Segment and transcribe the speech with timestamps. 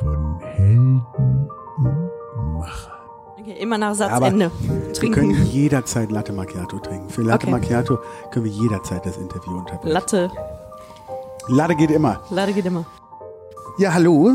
[0.00, 1.48] von Helden und
[2.58, 2.92] Machern.
[3.40, 5.14] Okay, immer nach Satzende Wir trinken.
[5.14, 7.08] können jederzeit Latte Macchiato trinken.
[7.10, 7.50] Für Latte Okay.
[7.56, 7.98] Macchiato
[8.30, 9.92] können wir jederzeit das Interview unterbrechen.
[9.92, 10.30] Latte.
[11.48, 12.20] Latte geht immer.
[12.30, 12.86] Latte geht immer.
[13.78, 14.32] Ja, hallo.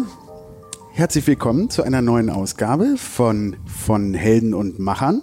[0.91, 5.21] Herzlich willkommen zu einer neuen Ausgabe von, von Helden und Machern.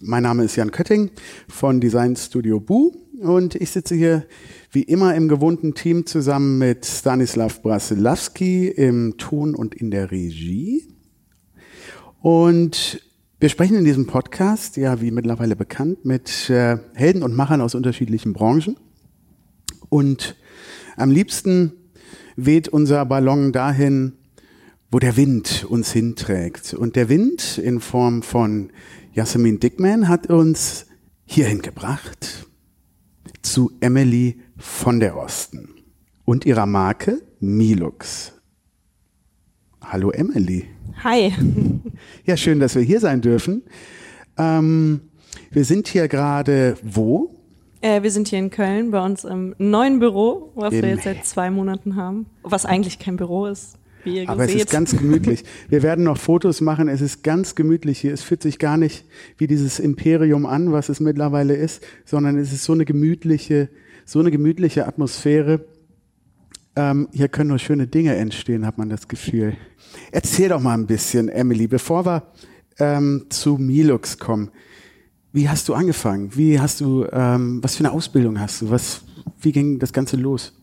[0.00, 1.10] Mein Name ist Jan Kötting
[1.48, 4.24] von Design Studio Bu und ich sitze hier
[4.72, 10.86] wie immer im gewohnten Team zusammen mit Stanislav Brasilawski im Ton und in der Regie.
[12.20, 13.02] Und
[13.40, 17.74] wir sprechen in diesem Podcast, ja, wie mittlerweile bekannt, mit äh, Helden und Machern aus
[17.74, 18.76] unterschiedlichen Branchen.
[19.88, 20.36] Und
[20.96, 21.72] am liebsten
[22.36, 24.12] weht unser Ballon dahin,
[24.92, 26.74] wo der Wind uns hinträgt.
[26.74, 28.70] Und der Wind in Form von
[29.14, 30.86] Jasmin Dickman hat uns
[31.24, 32.46] hierhin gebracht
[33.42, 35.70] zu Emily von der Osten
[36.24, 38.34] und ihrer Marke Milux.
[39.82, 40.66] Hallo Emily.
[41.02, 41.32] Hi.
[42.24, 43.62] Ja, schön, dass wir hier sein dürfen.
[44.38, 45.00] Ähm,
[45.50, 47.36] wir sind hier gerade wo?
[47.82, 51.04] Äh, wir sind hier in Köln bei uns im neuen Büro, was Im- wir jetzt
[51.04, 52.24] seit zwei Monaten haben.
[52.42, 54.62] Was eigentlich kein Büro ist, wie ihr Aber es seht.
[54.62, 55.44] ist ganz gemütlich.
[55.68, 56.88] Wir werden noch Fotos machen.
[56.88, 58.14] Es ist ganz gemütlich hier.
[58.14, 59.04] Es fühlt sich gar nicht
[59.36, 63.68] wie dieses Imperium an, was es mittlerweile ist, sondern es ist so eine gemütliche,
[64.10, 65.60] so eine gemütliche Atmosphäre.
[66.74, 69.56] Ähm, hier können nur schöne Dinge entstehen, hat man das Gefühl.
[70.10, 72.24] Erzähl doch mal ein bisschen, Emily, bevor wir
[72.80, 74.50] ähm, zu Milux kommen.
[75.32, 76.34] Wie hast du angefangen?
[76.34, 78.70] Wie hast du, ähm, was für eine Ausbildung hast du?
[78.70, 79.02] Was,
[79.38, 80.54] wie ging das Ganze los?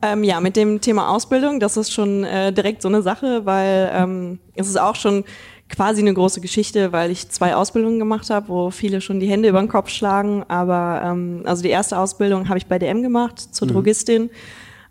[0.00, 3.90] Ähm, ja, mit dem Thema Ausbildung, das ist schon äh, direkt so eine Sache, weil
[3.92, 5.24] ähm, es ist auch schon
[5.68, 9.48] quasi eine große Geschichte, weil ich zwei Ausbildungen gemacht habe, wo viele schon die Hände
[9.48, 10.44] über den Kopf schlagen.
[10.48, 14.30] Aber ähm, also die erste Ausbildung habe ich bei DM gemacht zur Drogistin.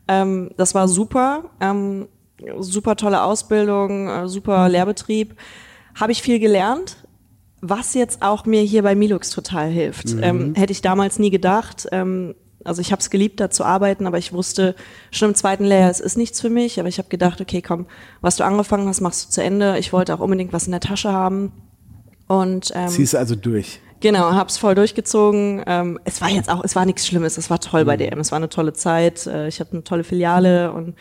[0.07, 2.07] Ähm, das war super, ähm,
[2.59, 5.35] super tolle Ausbildung, äh, super Lehrbetrieb.
[5.95, 6.97] Habe ich viel gelernt,
[7.61, 10.15] was jetzt auch mir hier bei Milux total hilft.
[10.21, 11.87] Ähm, hätte ich damals nie gedacht.
[11.91, 12.35] Ähm,
[12.67, 14.75] also ich habe es geliebt, da zu arbeiten, aber ich wusste
[15.11, 16.79] schon im zweiten Lehrjahr, es ist nichts für mich.
[16.79, 17.87] Aber ich habe gedacht, okay, komm,
[18.21, 19.77] was du angefangen hast, machst du zu Ende.
[19.77, 21.51] Ich wollte auch unbedingt was in der Tasche haben.
[22.27, 23.79] Und ähm, Ziehst also durch.
[23.99, 25.63] Genau, hab's voll durchgezogen.
[25.65, 28.31] Ähm, es war jetzt auch, es war nichts Schlimmes, es war toll bei DM, es
[28.31, 29.25] war eine tolle Zeit.
[29.25, 30.95] Äh, ich hatte eine tolle Filiale und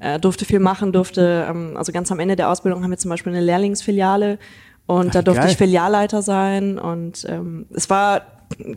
[0.00, 3.08] äh, durfte viel machen, durfte, ähm, also ganz am Ende der Ausbildung haben wir zum
[3.08, 4.38] Beispiel eine Lehrlingsfiliale
[4.86, 5.50] und da Ach, durfte geil.
[5.52, 8.22] ich Filialleiter sein und ähm, es war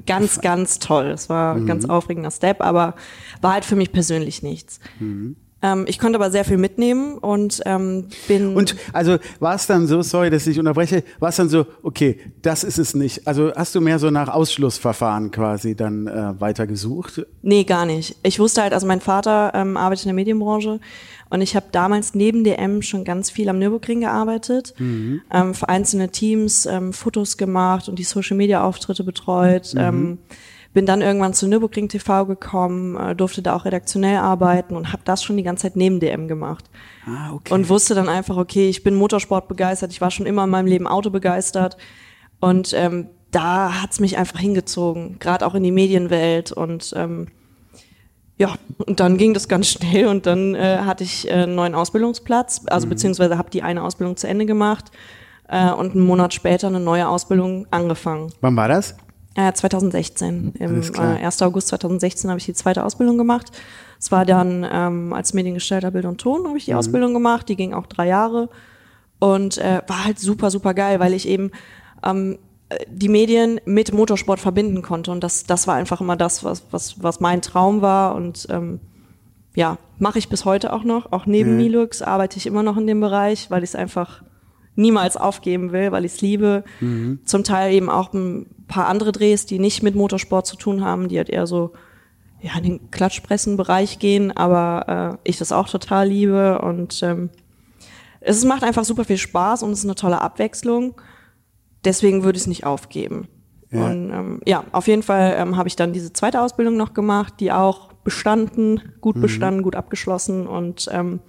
[0.06, 1.08] ganz, ganz toll.
[1.08, 2.96] Es war ein ganz aufregender Step, aber
[3.42, 4.80] war halt für mich persönlich nichts.
[5.62, 9.88] Ähm, ich konnte aber sehr viel mitnehmen und ähm, bin Und also war es dann
[9.88, 13.28] so, sorry, dass ich unterbreche, war es dann so, okay, das ist es nicht.
[13.28, 17.26] Also hast du mehr so nach Ausschlussverfahren quasi dann äh, weitergesucht?
[17.42, 18.18] Nee, gar nicht.
[18.22, 20.80] Ich wusste halt, also mein Vater ähm, arbeitet in der Medienbranche
[21.30, 26.10] und ich habe damals neben DM schon ganz viel am Nürburgring gearbeitet, ähm, für einzelne
[26.10, 29.74] Teams ähm, Fotos gemacht und die Social-Media-Auftritte betreut.
[29.78, 30.20] Ähm,
[30.78, 35.02] bin dann irgendwann zu Nürburgring TV gekommen, äh, durfte da auch redaktionell arbeiten und habe
[35.06, 36.66] das schon die ganze Zeit neben DM gemacht.
[37.08, 37.52] Ah, okay.
[37.52, 40.68] Und wusste dann einfach, okay, ich bin Motorsport begeistert, ich war schon immer in meinem
[40.68, 41.78] Leben Auto begeistert.
[42.40, 46.52] Und ähm, da hat's mich einfach hingezogen, gerade auch in die Medienwelt.
[46.52, 47.30] Und ähm,
[48.38, 48.56] ja,
[48.86, 52.62] und dann ging das ganz schnell und dann äh, hatte ich äh, einen neuen Ausbildungsplatz,
[52.68, 54.92] also beziehungsweise habe die eine Ausbildung zu Ende gemacht
[55.48, 58.32] äh, und einen Monat später eine neue Ausbildung angefangen.
[58.42, 58.96] Wann war das?
[59.36, 60.54] Äh, 2016.
[60.60, 61.20] Im Alles klar.
[61.20, 61.42] äh, 1.
[61.42, 63.52] August 2016 habe ich die zweite Ausbildung gemacht.
[64.00, 67.50] Es war dann ähm, als Mediengestalter Bild und Ton habe ich die Ausbildung gemacht.
[67.50, 68.50] Die ging auch drei Jahre
[69.20, 71.52] und äh, war halt super, super geil, weil ich eben
[72.04, 72.38] ähm, äh,
[72.90, 77.02] die Medien mit Motorsport verbinden konnte und das, das war einfach immer das, was, was,
[77.02, 78.80] was mein Traum war und ähm,
[79.56, 81.12] ja, mache ich bis heute auch noch.
[81.12, 81.58] Auch neben Mhm.
[81.58, 84.22] Milux arbeite ich immer noch in dem Bereich, weil ich es einfach
[84.76, 86.64] niemals aufgeben will, weil ich es liebe.
[87.26, 91.08] Zum Teil eben auch ein paar andere Drehs, die nicht mit Motorsport zu tun haben,
[91.08, 91.74] die halt eher so
[92.40, 97.32] ja, in den Klatschpressen-Bereich gehen, aber äh, ich das auch total liebe und ähm,
[98.20, 100.96] es macht einfach super viel Spaß und es ist eine tolle Abwechslung.
[101.88, 103.30] Deswegen würde ich es nicht aufgeben.
[103.72, 103.86] Ja.
[103.86, 107.36] Und ähm, ja, auf jeden Fall ähm, habe ich dann diese zweite Ausbildung noch gemacht,
[107.40, 111.22] die auch bestanden, gut bestanden, gut abgeschlossen und ähm,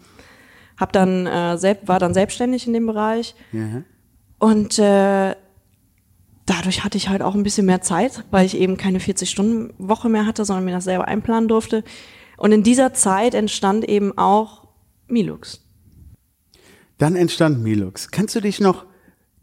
[0.76, 3.82] hab dann äh, selbst war dann selbstständig in dem Bereich Ja.
[4.38, 5.34] und äh,
[6.46, 10.26] dadurch hatte ich halt auch ein bisschen mehr Zeit, weil ich eben keine 40-Stunden-Woche mehr
[10.26, 11.84] hatte, sondern mir das selber einplanen durfte.
[12.36, 14.68] Und in dieser Zeit entstand eben auch
[15.08, 15.64] Milux.
[16.98, 18.10] Dann entstand Milux.
[18.10, 18.86] Kannst du dich noch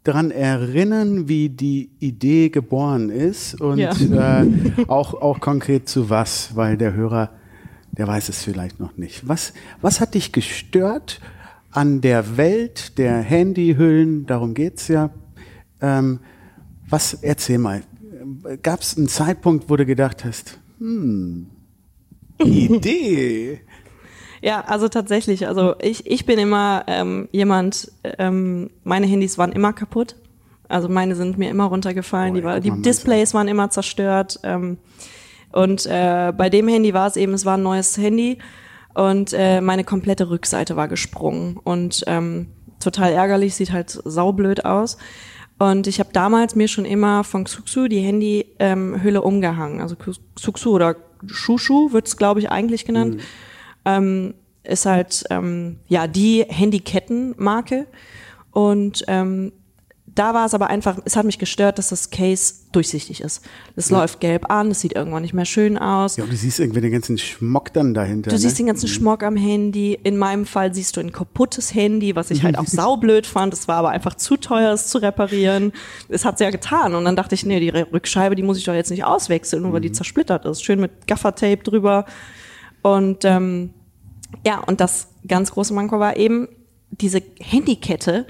[0.08, 4.42] daran erinnern, wie die Idee geboren ist und Ja.
[4.42, 4.46] äh,
[4.88, 7.30] auch, auch konkret zu was, weil der Hörer,
[7.96, 9.26] der weiß es vielleicht noch nicht.
[9.28, 11.20] Was, was hat dich gestört
[11.70, 15.10] an der Welt der Handyhüllen, darum geht's ja.
[15.80, 16.20] Ähm,
[16.88, 17.82] was, erzähl mal,
[18.62, 21.46] gab es einen Zeitpunkt, wo du gedacht hast, hm,
[22.38, 23.60] Idee?
[24.42, 25.46] Ja, also tatsächlich.
[25.46, 30.16] Also ich, ich bin immer ähm, jemand, ähm, meine Handys waren immer kaputt.
[30.68, 34.40] Also meine sind mir immer runtergefallen, Oh, die, war, die Displays waren immer zerstört.
[34.42, 34.78] Ähm,
[35.52, 38.38] und äh, bei dem Handy war es eben, es war ein neues Handy
[38.94, 41.58] und äh, meine komplette Rückseite war gesprungen.
[41.62, 42.48] Und ähm,
[42.80, 44.98] total ärgerlich, sieht halt saublöd aus.
[45.58, 49.80] Und ich habe damals mir schon immer von Xuxu die Handyhülle ähm, umgehangen.
[49.80, 50.96] Also Xuxu oder
[51.26, 53.20] Shushu wird's glaube ich, eigentlich genannt.
[53.86, 54.34] Ähm,
[54.66, 57.86] ist halt ähm, ja die Handykettenmarke.
[58.50, 59.52] Und ähm,
[60.16, 63.44] da war es aber einfach, es hat mich gestört, dass das Case durchsichtig ist.
[63.76, 66.16] Es läuft gelb an, es sieht irgendwann nicht mehr schön aus.
[66.16, 68.30] Ja, und du siehst irgendwie den ganzen Schmock dann dahinter.
[68.30, 68.40] Du ne?
[68.40, 69.98] siehst den ganzen Schmock am Handy.
[70.02, 73.52] In meinem Fall siehst du ein kaputtes Handy, was ich halt auch saublöd fand.
[73.52, 75.72] Es war aber einfach zu teuer, es zu reparieren.
[76.08, 76.94] Es hat's ja getan.
[76.94, 79.74] Und dann dachte ich, nee, die Rückscheibe, die muss ich doch jetzt nicht auswechseln, nur
[79.74, 80.64] weil die zersplittert ist.
[80.64, 82.06] Schön mit Gaffertape drüber.
[82.86, 83.70] Und ähm,
[84.46, 86.46] ja, und das ganz große Manko war eben
[86.92, 88.28] diese Handykette,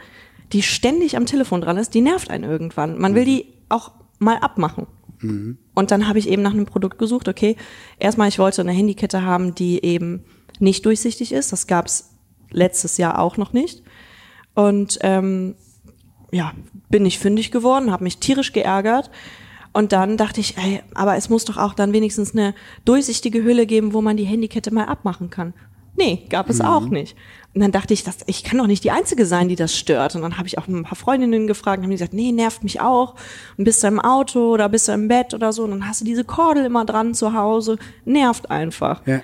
[0.54, 2.98] die ständig am Telefon dran ist, die nervt einen irgendwann.
[2.98, 4.86] Man will die auch mal abmachen.
[5.74, 7.28] Und dann habe ich eben nach einem Produkt gesucht.
[7.28, 7.56] Okay,
[7.98, 10.24] erstmal, ich wollte eine Handykette haben, die eben
[10.58, 11.52] nicht durchsichtig ist.
[11.52, 12.14] Das gab's
[12.50, 13.82] letztes Jahr auch noch nicht.
[14.54, 15.54] Und ähm,
[16.32, 16.54] ja,
[16.88, 19.10] bin ich fündig geworden, habe mich tierisch geärgert.
[19.76, 22.54] Und dann dachte ich, ey, aber es muss doch auch dann wenigstens eine
[22.86, 25.52] durchsichtige Hülle geben, wo man die Handykette mal abmachen kann.
[25.96, 27.14] Nee, gab es auch nicht.
[27.54, 30.14] Und dann dachte ich, das, ich kann doch nicht die Einzige sein, die das stört.
[30.14, 32.64] Und dann habe ich auch ein paar Freundinnen gefragt und haben die gesagt, nee, nervt
[32.64, 33.16] mich auch.
[33.58, 35.64] Und bist du im Auto oder bist du im Bett oder so.
[35.64, 37.76] Und dann hast du diese Kordel immer dran zu Hause.
[38.06, 39.06] Nervt einfach.
[39.06, 39.20] Ja.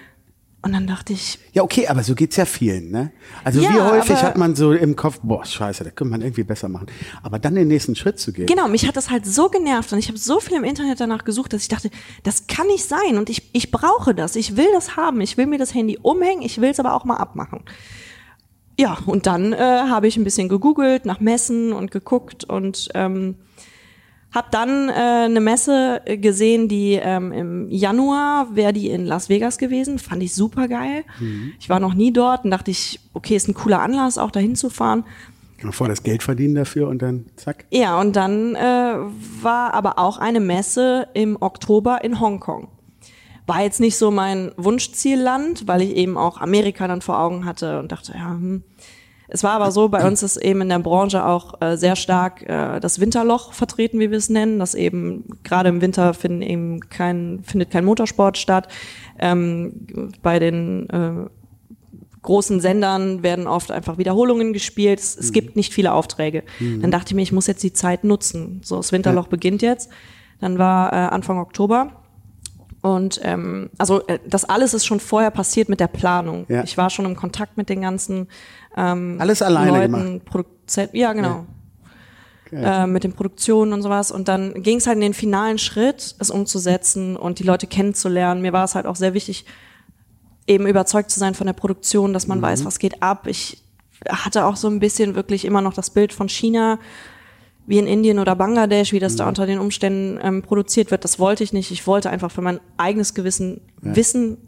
[0.65, 3.11] Und dann dachte ich, Ja, okay, aber so geht's ja vielen, ne?
[3.43, 6.45] Also Ja, wie häufig hat man so im Kopf, boah, scheiße, das könnte man irgendwie
[6.45, 6.87] besser machen.
[7.23, 8.47] Aber dann den nächsten Schritt zu gehen.
[8.47, 11.25] Genau, mich hat das halt so genervt und ich habe so viel im Internet danach
[11.25, 11.91] gesucht, dass ich dachte,
[12.23, 15.47] das kann nicht sein und ich, ich brauche das, ich will das haben, ich will
[15.47, 17.61] mir das Handy umhängen, ich will es aber auch mal abmachen.
[18.79, 23.37] Ja, und dann äh, habe ich ein bisschen gegoogelt nach Messen und geguckt und ähm,
[24.33, 29.29] habe dann äh, eine Messe äh, gesehen, die ähm, im Januar wäre die in Las
[29.29, 31.05] Vegas gewesen, fand ich super geil.
[31.61, 34.57] Ich war noch nie dort und dachte ich, okay, ist ein cooler Anlass, auch dahin
[34.57, 35.05] zu fahren.
[35.71, 37.67] Vor das Geld verdienen dafür und dann zack.
[37.71, 38.97] Ja, und dann äh,
[39.43, 42.69] war aber auch eine Messe im Oktober in Hongkong.
[43.47, 47.79] War jetzt nicht so mein Wunschzielland, weil ich eben auch Amerika dann vor Augen hatte
[47.79, 48.65] und dachte, ja, hm.
[49.33, 52.43] Es war aber so, bei uns ist eben in der Branche auch äh, sehr stark
[52.43, 56.81] äh, das Winterloch vertreten, wie wir es nennen, dass eben gerade im Winter finden eben
[56.89, 58.69] kein, findet kein Motorsport statt.
[59.19, 61.29] Ähm, bei den äh,
[62.21, 65.01] großen Sendern werden oft einfach Wiederholungen gespielt.
[65.01, 66.45] Es, es gibt nicht viele Aufträge.
[66.61, 68.61] Dann dachte ich mir, ich muss jetzt die Zeit nutzen.
[68.63, 69.91] So, das Winterloch beginnt jetzt.
[70.41, 72.02] Dann war äh, Anfang Oktober.
[72.83, 76.47] Und ähm, also äh, das alles ist schon vorher passiert mit der Planung.
[76.49, 76.65] Ja.
[76.65, 78.29] Ich war schon im Kontakt mit den ganzen
[78.77, 80.25] ähm, Alles alleine Leuten, gemacht.
[80.25, 81.47] Produzent, ja genau.
[82.51, 84.11] Äh, mit den Produktionen und sowas.
[84.11, 88.43] Und dann ging es halt in den finalen Schritt, es umzusetzen und die Leute kennenzulernen.
[88.43, 89.47] Mir war es halt auch sehr wichtig,
[90.47, 92.43] eben überzeugt zu sein von der Produktion, dass man Mhm.
[92.43, 93.27] weiß, was geht ab.
[93.27, 93.63] Ich
[94.09, 96.79] hatte auch so ein bisschen wirklich immer noch das Bild von China,
[97.67, 99.19] wie in Indien oder Bangladesch, wie das Mhm.
[99.19, 101.05] da unter den Umständen ähm, produziert wird.
[101.05, 101.71] Das wollte ich nicht.
[101.71, 104.39] Ich wollte einfach für mein eigenes Gewissen wissen,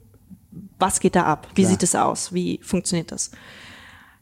[0.78, 1.49] was geht da ab?
[1.54, 1.71] Wie Klar.
[1.73, 2.33] sieht es aus?
[2.35, 3.30] Wie funktioniert das?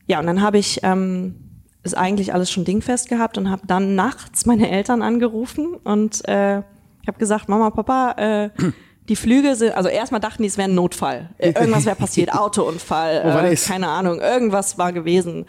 [0.06, 1.34] Ja, und dann habe ich ähm,
[1.82, 6.58] ist eigentlich alles schon dingfest gehabt und habe dann nachts meine Eltern angerufen und äh,
[6.58, 8.50] ich habe gesagt, Mama, Papa, äh,
[9.08, 11.30] die Flüge sind, also erstmal dachten die, es wäre ein Notfall.
[11.38, 15.46] Äh, irgendwas wäre passiert, Autounfall, Oh, äh, keine Ahnung, irgendwas war gewesen.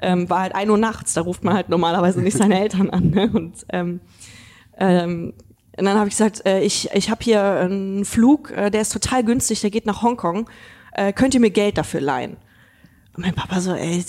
[0.00, 3.10] Ähm, war halt ein Uhr nachts, da ruft man halt normalerweise nicht seine Eltern an.
[3.10, 3.30] Ne?
[3.32, 4.00] Und ähm,
[4.78, 5.34] ähm,
[5.78, 8.92] und dann habe ich gesagt, äh, ich, ich habe hier einen Flug, äh, der ist
[8.92, 10.48] total günstig, der geht nach Hongkong.
[10.92, 12.36] Äh, könnt ihr mir Geld dafür leihen?
[13.16, 14.04] Und mein Papa so, ey,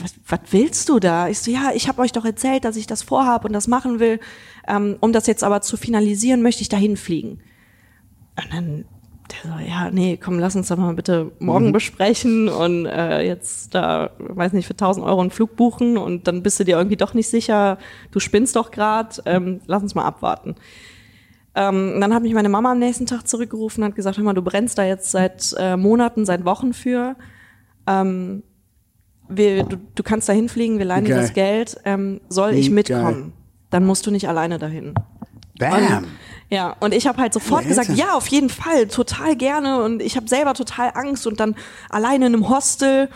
[0.00, 1.28] was, was willst du da?
[1.28, 3.98] Ich so, ja, ich habe euch doch erzählt, dass ich das vorhab und das machen
[4.00, 4.20] will.
[4.68, 7.40] Ähm, um das jetzt aber zu finalisieren, möchte ich dahin fliegen.
[8.42, 8.84] Und dann
[9.28, 13.74] der so, ja, nee, komm, lass uns doch mal bitte morgen besprechen und äh, jetzt
[13.74, 16.96] da, weiß nicht, für 1000 Euro einen Flug buchen und dann bist du dir irgendwie
[16.96, 17.78] doch nicht sicher,
[18.10, 20.54] du spinnst doch grad, ähm, lass uns mal abwarten.
[21.54, 24.34] Ähm, dann hat mich meine Mama am nächsten Tag zurückgerufen und hat gesagt, hör mal,
[24.34, 27.16] du brennst da jetzt seit äh, Monaten, seit Wochen für.
[27.86, 28.42] Ähm,
[29.28, 31.22] wir, du, du kannst da hinfliegen, wir leihen dir Geil.
[31.22, 31.76] das Geld.
[31.84, 32.74] Ähm, soll ich geil.
[32.74, 33.32] mitkommen?
[33.70, 34.94] Dann musst du nicht alleine dahin.
[35.58, 36.06] Bam.
[36.50, 37.68] Ja, und ich habe halt sofort Alter.
[37.68, 39.82] gesagt, ja, auf jeden Fall, total gerne.
[39.82, 41.54] Und ich habe selber total Angst und dann
[41.90, 43.08] alleine in einem Hostel.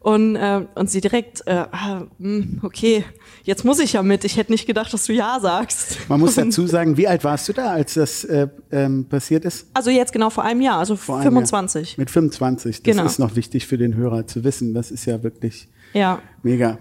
[0.00, 3.04] Und, äh, und sie direkt, äh, ah, hm, okay,
[3.44, 4.24] jetzt muss ich ja mit.
[4.24, 5.96] Ich hätte nicht gedacht, dass du Ja sagst.
[6.08, 9.68] Man muss dazu sagen, wie alt warst du da, als das äh, ähm, passiert ist?
[9.74, 11.90] Also jetzt genau vor einem Jahr, also Vor einem 25.
[11.92, 12.00] Jahr.
[12.00, 12.82] Mit 25.
[12.82, 13.06] Das Genau.
[13.06, 14.74] ist noch wichtig für den Hörer zu wissen.
[14.74, 16.18] Das ist ja wirklich Ja.
[16.42, 16.78] mega.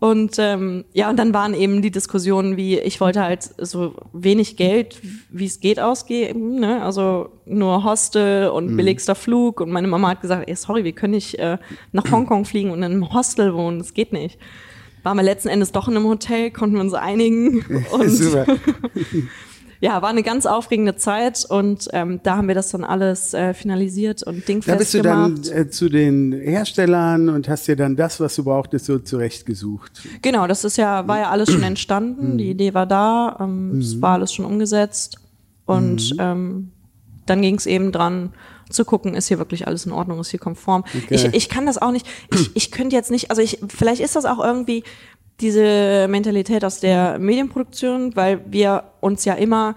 [0.00, 4.56] Und ähm, ja, und dann waren eben die Diskussionen wie, ich wollte halt so wenig
[4.56, 5.00] Geld,
[5.30, 6.82] wie es geht, ausgeben, ne?
[6.82, 9.60] Also nur Hostel und billigster Flug.
[9.60, 11.58] Und meine Mama hat gesagt, ey, sorry, wir können nicht äh,
[11.90, 14.38] nach Hongkong fliegen und in einem Hostel wohnen, das geht nicht.
[15.02, 17.64] Waren wir letzten Endes doch in einem Hotel, konnten wir uns einigen.
[17.92, 18.46] Und Super.
[19.80, 23.54] ja, war eine ganz aufregende Zeit und ähm, da haben wir das dann alles äh,
[23.54, 25.50] finalisiert und Da dingfest bist du gemacht.
[25.50, 30.02] dann äh, zu den Herstellern und hast dir dann das, was du brauchtest, so zurechtgesucht.
[30.22, 34.00] Genau, das ist ja, war ja alles schon entstanden, die Idee war da, ähm, es
[34.02, 35.18] war alles schon umgesetzt
[35.66, 36.72] und ähm,
[37.26, 38.32] dann ging es eben dran
[38.70, 40.84] zu gucken, ist hier wirklich alles in Ordnung, ist hier konform.
[41.08, 44.16] Ich, ich kann das auch nicht, ich, ich könnte jetzt nicht, also ich, vielleicht ist
[44.16, 44.82] das auch irgendwie
[45.40, 49.74] diese Mentalität aus der Medienproduktion, weil wir uns ja immer,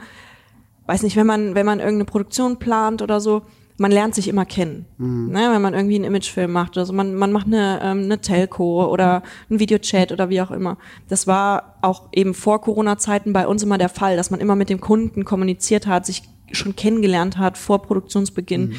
[0.87, 3.43] weiß nicht, wenn man, wenn man irgendeine Produktion plant oder so,
[3.77, 4.85] man lernt sich immer kennen.
[5.31, 8.21] Ne, wenn man irgendwie einen Imagefilm macht oder so, man, man macht eine, ähm, eine
[8.21, 10.77] Telco oder einen Videochat oder wie auch immer.
[11.09, 14.69] Das war auch eben vor Corona-Zeiten bei uns immer der Fall, dass man immer mit
[14.69, 18.75] dem Kunden kommuniziert hat, sich schon kennengelernt hat vor Produktionsbeginn.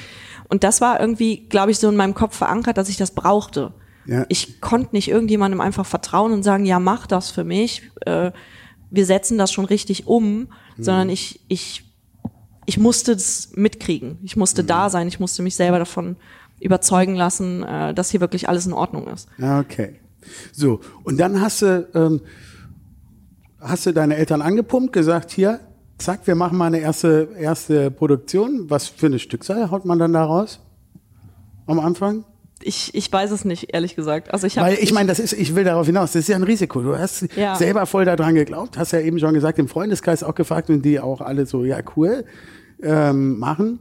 [0.49, 3.73] Und das war irgendwie, glaube ich, so in meinem Kopf verankert, dass ich das brauchte.
[4.07, 4.27] Ja.
[4.29, 7.91] Ich konnte nicht irgendjemandem einfach vertrauen und sagen, ja, mach das für mich.
[8.01, 8.33] Äh,
[8.91, 11.85] wir setzen das schon richtig um, sondern ich, ich,
[12.67, 14.19] ich musste das mitkriegen.
[14.23, 15.09] Ich musste da sein.
[15.09, 16.17] Ich musste mich selber davon
[16.61, 19.29] überzeugen lassen, äh, dass hier wirklich alles in Ordnung ist.
[19.41, 20.01] Okay.
[20.53, 22.21] So, und dann hast du, ähm,
[23.61, 25.61] hast du deine Eltern angepumpt, gesagt, hier,
[25.99, 28.71] zack, wir machen mal eine erste, erste Produktion.
[28.71, 30.61] Was für eine Stückzahl haut man dann da raus?
[31.67, 32.25] Am Anfang?
[32.65, 34.33] Ich, ich weiß es nicht, ehrlich gesagt.
[34.33, 36.43] Also ich Weil ich meine, das ist, ich will darauf hinaus, das ist ja ein
[36.43, 36.81] Risiko.
[36.81, 37.55] Du hast Ja.
[37.57, 41.01] selber voll daran geglaubt, hast ja eben schon gesagt, im Freundeskreis auch gefragt und die
[41.01, 42.25] auch alle so, ja cool,
[42.83, 43.79] ähm, machen.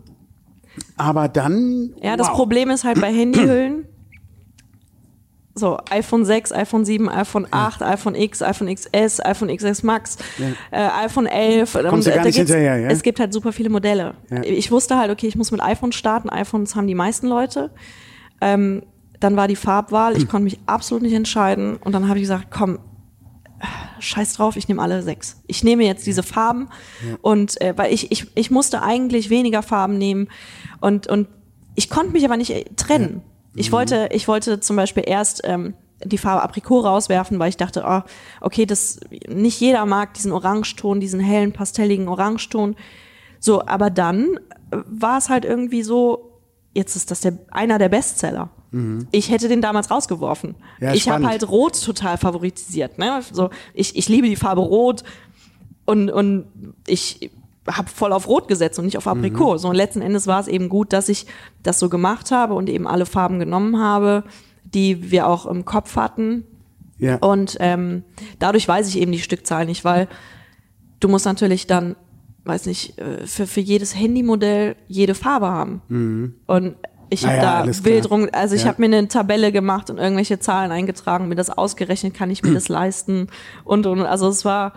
[0.98, 1.94] Aber dann.
[2.02, 2.36] Ja, das wow.
[2.36, 3.86] Problem ist halt bei Handyhüllen.
[5.54, 10.18] So, iPhone 6, iPhone 7, iPhone 8, iPhone X, iPhone XS, iPhone XS Max,
[10.72, 11.74] äh, iPhone 11.
[11.90, 12.88] Kommst und, gar nicht hinterher, ja?
[12.90, 14.14] Es gibt halt super viele Modelle.
[14.30, 14.44] Ja.
[14.44, 16.30] Ich wusste halt, okay, ich muss mit iPhone starten.
[16.30, 17.70] iPhones haben die meisten Leute.
[18.42, 18.84] Ähm,
[19.20, 20.18] dann war die Farbwahl.
[20.18, 21.78] Ich konnte mich absolut nicht entscheiden.
[21.78, 22.80] Und dann habe ich gesagt, komm,
[24.00, 25.42] scheiß drauf, ich nehme alle sechs.
[25.48, 26.70] Ich nehme jetzt diese Farben
[27.22, 30.28] und äh, weil ich, ich, ich musste eigentlich weniger Farben nehmen
[30.80, 31.28] und, und
[31.76, 33.22] ich konnte mich aber nicht äh, trennen.
[33.56, 37.84] Ich wollte, ich wollte zum Beispiel erst ähm, die Farbe Aprikot rauswerfen, weil ich dachte,
[37.86, 38.02] oh,
[38.40, 42.76] okay, das nicht jeder mag diesen Orangeton, diesen hellen, pastelligen Orangeton.
[43.40, 44.40] So, aber dann
[44.72, 46.31] äh, war es halt irgendwie so,
[46.74, 48.50] jetzt ist das der, einer der Bestseller.
[49.12, 50.52] Ich hätte den damals rausgeworfen.
[50.52, 50.86] Mhm.
[50.86, 52.98] Ja, ich habe halt Rot total favorisiert.
[52.98, 53.22] Ne?
[53.32, 55.04] So, ich, ich liebe die Farbe Rot
[55.86, 56.46] und, und
[56.88, 57.32] ich
[57.70, 59.58] habe voll auf Rot gesetzt und nicht auf Aprikot.
[59.58, 61.26] So, und letzten Endes war es eben gut, dass ich
[61.64, 64.24] das so gemacht habe und eben alle Farben genommen habe,
[64.64, 66.46] die wir auch im Kopf hatten.
[66.98, 67.18] Ja.
[67.18, 68.04] Und ähm,
[68.40, 70.08] dadurch weiß ich eben die Stückzahl nicht, weil
[71.00, 71.96] du musst natürlich dann,
[72.46, 75.82] weiß nicht, äh, für, für jedes Handymodell jede Farbe haben.
[76.48, 76.76] Und
[77.10, 78.06] ich habe Naja, da Mhm.
[78.06, 78.70] rum, also ich Ja.
[78.70, 82.54] habe mir eine Tabelle gemacht und irgendwelche Zahlen eingetragen, mir das ausgerechnet, kann ich mir
[82.54, 83.28] das leisten
[83.66, 84.74] und und also es war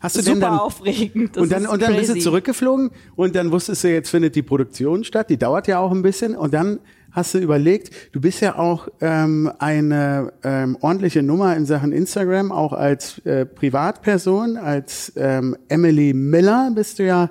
[0.00, 1.34] Hast du denn super dann, aufregend.
[1.36, 4.42] Das und dann, und dann bist du zurückgeflogen und dann wusstest du, jetzt findet die
[4.42, 6.78] Produktion statt, die dauert ja auch ein bisschen und dann
[7.16, 12.52] hast du überlegt, du bist ja auch ähm, eine ähm, ordentliche Nummer in Sachen Instagram,
[12.52, 17.30] auch als äh, Privatperson, als ähm, Emily Miller bist du ja,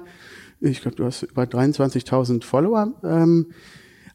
[0.60, 2.94] ich glaube, du hast über 23.000 Follower.
[3.04, 3.51] Ähm,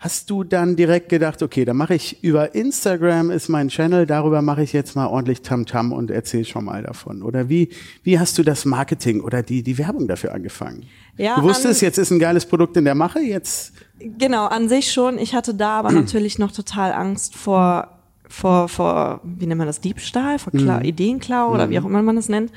[0.02, 4.40] Hast du dann direkt gedacht, okay, dann mache ich über Instagram ist mein Channel, darüber
[4.40, 7.22] mache ich jetzt mal ordentlich Tamtam und erzähl schon mal davon.
[7.22, 7.68] Oder wie,
[8.02, 10.86] wie hast du das Marketing oder die, die Werbung dafür angefangen?
[11.18, 14.70] Ja, du wusstest, an- jetzt ist ein geiles Produkt in der Mache, jetzt Genau, an
[14.70, 15.18] sich schon.
[15.18, 17.88] Ich hatte da aber natürlich noch total Angst vor,
[18.26, 22.16] vor, vor, wie nennt man das, Diebstahl, vor Kla Ideenklau oder wie auch immer man
[22.16, 22.50] das nennt.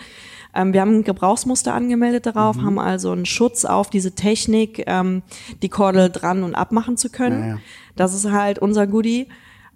[0.53, 5.23] Ähm, wir haben ein Gebrauchsmuster angemeldet darauf, haben also einen Schutz auf diese Technik, ähm,
[5.61, 7.41] die Kordel dran und abmachen zu können.
[7.41, 7.57] Ja, ja.
[7.95, 9.27] Das ist halt unser Goodie.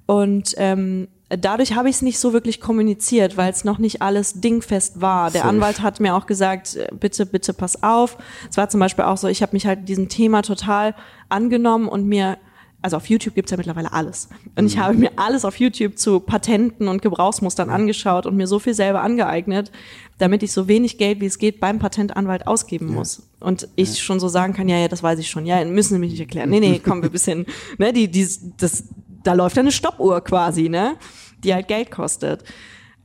[0.05, 4.39] Und ähm, dadurch habe ich es nicht so wirklich kommuniziert, weil es noch nicht alles
[4.39, 5.31] dingfest war.
[5.31, 5.49] Der Safe.
[5.49, 8.17] Anwalt hat mir auch gesagt, äh, bitte, bitte pass auf.
[8.49, 10.95] Es war zum Beispiel auch so, ich habe mich halt diesem Thema total
[11.29, 12.37] angenommen und mir,
[12.81, 14.29] also auf YouTube gibt's ja mittlerweile alles.
[14.55, 14.67] Und Mhm.
[14.67, 18.73] ich habe mir alles auf YouTube zu Patenten und Gebrauchsmustern angeschaut und mir so viel
[18.73, 19.71] selber angeeignet,
[20.19, 23.29] damit ich so wenig Geld wie es geht beim Patentanwalt ausgeben muss.
[23.39, 25.45] Und ich schon so sagen kann, ja, ja, das weiß ich schon.
[25.45, 26.49] Ja, müssen Sie mich nicht erklären.
[26.49, 27.45] Nee, nee, komm, wir bisschen,
[27.77, 28.83] ne, die, die, das,
[29.23, 30.95] da läuft ja eine Stoppuhr quasi, ne?
[31.43, 32.43] Die halt Geld kostet.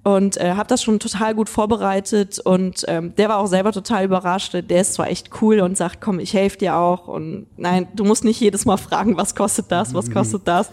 [0.04, 4.04] Und äh, habe das schon total gut vorbereitet und ähm, der war auch selber total
[4.04, 4.52] überrascht.
[4.54, 7.06] Der ist zwar echt cool und sagt, komm, ich helfe dir auch.
[7.06, 10.70] Und nein, du musst nicht jedes Mal fragen, was kostet das, was kostet das.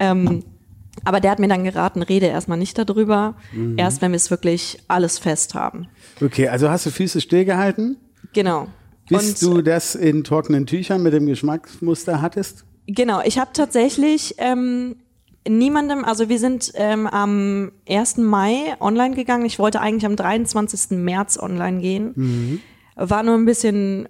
[0.00, 0.42] Ähm,
[1.04, 3.78] aber der hat mir dann geraten, rede erstmal nicht darüber, Mhm.
[3.78, 5.86] erst wenn wir es wirklich alles fest haben.
[6.20, 7.98] Okay, also hast du Füße stillgehalten,
[8.32, 8.66] Genau.
[9.08, 12.64] bis Und- du das in trockenen Tüchern mit dem Geschmacksmuster hattest?
[12.88, 14.96] Genau, ich habe tatsächlich ähm,
[15.48, 18.18] niemandem, also wir sind ähm, am 1.
[18.18, 19.46] Mai online gegangen.
[19.46, 20.98] Ich wollte eigentlich am 23.
[20.98, 22.62] März online gehen.
[22.96, 24.08] War nur ein bisschen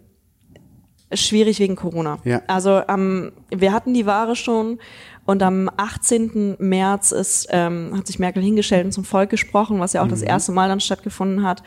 [1.13, 2.19] schwierig wegen Corona.
[2.25, 2.43] Ja.
[2.47, 4.79] Also ähm, wir hatten die Ware schon
[5.25, 6.57] und am 18.
[6.59, 10.23] März ist, ähm, hat sich Merkel hingestellt und zum Volk gesprochen, was ja auch das
[10.23, 11.63] erste Mal dann stattgefunden hat.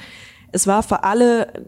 [0.51, 1.65] Es war für alle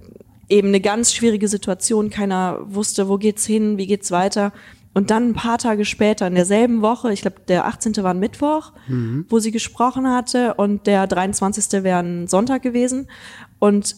[0.49, 2.09] eben eine ganz schwierige Situation.
[2.09, 4.51] Keiner wusste, wo geht's hin, wie geht's weiter.
[4.93, 7.95] Und dann ein paar Tage später, in derselben Woche, ich glaube, der 18.
[8.03, 8.73] war ein Mittwoch,
[9.29, 11.83] wo sie gesprochen hatte und der 23.
[11.83, 13.07] wäre ein Sonntag gewesen.
[13.59, 13.95] Und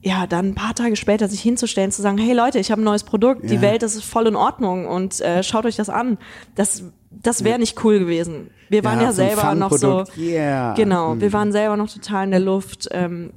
[0.00, 2.84] ja, dann ein paar Tage später sich hinzustellen, zu sagen, hey Leute, ich habe ein
[2.84, 3.62] neues Produkt, die Ja.
[3.62, 6.18] Welt ist voll in Ordnung und äh, schaut euch das an.
[6.54, 8.50] Das, das wäre nicht cool gewesen.
[8.68, 10.04] Wir waren ja, ein selber noch so.
[10.16, 10.74] Yeah.
[10.74, 12.86] genau, wir waren selber noch total in der Luft.
[12.92, 13.32] Ähm,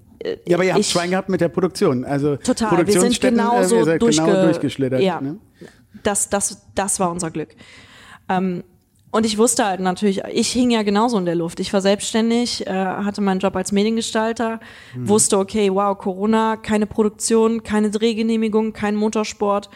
[0.46, 2.04] Ja, aber ihr habt ich- Schwein gehabt mit der Produktion.
[2.06, 5.02] Also Total, wir sind genauso äh, ihr seid durchge genau durchgeschlittert.
[5.02, 5.38] Ja, Ne?
[6.04, 7.56] Das, das, das war unser Glück.
[8.30, 8.64] Ähm,
[9.12, 11.60] und ich wusste halt natürlich, ich hing ja genauso in der Luft.
[11.60, 14.62] Ich war selbstständig, äh, hatte meinen Job als Mediengestalter,
[14.96, 19.70] wusste, okay, wow, Corona, keine Produktion, keine Drehgenehmigung, kein Motorsport.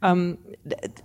[0.00, 0.38] Ähm,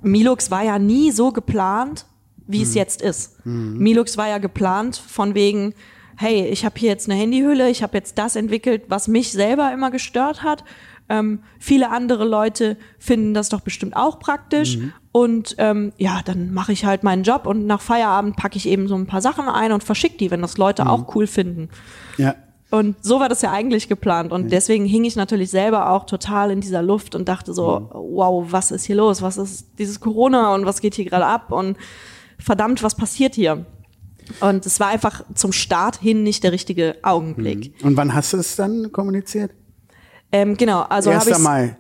[0.03, 2.05] Milux war ja nie so geplant,
[2.45, 3.43] wie es jetzt ist.
[3.79, 5.73] Milux war ja geplant von wegen,
[6.15, 9.73] hey, ich habe hier jetzt eine Handyhülle, ich habe jetzt das entwickelt, was mich selber
[9.73, 10.63] immer gestört hat.
[11.09, 14.77] Ähm, viele andere Leute finden das doch bestimmt auch praktisch.
[15.11, 18.87] Und ähm, ja, dann mache ich halt meinen Job und nach Feierabend packe ich eben
[18.87, 21.69] so ein paar Sachen ein und verschicke die, wenn das Leute auch cool finden.
[22.17, 22.35] Ja.
[22.71, 24.31] Und so war das ja eigentlich geplant.
[24.31, 28.47] Und deswegen hing ich natürlich selber auch total in dieser Luft und dachte so, wow,
[28.49, 29.21] was ist hier los?
[29.21, 31.51] Was ist dieses Corona und was geht hier gerade ab?
[31.51, 31.77] Und
[32.39, 33.67] verdammt, was passiert hier?
[34.39, 37.75] Und es war einfach zum Start hin nicht der richtige Augenblick.
[37.83, 39.51] Und wann hast du es dann kommuniziert?
[40.33, 41.19] Ähm, genau, also 1.
[41.21, 41.77] habe ich Mai.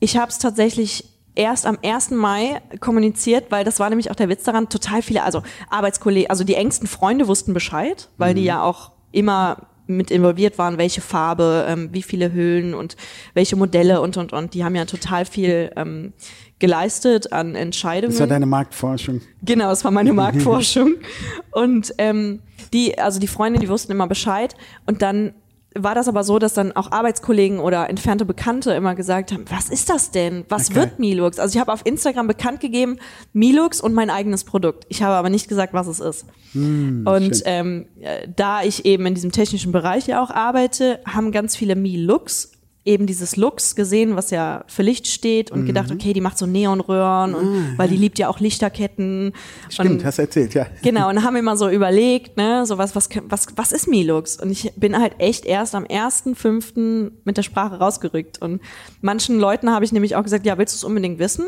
[0.00, 1.04] ich habe es tatsächlich
[1.36, 2.10] erst am 1.
[2.10, 6.44] Mai kommuniziert, weil das war nämlich auch der Witz daran, total viele, also Arbeitskollegen, also
[6.44, 11.64] die engsten Freunde wussten Bescheid, weil die ja auch immer mit involviert waren, welche Farbe,
[11.68, 12.96] ähm, wie viele Hüllen und
[13.34, 14.54] welche Modelle und und und.
[14.54, 16.12] Die haben ja total viel ähm,
[16.58, 18.12] geleistet an Entscheidungen.
[18.12, 19.20] Das war deine Marktforschung.
[19.42, 20.94] Genau, es war meine Marktforschung.
[21.52, 22.40] Und ähm,
[22.72, 24.56] die, also die Freunde, die wussten immer Bescheid.
[24.86, 25.34] Und dann
[25.78, 29.68] war das aber so, dass dann auch Arbeitskollegen oder entfernte Bekannte immer gesagt haben, was
[29.68, 30.44] ist das denn?
[30.48, 30.76] Was Okay.
[30.80, 31.38] wird Milux?
[31.38, 32.98] Also ich habe auf Instagram bekannt gegeben,
[33.32, 34.84] Milux und mein eigenes Produkt.
[34.88, 36.26] Ich habe aber nicht gesagt, was es ist.
[36.54, 41.54] und ähm, äh, da ich eben in diesem technischen Bereich ja auch arbeite, haben ganz
[41.56, 42.52] viele Milux
[42.86, 46.46] eben dieses Lux gesehen, was ja für Licht steht und gedacht, okay, die macht so
[46.46, 49.32] Neonröhren und weil die liebt ja auch Lichterketten.
[49.68, 50.66] Stimmt, und, hast erzählt, ja.
[50.82, 54.40] Genau, und haben immer so überlegt, ne, so was, was, was, was ist Milux?
[54.40, 57.10] Und ich bin halt echt erst am 1.5.
[57.24, 58.40] mit der Sprache rausgerückt.
[58.40, 58.60] Und
[59.00, 61.44] manchen Leuten habe ich nämlich auch gesagt, ja, willst du es unbedingt wissen?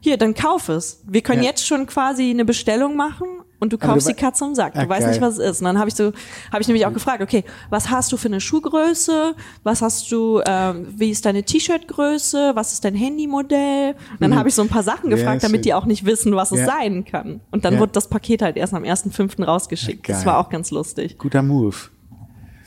[0.00, 1.02] Hier, dann kauf es.
[1.08, 1.48] Wir können Ja.
[1.50, 3.26] jetzt schon quasi eine Bestellung machen
[3.58, 4.74] und du kaufst du die Katze im Sack.
[4.74, 5.10] Du Ah, weißt geil.
[5.10, 5.60] nicht, was es ist.
[5.60, 6.12] Und dann habe ich so,
[6.52, 9.34] habe ich nämlich auch gefragt, okay, was hast du für eine Schuhgröße?
[9.62, 12.52] Was hast du, ähm, wie ist deine T-Shirt-Größe?
[12.54, 13.94] Was ist dein Handymodell?
[14.12, 15.62] Und dann habe ich so ein paar Sachen Ja, gefragt, damit schön.
[15.62, 16.66] die auch nicht wissen, was es Ja.
[16.66, 17.40] sein kann.
[17.50, 17.80] Und dann Ja.
[17.80, 19.42] wurde das Paket halt erst am 1.5.
[19.44, 20.08] rausgeschickt.
[20.08, 21.18] Ja, das war auch ganz lustig.
[21.18, 21.76] Guter Move.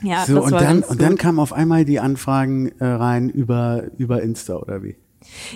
[0.02, 3.28] Ja, So, das und war dann, und dann kamen auf einmal die Anfragen äh, rein
[3.28, 4.96] über, über Insta oder wie?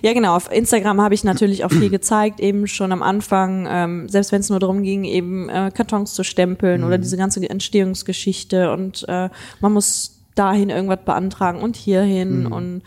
[0.02, 0.36] Ja, genau.
[0.36, 4.40] Auf Instagram habe ich natürlich auch viel gezeigt, eben schon am Anfang, ähm, selbst wenn
[4.40, 6.86] es nur darum ging, eben äh, Kartons zu stempeln Mhm.
[6.86, 12.52] oder diese ganze Entstehungsgeschichte und äh, man muss dahin irgendwas beantragen und hierhin Mhm.
[12.52, 12.82] und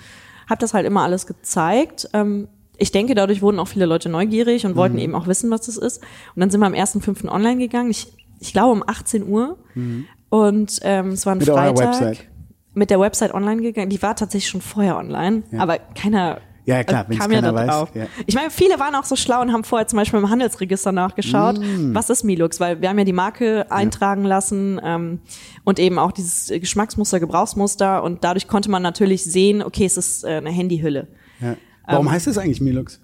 [0.49, 2.09] habe das halt immer alles gezeigt.
[2.13, 4.75] Ähm, ich denke, dadurch wurden auch viele Leute neugierig und Mhm.
[4.77, 6.01] wollten eben auch wissen, was das ist.
[6.35, 7.27] Und dann sind wir am 1.5.
[7.29, 7.89] online gegangen.
[7.89, 8.07] Ich,
[8.39, 9.57] ich glaube um 18 Uhr.
[10.29, 11.45] Und ähm, es war ein Mhm.
[11.45, 11.85] Mit eurer Freitag.
[12.01, 12.27] Website.
[12.73, 13.89] Mit der Website online gegangen.
[13.89, 17.53] Die war tatsächlich schon vorher online, aber keiner Ja, klar, äh, wenn's kam ja da
[17.55, 17.89] weiß, drauf.
[17.95, 18.05] ja.
[18.25, 21.57] Ich meine, viele waren auch so schlau und haben vorher zum Beispiel im Handelsregister nachgeschaut,
[21.59, 21.95] Mm.
[21.95, 25.19] was ist Milux, weil wir haben ja die Marke eintragen lassen ähm,
[25.63, 29.97] und eben auch dieses äh, Geschmacksmuster, Gebrauchsmuster und dadurch konnte man natürlich sehen, okay, es
[29.97, 31.07] ist äh, eine Handyhülle.
[31.39, 31.55] Ja.
[31.87, 32.99] Warum Ähm, heißt es eigentlich Milux?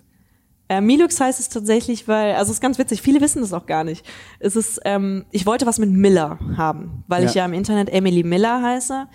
[0.69, 3.65] Äh, Milux heißt es tatsächlich, weil, also es ist ganz witzig, viele wissen das auch
[3.65, 4.05] gar nicht.
[4.39, 7.41] Es ist, ähm, ich wollte was mit Miller haben, weil ich Ja.
[7.41, 9.07] ja im Internet Emily Miller heiße.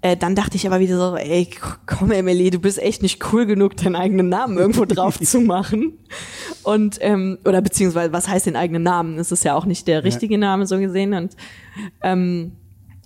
[0.00, 1.50] Äh, dann dachte ich aber wieder so, ey,
[1.86, 5.98] komm Emily, du bist echt nicht cool genug, deinen eigenen Namen irgendwo drauf zu machen.
[6.62, 9.16] Und, ähm, oder beziehungsweise, was heißt den eigenen Namen?
[9.16, 11.14] Das ist ja auch nicht der richtige Name so gesehen.
[11.14, 11.36] Und
[12.02, 12.52] ähm,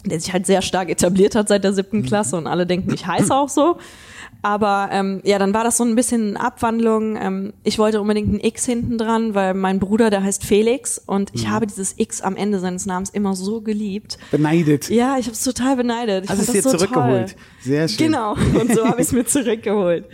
[0.05, 3.07] der sich halt sehr stark etabliert hat seit der siebten Klasse und alle denken, ich
[3.07, 3.79] heiße auch so.
[4.45, 7.17] Aber ähm, ja, dann war das so ein bisschen Abwandlung.
[7.17, 11.31] Ähm, ich wollte unbedingt ein X hinten dran, weil mein Bruder, der heißt Felix und
[11.33, 14.19] ich habe dieses X am Ende seines Namens immer so geliebt.
[14.33, 14.91] Beneidet.
[14.91, 16.25] Ja, ich habe es total beneidet.
[16.25, 17.29] Ich Hast fand es dir so zurückgeholt.
[17.29, 17.39] Toll.
[17.61, 18.07] Sehr schön.
[18.07, 20.07] Genau, und so habe ich es mir zurückgeholt.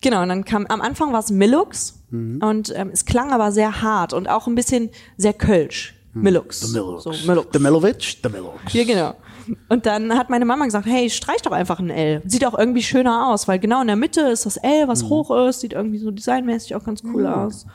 [0.00, 2.38] Genau, und dann kam, am Anfang war es Millux Mhm.
[2.40, 5.95] und ähm, es klang aber sehr hart und auch ein bisschen sehr kölsch.
[6.22, 6.60] Millux.
[6.60, 7.04] The Millux.
[7.04, 7.48] So, Millux.
[7.52, 8.72] The Milovic, the Milux.
[8.72, 9.14] Ja, genau.
[9.68, 12.22] Und dann hat meine Mama gesagt, hey, streich doch einfach ein L.
[12.26, 15.30] Sieht auch irgendwie schöner aus, weil genau in der Mitte ist das L, was hoch
[15.48, 17.66] ist, sieht irgendwie so designmäßig auch ganz cool aus.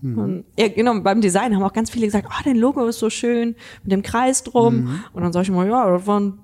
[0.00, 3.10] Und, ja, genau, beim Design haben auch ganz viele gesagt, oh, dein Logo ist so
[3.10, 5.00] schön, mit dem Kreis drum.
[5.12, 6.38] Und dann sag ich mal, ja, das waren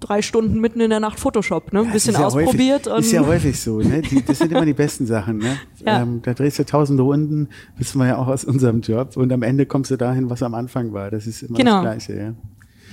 [0.00, 1.80] drei Stunden mitten in der Nacht Photoshop, ne?
[1.80, 4.02] Ein bisschen ist ja ausprobiert Häufig, ist ja häufig so, ne?
[4.02, 5.56] Die, das sind immer die besten Sachen, ne?
[5.84, 6.02] Ja.
[6.02, 9.16] Ähm, da drehst du tausende Runden, wissen wir ja auch aus unserem Job.
[9.16, 11.10] Und am Ende kommst du dahin, was am Anfang war.
[11.10, 11.82] Das ist immer Genau.
[11.82, 12.34] das Gleiche, ja.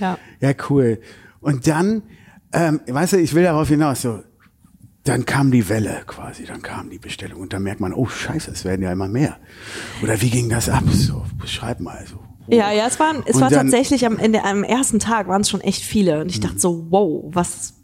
[0.00, 0.18] ja.
[0.40, 0.98] Ja, cool.
[1.40, 2.02] Und dann,
[2.52, 4.20] ähm, weißt du, ich will darauf hinaus, so,
[5.04, 8.50] dann kam die Welle quasi, dann kam die Bestellung und dann merkt man, oh Scheiße,
[8.50, 9.36] es werden ja immer mehr.
[10.02, 10.84] Oder wie ging das ab?
[10.90, 12.18] So, beschreib mal so.
[12.50, 13.70] Ja, ja, es waren, es Und war dann- Mhm.
[13.70, 16.20] tatsächlich am, in der, am ersten Tag waren es schon echt viele.
[16.20, 17.74] Und ich dachte so, wow, was,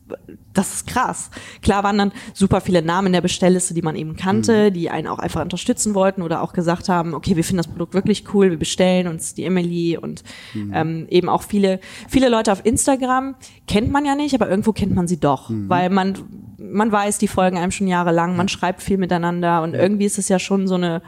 [0.52, 1.30] das ist krass.
[1.62, 4.74] Klar waren dann super viele Namen in der Bestellliste, die man eben kannte, Mhm.
[4.74, 7.94] die einen auch einfach unterstützen wollten oder auch gesagt haben, okay, wir finden das Produkt
[7.94, 10.22] wirklich cool, wir bestellen uns die Emily und
[10.54, 10.72] Mhm.
[10.74, 13.34] ähm, eben auch viele, viele Leute auf Instagram
[13.66, 15.68] kennt man ja nicht, aber irgendwo kennt man sie doch, Mhm.
[15.68, 16.14] weil man,
[16.58, 20.28] man weiß, die folgen einem schon jahrelang, man schreibt viel miteinander und irgendwie ist es
[20.28, 21.02] ja schon so eine,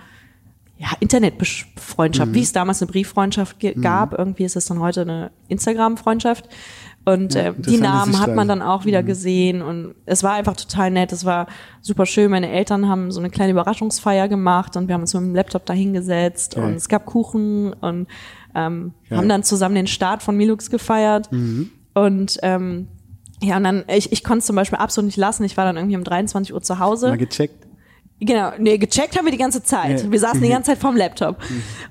[0.78, 5.30] ja, Internetfreundschaft, wie es damals eine Brieffreundschaft ge- gab, irgendwie ist es dann heute eine
[5.48, 6.48] Instagram-Freundschaft.
[7.04, 10.56] Und Ja, äh, die Namen hat man dann auch wieder gesehen und es war einfach
[10.56, 11.12] total nett.
[11.12, 11.46] Es war
[11.80, 12.30] super schön.
[12.32, 15.64] Meine Eltern haben so eine kleine Überraschungsfeier gemacht und wir haben uns mit dem Laptop
[15.66, 16.64] da hingesetzt Geil.
[16.64, 18.08] und es gab Kuchen und
[18.56, 19.18] ähm, Geil.
[19.18, 21.28] haben dann zusammen den Start von Milux gefeiert.
[21.94, 22.88] Und ähm,
[23.42, 25.44] ja, und dann, ich, ich konnte es zum Beispiel absolut nicht lassen.
[25.44, 27.08] Ich war dann irgendwie um 23 Uhr zu Hause.
[27.10, 27.65] Mal gecheckt.
[28.20, 30.02] Genau, nee, gecheckt haben wir die ganze Zeit.
[30.02, 30.10] Ja.
[30.10, 31.36] Wir saßen die ganze Zeit vorm Laptop.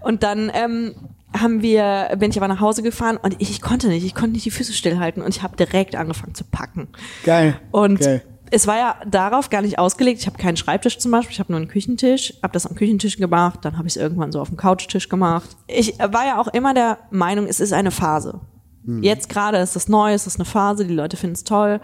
[0.02, 0.96] Und dann ähm,
[1.40, 4.32] haben wir, bin ich aber nach Hause gefahren und ich, ich konnte nicht, ich konnte
[4.32, 6.88] nicht die Füße stillhalten und ich habe direkt angefangen zu packen.
[7.24, 7.60] Geil.
[7.72, 8.24] Und Geil.
[8.52, 10.22] es war ja darauf gar nicht ausgelegt.
[10.22, 13.18] Ich habe keinen Schreibtisch zum Beispiel, ich habe nur einen Küchentisch, habe das am Küchentisch
[13.18, 15.56] gemacht, dann habe ich es irgendwann so auf dem Couchtisch gemacht.
[15.68, 18.42] Ich war ja auch immer der Meinung, es ist eine Phase.
[18.86, 19.04] Hm.
[19.04, 21.82] Jetzt gerade ist es neu, es ist eine Phase, die Leute finden es toll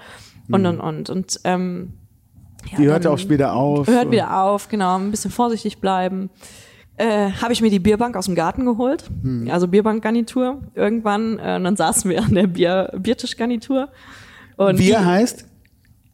[0.50, 1.94] und und und und ähm,
[2.70, 2.78] ja.
[2.78, 3.88] Die hörte dann- auch später auf.
[3.88, 6.30] Hört wieder auf, genau, ein bisschen vorsichtig bleiben.
[6.98, 9.50] Äh, habe ich mir die Bierbank aus dem Garten geholt, Hm.
[9.50, 11.40] also Bierbankgarnitur irgendwann.
[11.40, 13.88] Äh, und dann saßen wir an der Bier Biertischgarnitur.
[14.58, 15.46] Und Bier die- heißt?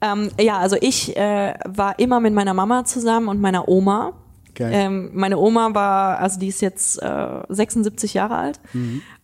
[0.01, 4.13] ähm, ja, also ich äh, war immer mit meiner Mama zusammen und meiner Oma.
[4.55, 4.71] Geil.
[4.73, 8.59] Ähm, meine Oma war, also die ist jetzt äh, 76 Jahre alt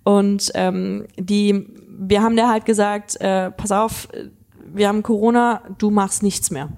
[0.04, 1.66] und ähm, die,
[1.98, 4.08] wir haben der halt gesagt, äh, pass auf,
[4.76, 6.70] wir haben Corona, du machst nichts mehr.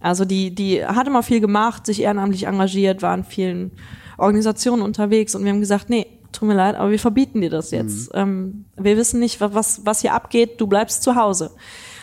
[0.00, 3.72] Also die, die hat immer viel gemacht, sich ehrenamtlich engagiert, war in vielen
[4.16, 7.70] Organisationen unterwegs und wir haben gesagt, nee, tut mir leid, aber wir verbieten dir das
[7.70, 8.10] jetzt.
[8.14, 11.50] Ähm, wir wissen nicht, wa- was, was hier abgeht, du bleibst zu Hause.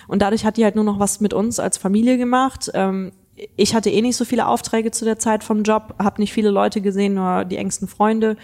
[0.08, 2.70] Und dadurch hat die halt nur noch was mit uns als Familie gemacht.
[2.74, 3.12] Ähm,
[3.56, 6.50] ich hatte eh nicht so viele Aufträge zu der Zeit vom Job, habe nicht viele
[6.50, 8.36] Leute gesehen, nur die engsten Freunde.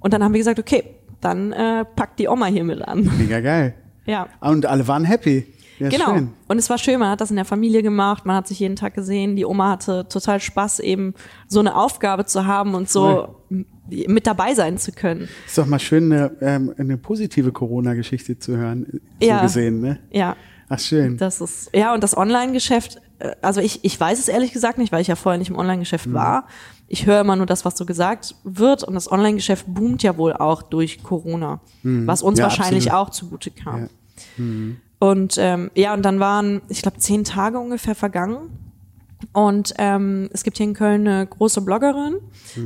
[0.00, 0.84] Und dann haben wir gesagt, okay,
[1.20, 3.10] dann äh, packt die Oma hier mit an.
[3.18, 3.74] Mega geil.
[4.06, 4.26] Ja.
[4.40, 5.46] Und alle waren happy.
[5.82, 6.14] Ja, Genau.
[6.14, 6.28] Schön.
[6.48, 8.76] Und es war schön, man hat das in der Familie gemacht, man hat sich jeden
[8.76, 9.36] Tag gesehen.
[9.36, 11.14] Die Oma hatte total Spaß, eben
[11.48, 13.36] so eine Aufgabe zu haben und so
[13.88, 15.28] mit dabei sein zu können.
[15.46, 18.86] Ist doch mal schön, eine, ähm, eine positive Corona-Geschichte zu hören.
[19.20, 19.42] So Ja.
[19.42, 19.98] gesehen, ne?
[20.10, 20.36] Ja,
[20.68, 21.16] Ach, schön.
[21.18, 24.92] das ist, ja, und das Online-Geschäft, äh, also ich, ich weiß es ehrlich gesagt nicht,
[24.92, 26.14] weil ich ja vorher nicht im Online-Geschäft Mhm.
[26.14, 26.46] war.
[26.88, 30.32] Ich höre immer nur das, was so gesagt wird und das Online-Geschäft boomt ja wohl
[30.34, 32.40] auch durch Corona, was uns Mhm.
[32.40, 33.08] Ja, wahrscheinlich absolut.
[33.08, 33.80] auch zugute kam.
[33.82, 33.88] Ja.
[34.36, 34.76] Mhm.
[35.02, 38.56] Und ähm, ja, und dann waren, ich glaube, zehn Tage ungefähr vergangen.
[39.32, 42.18] Und ähm, es gibt hier in Köln eine große Bloggerin,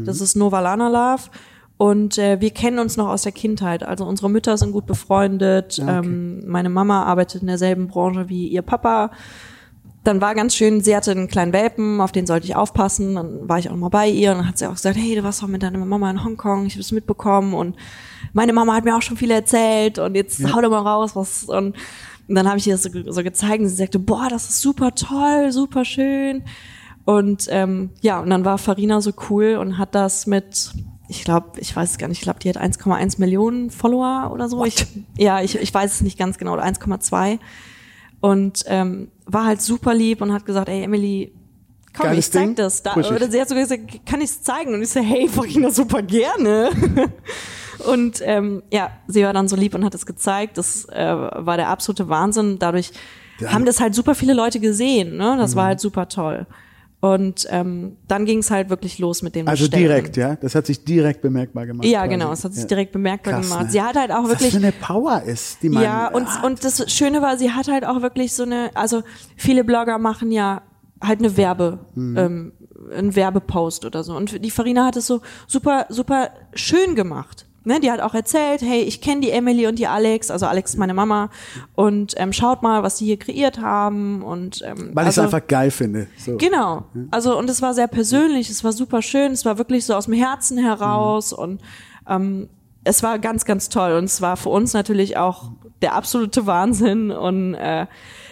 [0.04, 1.30] das ist Nova Lana Love.
[1.78, 3.84] Und äh, wir kennen uns noch aus der Kindheit.
[3.84, 5.80] Also unsere Mütter sind gut befreundet.
[5.80, 6.08] Ah, okay.
[6.08, 9.12] ähm, meine Mama arbeitet in derselben Branche wie ihr Papa.
[10.04, 13.14] Dann war ganz schön, sie hatte einen kleinen Welpen, auf den sollte ich aufpassen.
[13.14, 15.22] Dann war ich auch mal bei ihr und dann hat sie auch gesagt, hey, du
[15.22, 17.76] warst doch mit deiner Mama in Hongkong, ich habe es mitbekommen und
[18.34, 21.44] meine Mama hat mir auch schon viel erzählt und jetzt hau doch mal raus, was
[21.44, 21.74] und,
[22.28, 24.60] und dann habe ich ihr das so, so gezeigt und sie sagte, boah, das ist
[24.60, 26.42] super toll, super schön.
[27.04, 30.72] Und ähm, ja, und dann war Farina so cool und hat das mit,
[31.08, 34.48] ich glaube, ich weiß es gar nicht, ich glaube, die hat 1,1 Millionen Follower oder
[34.48, 34.64] so.
[34.64, 34.86] Ich,
[35.16, 37.38] ja, ich, ich weiß es nicht ganz genau, oder 1,2.
[38.20, 41.32] Und ähm, war halt super lieb und hat gesagt, ey Emily,
[41.96, 42.54] komm, Geiles ich zeig Ding.
[42.56, 42.82] das.
[42.82, 43.08] Da, ich.
[43.08, 44.74] oder sie hat sogar gesagt, kann ich's zeigen?
[44.74, 46.70] Und ich so, hey, Farina, super gerne.
[47.80, 50.58] und ähm, ja, sie war dann so lieb und hat es gezeigt.
[50.58, 52.58] Das äh, war der absolute Wahnsinn.
[52.58, 52.92] Dadurch
[53.40, 53.52] Ja.
[53.52, 55.16] haben das halt super viele Leute gesehen.
[55.16, 55.36] Ne?
[55.38, 55.56] Das Mhm.
[55.58, 56.46] war halt super toll.
[57.00, 59.86] Und ähm, dann ging es halt wirklich los mit dem Also Bestellen.
[59.86, 60.34] direkt, ja?
[60.36, 61.86] Das hat sich direkt bemerkbar gemacht.
[61.86, 62.10] Ja, quasi.
[62.14, 62.68] genau, es hat sich Ja.
[62.68, 63.64] direkt bemerkbar Krass, gemacht.
[63.66, 63.70] ne?
[63.70, 66.26] Sie hat halt auch Was wirklich das für eine Power ist, die man ja, und,
[66.26, 66.42] hat.
[66.44, 69.02] und das Schöne war, sie hat halt auch wirklich so eine, also
[69.36, 70.62] viele Blogger machen ja
[71.02, 72.16] halt eine Werbe, Mhm.
[72.16, 72.52] ähm,
[72.96, 74.16] einen Werbepost oder so.
[74.16, 77.45] Und die Farina hat es so super, super schön gemacht.
[77.66, 80.70] Ne, die hat auch erzählt, hey, ich kenne die Emily und die Alex, also Alex
[80.70, 81.30] ist meine Mama,
[81.74, 84.22] und ähm, schaut mal, was die hier kreiert haben.
[84.22, 86.06] Und ähm, Weil ich es also, einfach geil finde.
[86.16, 86.36] So.
[86.36, 86.84] Genau.
[87.10, 90.04] Also und es war sehr persönlich, es war super schön, es war wirklich so aus
[90.04, 91.60] dem Herzen heraus und
[92.08, 92.48] ähm,
[92.86, 95.50] es war ganz, ganz toll und es war für uns natürlich auch
[95.82, 97.86] der absolute Wahnsinn und äh,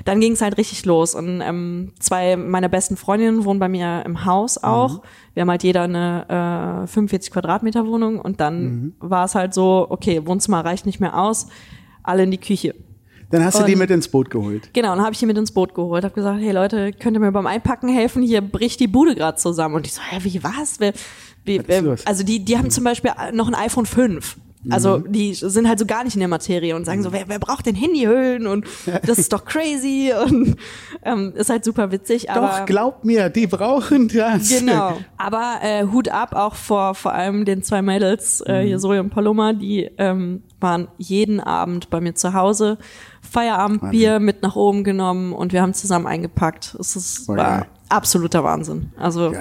[0.05, 4.03] dann ging es halt richtig los und ähm, zwei meiner besten Freundinnen wohnen bei mir
[4.07, 5.03] im Haus auch.
[5.35, 9.87] Wir haben halt jeder eine äh, 45 Quadratmeter Wohnung und dann war es halt so,
[9.90, 11.49] okay, Wohnzimmer reicht nicht mehr aus,
[12.03, 12.75] alle in die Küche.
[13.31, 14.71] Dann hast du die Und- mit ins Boot geholt.
[14.73, 17.21] Genau, dann habe ich die mit ins Boot geholt, habe gesagt, hey Leute, könnt ihr
[17.21, 18.23] mir beim Einpacken helfen?
[18.23, 19.75] Hier bricht die Bude gerade zusammen.
[19.75, 20.79] Und ich so, hä, wie was?
[20.79, 20.93] Wer,
[21.45, 24.37] wie, Was also die, die haben zum Beispiel noch ein iPhone 5.
[24.70, 25.12] Also Mhm.
[25.12, 27.66] die sind halt so gar nicht in der Materie und sagen so, wer, wer braucht
[27.66, 28.66] denn Handyhüllen und
[29.07, 30.57] das ist doch crazy und
[31.05, 32.31] ähm, ist halt super witzig.
[32.31, 34.48] Aber Doch, glaub mir, die brauchen das.
[34.48, 34.96] Genau.
[35.18, 38.66] Aber äh, Hut ab auch vor vor allem den zwei Mädels, äh, Mhm.
[38.66, 42.79] hier Zoe und Paloma, die ähm, waren jeden Abend bei mir zu Hause,
[43.20, 46.77] Feierabendbier mit nach oben genommen und wir haben zusammen eingepackt.
[46.79, 48.92] Es ist, Voll war absoluter Wahnsinn.
[48.98, 49.35] Also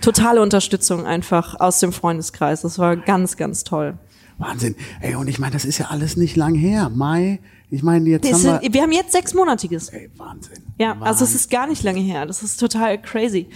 [0.00, 2.62] totale Unterstützung einfach aus dem Freundeskreis.
[2.62, 3.94] Das war ganz, ganz toll.
[4.42, 4.74] Wahnsinn.
[5.00, 6.90] Ey, und ich meine, das ist ja alles nicht lang her.
[6.94, 8.72] Mai, ich meine, jetzt Das haben wir...
[8.74, 9.88] wir haben jetzt sechsmonatiges.
[9.90, 10.58] Ey, Wahnsinn.
[10.78, 11.06] Ja, Wahnsinn.
[11.06, 12.26] also es ist gar nicht lange her.
[12.26, 13.46] Das ist total crazy.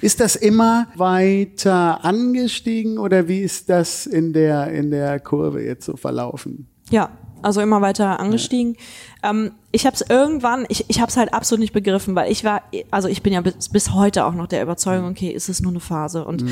[0.00, 5.86] Ist das immer weiter angestiegen oder wie ist das in der, in der Kurve jetzt
[5.86, 6.68] so verlaufen?
[6.90, 7.10] Ja,
[7.42, 8.76] also immer weiter angestiegen.
[9.22, 12.44] Ähm, ich habe es irgendwann, ich, ich habe es halt absolut nicht begriffen, weil ich
[12.44, 15.60] war, also ich bin ja bis, bis heute auch noch der Überzeugung, okay, ist es
[15.60, 16.44] nur eine Phase und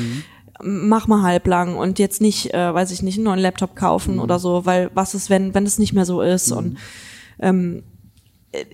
[0.61, 4.39] mach mal halblang und jetzt nicht, äh, weiß ich nicht, einen neuen Laptop kaufen oder
[4.39, 6.77] so, weil was ist, wenn wenn es nicht mehr so ist und
[7.39, 7.83] ähm,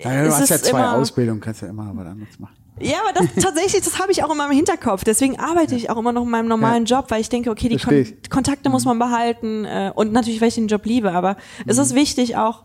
[0.01, 2.55] Ja, du es hast ja zwei Ausbildungen, kannst ja immer was anderes machen.
[2.79, 5.03] ja, aber das tatsächlich, das habe ich auch immer im Hinterkopf.
[5.03, 7.77] Deswegen arbeite ich auch immer noch in meinem normalen Job, weil ich denke, okay, die
[7.77, 8.05] Kon.
[8.29, 11.11] Kontakte muss man behalten äh, und natürlich, weil ich den Job liebe.
[11.11, 11.83] Aber es Mhm.
[11.83, 12.63] ist wichtig auch,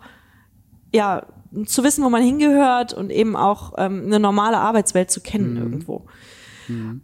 [0.94, 1.26] ja,
[1.66, 5.56] zu wissen, wo man hingehört und eben auch ähm, eine normale Arbeitswelt zu kennen Mhm.
[5.62, 6.06] irgendwo.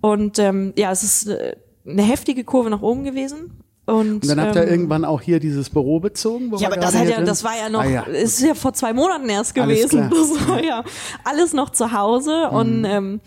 [0.03, 3.61] Und ähm, ja, es ist äh, eine heftige Kurve nach oben gewesen.
[3.87, 6.51] Und, Und dann habt ihr ähm, irgendwann auch hier dieses Büro bezogen?
[6.51, 8.03] wo ja, aber das, hat ja, drin- das war ja noch, Ah, ja.
[8.05, 10.09] ist ja vor zwei Monaten erst Alles gewesen.
[10.09, 10.11] klar.
[10.39, 10.85] Das war ja
[11.25, 12.57] alles noch zu Hause Mhm.
[12.57, 13.21] und ähm,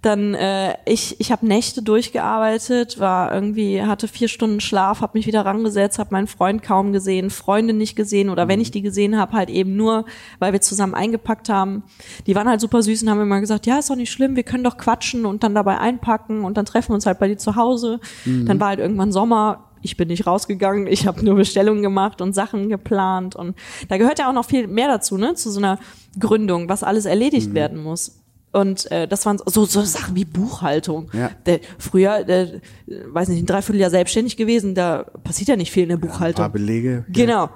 [0.00, 5.26] dann äh, ich ich habe Nächte durchgearbeitet, war irgendwie hatte vier Stunden Schlaf, habe mich
[5.26, 8.48] wieder rangesetzt, habe meinen Freund kaum gesehen, Freunde nicht gesehen oder Mhm.
[8.48, 10.04] wenn ich die gesehen habe, halt eben nur,
[10.38, 11.82] weil wir zusammen eingepackt haben.
[12.26, 14.44] Die waren halt super süß und haben immer gesagt, ja ist doch nicht schlimm, wir
[14.44, 17.38] können doch quatschen und dann dabei einpacken und dann treffen wir uns halt bei dir
[17.38, 17.98] zu Hause.
[18.24, 18.46] Mhm.
[18.46, 22.34] Dann war halt irgendwann Sommer, ich bin nicht rausgegangen, ich habe nur Bestellungen gemacht und
[22.34, 23.56] Sachen geplant und
[23.88, 25.78] da gehört ja auch noch viel mehr dazu, ne, zu so einer
[26.18, 27.10] Gründung, was alles Mhm.
[27.10, 28.20] erledigt werden muss.
[28.50, 31.10] Und äh, das waren so, so Sachen wie Buchhaltung.
[31.12, 31.30] Ja.
[31.44, 35.90] Der, früher, der, weiß nicht, ein Dreivierteljahr selbstständig gewesen, da passiert ja nicht viel in
[35.90, 36.52] der Ein paar Buchhaltung.
[36.52, 37.04] Belege.
[37.10, 37.50] Genau.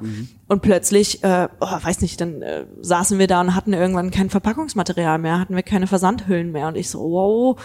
[0.49, 4.29] Und plötzlich, äh, oh, weiß nicht, dann äh, saßen wir da und hatten irgendwann kein
[4.29, 6.69] Verpackungsmaterial mehr, hatten wir keine Versandhüllen mehr.
[6.69, 7.59] Und ich so, wow.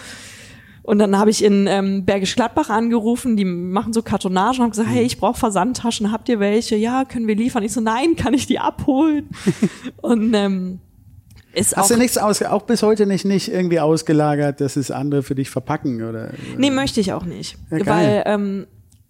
[0.82, 4.70] Und dann habe ich in ähm, Bergisch Gladbach angerufen, die machen so Kartonagen und haben
[4.70, 6.76] gesagt, hey, ich brauche Versandtaschen, habt ihr welche?
[6.76, 7.62] Ja, können wir liefern?
[7.62, 9.28] Ich so, nein, kann ich die abholen?
[10.00, 10.80] und ähm,
[11.58, 14.90] ist Hast auch, du nichts aus, auch bis heute nicht, nicht irgendwie ausgelagert, dass es
[14.90, 16.32] andere für dich verpacken oder?
[16.56, 17.56] Nee, möchte ich auch nicht.
[17.70, 18.66] Ja, weil ähm,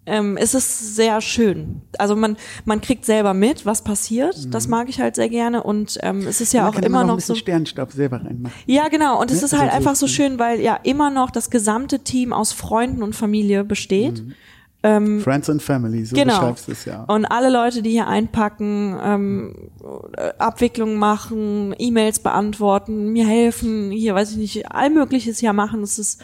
[0.06, 1.82] ähm, es ist sehr schön.
[1.98, 4.54] Also man, man kriegt selber mit, was passiert.
[4.54, 5.62] Das mag ich halt sehr gerne.
[5.62, 7.40] Und ähm, es ist ja Man auch kann immer noch ein noch bisschen so.
[7.40, 8.56] Sternstaub selber reinmachen.
[8.66, 9.20] Ja, genau.
[9.20, 11.50] Und es Ja, ist halt also einfach so so- schön, weil ja immer noch das
[11.50, 14.22] gesamte Team aus Freunden und Familie besteht.
[15.22, 16.34] Friends and Family, so Genau.
[16.34, 17.04] beschreibst du es ja.
[17.04, 19.54] Und alle Leute, die hier einpacken, ähm,
[20.16, 25.80] äh, Abwicklung machen, E-Mails beantworten, mir helfen, hier weiß ich nicht, all Mögliches hier machen.
[25.80, 26.22] Das ist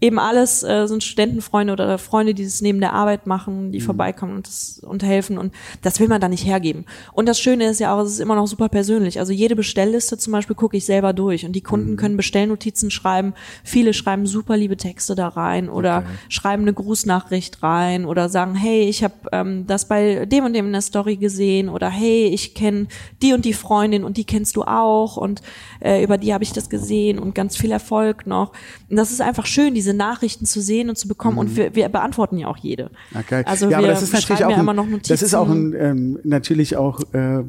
[0.00, 4.36] eben alles äh, sind Studentenfreunde oder Freunde, die es neben der Arbeit machen, die vorbeikommen
[4.36, 5.52] und, das, und helfen und
[5.82, 6.84] das will man da nicht hergeben.
[7.12, 9.18] Und das Schöne ist ja auch, es ist immer noch super persönlich.
[9.18, 13.34] Also jede Bestellliste zum Beispiel gucke ich selber durch und die Kunden können Bestellnotizen schreiben.
[13.64, 18.54] Viele schreiben super liebe Texte da rein oder schreiben eine Grußnachricht rein ein oder sagen,
[18.54, 22.26] hey, ich habe ähm, das bei dem und dem in der Story gesehen oder hey,
[22.26, 22.86] ich kenne
[23.22, 25.42] die und die Freundin und die kennst du auch und
[25.80, 28.52] äh, über die habe ich das gesehen und ganz viel Erfolg noch.
[28.88, 31.88] Und das ist einfach schön, diese Nachrichten zu sehen und zu bekommen und wir, wir
[31.88, 32.90] beantworten ja auch jede.
[33.18, 33.42] Okay.
[33.46, 35.12] Also ja, wir aber das ist natürlich auch ja ein, immer noch Notizen.
[35.12, 37.42] das ist auch ein, ähm, natürlich auch äh, äh,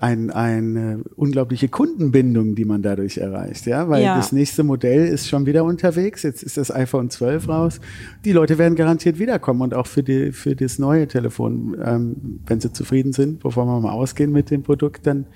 [0.00, 4.16] ein, eine unglaubliche Kundenbindung, die man dadurch erreicht, ja, weil Ja.
[4.16, 6.22] das nächste Modell ist schon wieder unterwegs.
[6.22, 7.80] Jetzt ist das iPhone 12 raus.
[8.24, 12.60] Die Leute werden garantiert wiederkommen und auch für die für das neue Telefon, ähm, wenn
[12.60, 15.26] sie zufrieden sind, bevor wir mal ausgehen mit dem Produkt, dann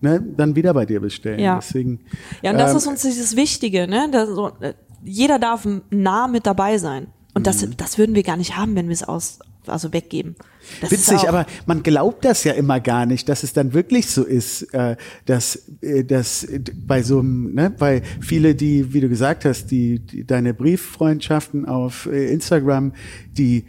[0.00, 1.38] ne, dann wieder bei dir bestellen.
[1.40, 1.56] Ja.
[1.56, 2.00] Deswegen.
[2.42, 4.08] Ja, und das ähm, ist uns dieses Wichtige, ne?
[4.12, 7.06] Das, so, äh, jeder darf nah mit dabei sein.
[7.34, 7.76] Und das, Mhm.
[7.76, 10.36] das würden wir gar nicht haben, wenn wir es aus, also weggeben.
[10.80, 14.24] Das Witzig, aber man glaubt das ja immer gar nicht, dass es dann wirklich so
[14.24, 19.44] ist, äh, dass, äh, dass bei so einem, ne, bei viele, die, wie du gesagt
[19.44, 22.92] hast, die, die deine Brieffreundschaften auf äh, Instagram,
[23.32, 23.66] die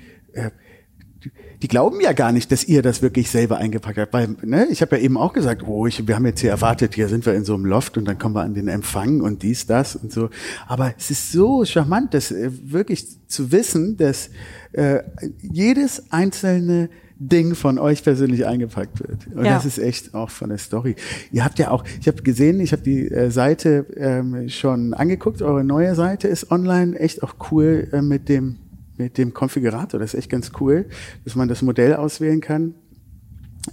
[1.61, 4.13] die- glauben ja gar nicht, dass ihr das wirklich selber eingepackt habt.
[4.13, 6.95] Weil, ne, ich habe ja eben auch gesagt, oh, ich, wir haben jetzt hier erwartet,
[6.95, 9.43] hier sind wir in so einem Loft und dann kommen wir an den Empfang und
[9.43, 10.29] dies, das und so.
[10.67, 14.29] Aber es ist so charmant, das äh, wirklich zu wissen, dass
[14.73, 14.99] äh,
[15.41, 16.89] jedes einzelne
[17.19, 19.25] Ding von euch persönlich eingepackt wird.
[19.33, 19.55] Und Ja.
[19.55, 20.95] das ist echt auch von der Story.
[21.31, 25.41] Ihr habt ja auch, ich habe gesehen, ich habe die äh, Seite ähm, schon angeguckt,
[25.41, 28.57] eure neue Seite ist online, echt auch cool äh, mit dem
[28.97, 29.99] mit dem Konfigurator.
[29.99, 30.87] Das ist echt ganz cool,
[31.23, 32.75] dass man das Modell auswählen kann.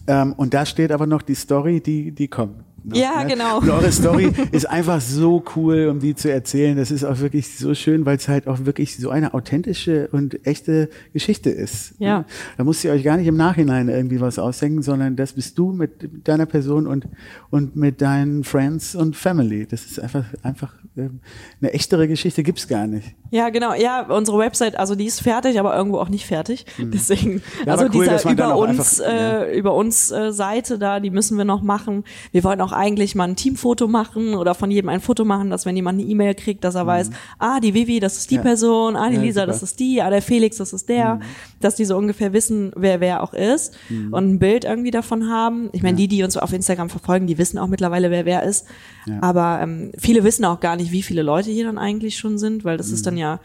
[0.06, 2.64] Ähm, und da steht aber noch die Story, die die kommt.
[2.84, 3.58] Noch, Ja, genau.
[3.60, 6.76] Und eure Story ist einfach so cool, um die zu erzählen.
[6.76, 10.46] Das ist auch wirklich so schön, weil es halt auch wirklich so eine authentische und
[10.46, 11.94] echte Geschichte ist.
[11.98, 12.24] Ja.
[12.56, 15.72] Da musst ihr euch gar nicht im Nachhinein irgendwie was ausdenken, sondern das bist du
[15.72, 15.90] mit
[16.28, 17.06] deiner Person und,
[17.50, 19.66] und mit deinen Friends und Family.
[19.66, 21.20] Das ist einfach, einfach ähm,
[21.60, 23.14] eine echtere Geschichte gibt's gar nicht.
[23.30, 23.74] Ja, genau.
[23.74, 26.66] Ja, unsere Website, also die ist fertig, aber irgendwo auch nicht fertig.
[26.78, 27.42] Deswegen, Mhm.
[27.66, 29.42] Ja, also cool, dieser über uns, einfach- ja.
[29.44, 32.04] äh, über uns äh, Seite da, die müssen wir noch machen.
[32.32, 35.64] Wir wollen auch eigentlich mal ein Teamfoto machen oder von jedem ein Foto machen, dass
[35.66, 38.38] wenn jemand eine E-Mail kriegt, dass er weiß, ah, die Vivi, das ist die Mhm.
[38.38, 38.42] Ja.
[38.42, 39.46] Person, ah, die Ja, Lisa, super.
[39.46, 39.52] Mhm.
[39.52, 41.20] das ist die, ah, der Felix, das ist der,
[41.60, 43.74] dass die so ungefähr wissen, wer wer auch ist
[44.10, 45.70] und ein Bild irgendwie davon haben.
[45.72, 48.66] Ich meine, die, die uns auf Instagram verfolgen, die wissen auch mittlerweile, wer wer ist.
[49.06, 49.18] Ja.
[49.22, 52.64] Aber ähm, viele wissen auch gar nicht, wie viele Leute hier dann eigentlich schon sind,
[52.64, 52.94] weil das Mhm.
[52.94, 53.40] ist dann ja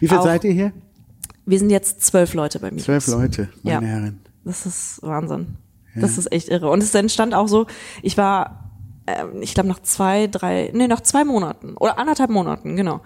[0.00, 0.72] Wie viel Auch- seid ihr hier?
[1.46, 2.80] wir sind jetzt zwölf Leute bei mir.
[2.82, 3.92] Zwölf Leute, meine Ja.
[3.92, 4.20] Herren.
[4.44, 5.56] Das ist Wahnsinn.
[5.96, 6.68] Das ist echt irre.
[6.70, 7.66] Und es entstand auch so,
[8.02, 8.63] ich war,
[9.06, 13.00] ähm, ich glaube nach zwei, drei, nee, nach zwei Monaten oder anderthalb Monaten, genau.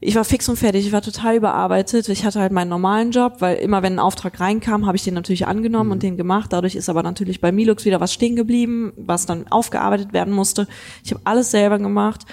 [0.00, 2.10] Ich war fix und fertig, ich war total überarbeitet.
[2.10, 5.14] Ich hatte halt meinen normalen Job, weil immer wenn ein Auftrag reinkam, habe ich den
[5.14, 6.52] natürlich angenommen und den gemacht.
[6.52, 10.68] Dadurch ist aber natürlich bei Milux wieder was stehen geblieben, was dann aufgearbeitet werden musste.
[11.02, 12.26] Ich habe alles selber gemacht.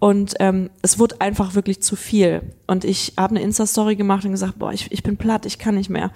[0.00, 2.54] Und ähm, es wurde einfach wirklich zu viel.
[2.66, 5.76] Und ich habe eine Insta-Story gemacht und gesagt, boah, ich, ich bin platt, ich kann
[5.76, 6.10] nicht mehr.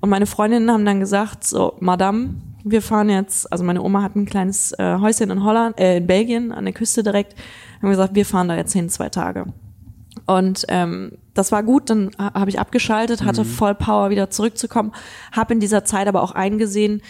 [0.00, 2.36] Und meine Freundinnen haben dann gesagt, so, Madame,
[2.70, 6.06] wir fahren jetzt, also meine Oma hat ein kleines äh, Häuschen in Holland, äh, in
[6.06, 7.34] Belgien, an der Küste direkt,
[7.80, 9.46] haben gesagt, wir fahren da jetzt hin, zwei Tage.
[10.26, 14.92] Und ähm, das war gut, dann ha- habe ich abgeschaltet, hatte voll Power, wieder zurückzukommen,
[15.32, 17.02] habe in dieser Zeit aber auch eingesehen,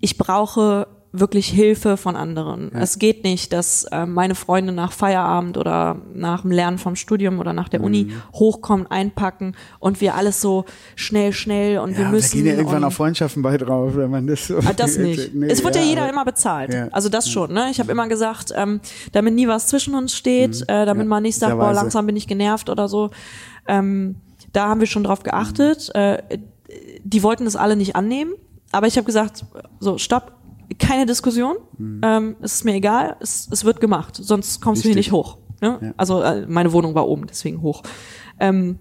[0.00, 0.86] ich brauche
[1.18, 2.70] wirklich Hilfe von anderen.
[2.74, 7.38] Es geht nicht, dass äh, meine Freunde nach Feierabend oder nach dem Lernen vom Studium
[7.38, 12.04] oder nach der Uni hochkommen, einpacken und wir alles so schnell, schnell und wir Ja,
[12.04, 12.36] da müssen.
[12.36, 14.58] gehen ja irgendwann auch Freundschaften bei drauf, wenn man das so.
[14.58, 15.34] Ah, das nicht.
[15.34, 16.72] Nee, es wird ja, jeder aber- immer bezahlt.
[16.74, 16.88] Ja.
[16.92, 17.52] Also das schon.
[17.52, 17.68] Ne?
[17.70, 18.80] Ich habe immer gesagt, ähm,
[19.12, 21.00] damit nie was zwischen uns steht, äh, damit Mhm.
[21.02, 21.74] Ja, man nicht sagt, boah, weise.
[21.80, 23.10] langsam bin ich genervt oder so.
[23.68, 24.16] Ähm,
[24.52, 25.90] da haben wir schon drauf geachtet.
[25.94, 26.00] Mhm.
[26.00, 26.18] Äh,
[27.04, 28.32] die wollten das alle nicht annehmen,
[28.72, 29.44] aber ich habe gesagt,
[29.78, 30.32] so stopp,
[30.78, 31.56] keine Diskussion.
[31.78, 32.00] Mhm.
[32.04, 35.38] Ähm, es ist mir egal, es, es wird gemacht, sonst kommst du hier nicht hoch.
[35.60, 35.78] Ne?
[35.80, 35.94] Ja.
[35.96, 37.82] Also äh, meine Wohnung war oben, deswegen hoch.
[38.40, 38.78] Ähm,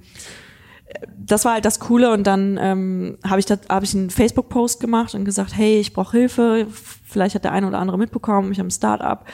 [1.18, 4.80] das war halt das Coole und dann ähm, habe ich, das- hab ich einen Facebook-Post
[4.80, 8.60] gemacht und gesagt, hey, ich brauche Hilfe, vielleicht hat der eine oder andere mitbekommen, ich
[8.60, 9.26] habe ein Start-up.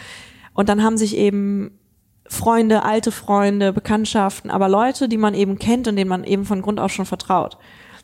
[0.53, 1.77] Und dann haben sich eben
[2.27, 6.61] Freunde, alte Freunde, Bekanntschaften, aber Leute, die man eben kennt und denen man eben von
[6.61, 7.57] Grund auf schon vertraut.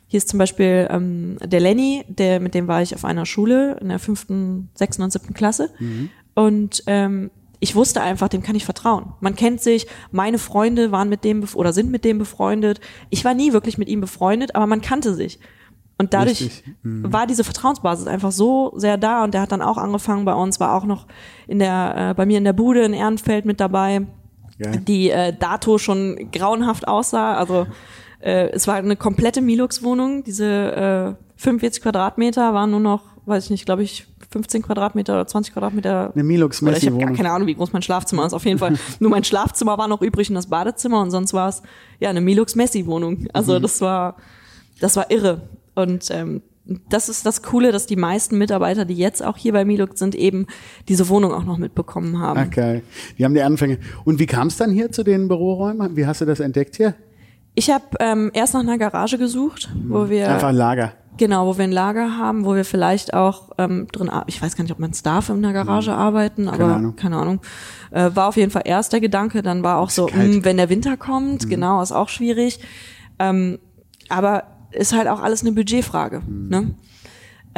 [0.08, 3.76] Hier ist zum Beispiel ähm, der Lenny, der, mit dem war ich auf einer Schule
[3.80, 5.70] in der fünften, sechsten und siebten Klasse.
[6.34, 9.12] Und ähm, ich wusste einfach, dem kann ich vertrauen.
[9.20, 12.80] Man kennt sich, meine Freunde waren mit dem oder sind mit dem befreundet.
[13.10, 15.38] Ich war nie wirklich mit ihm befreundet, aber man kannte sich.
[15.98, 16.74] Und dadurch Richtig.
[16.82, 20.60] war diese Vertrauensbasis einfach so sehr da und der hat dann auch angefangen bei uns,
[20.60, 21.06] war auch noch
[21.48, 24.06] in der, äh, bei mir in der Bude in Ehrenfeld mit dabei,
[24.60, 24.80] Geil.
[24.86, 27.34] die äh, dato schon grauenhaft aussah.
[27.34, 27.66] Also
[28.20, 30.24] äh, es war eine komplette Milux-Wohnung.
[30.24, 35.26] Diese äh, 45 Quadratmeter waren nur noch, weiß ich nicht, glaube ich, 15 Quadratmeter oder
[35.26, 36.12] 20 Quadratmeter.
[36.14, 38.34] Eine Milux Oder ich habe gar keine Ahnung, wie groß mein Schlafzimmer ist.
[38.34, 41.48] Auf jeden Fall nur mein Schlafzimmer war noch übrig und das Badezimmer und sonst war
[41.48, 41.62] es
[41.98, 43.26] ja eine Milux Messi Wohnung.
[43.32, 43.62] Also Mhm.
[43.62, 44.16] das war
[44.80, 45.48] das war irre.
[45.74, 46.42] Und ähm,
[46.90, 50.14] das ist das Coole, dass die meisten Mitarbeiter, die jetzt auch hier bei Miluk sind,
[50.14, 50.46] eben
[50.88, 52.46] diese Wohnung auch noch mitbekommen haben.
[52.46, 52.82] Okay.
[53.16, 53.78] Die haben die Anfänge.
[54.04, 55.96] Und wie kam es dann hier zu den Büroräumen?
[55.96, 56.94] Wie hast du das entdeckt hier?
[57.58, 60.92] Ich habe ähm, erst nach einer Garage gesucht, wo wir Einfach ein Lager.
[61.16, 64.62] genau, wo wir ein Lager haben, wo wir vielleicht auch ähm, drin, ich weiß gar
[64.62, 66.94] nicht, ob man es darf in einer Garage arbeiten, aber Ahnung.
[66.94, 67.40] keine Ahnung.
[67.90, 70.36] Äh, war auf jeden Fall erst der Gedanke, dann war auch so, kalt.
[70.36, 72.60] mh, wenn der Winter kommt, genau, ist auch schwierig.
[73.18, 73.58] Ähm,
[74.08, 76.22] aber ist halt auch alles eine Budgetfrage.
[76.28, 76.76] Ne?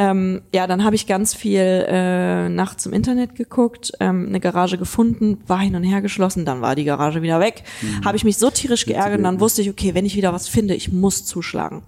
[0.01, 4.79] Ähm, ja, dann habe ich ganz viel äh, nachts im Internet geguckt, ähm, eine Garage
[4.79, 7.65] gefunden, war hin und her geschlossen, dann war die Garage wieder weg.
[8.03, 10.49] Habe ich mich so tierisch geärgert und dann wusste ich, okay, wenn ich wieder was
[10.49, 11.83] finde, ich muss zuschlagen.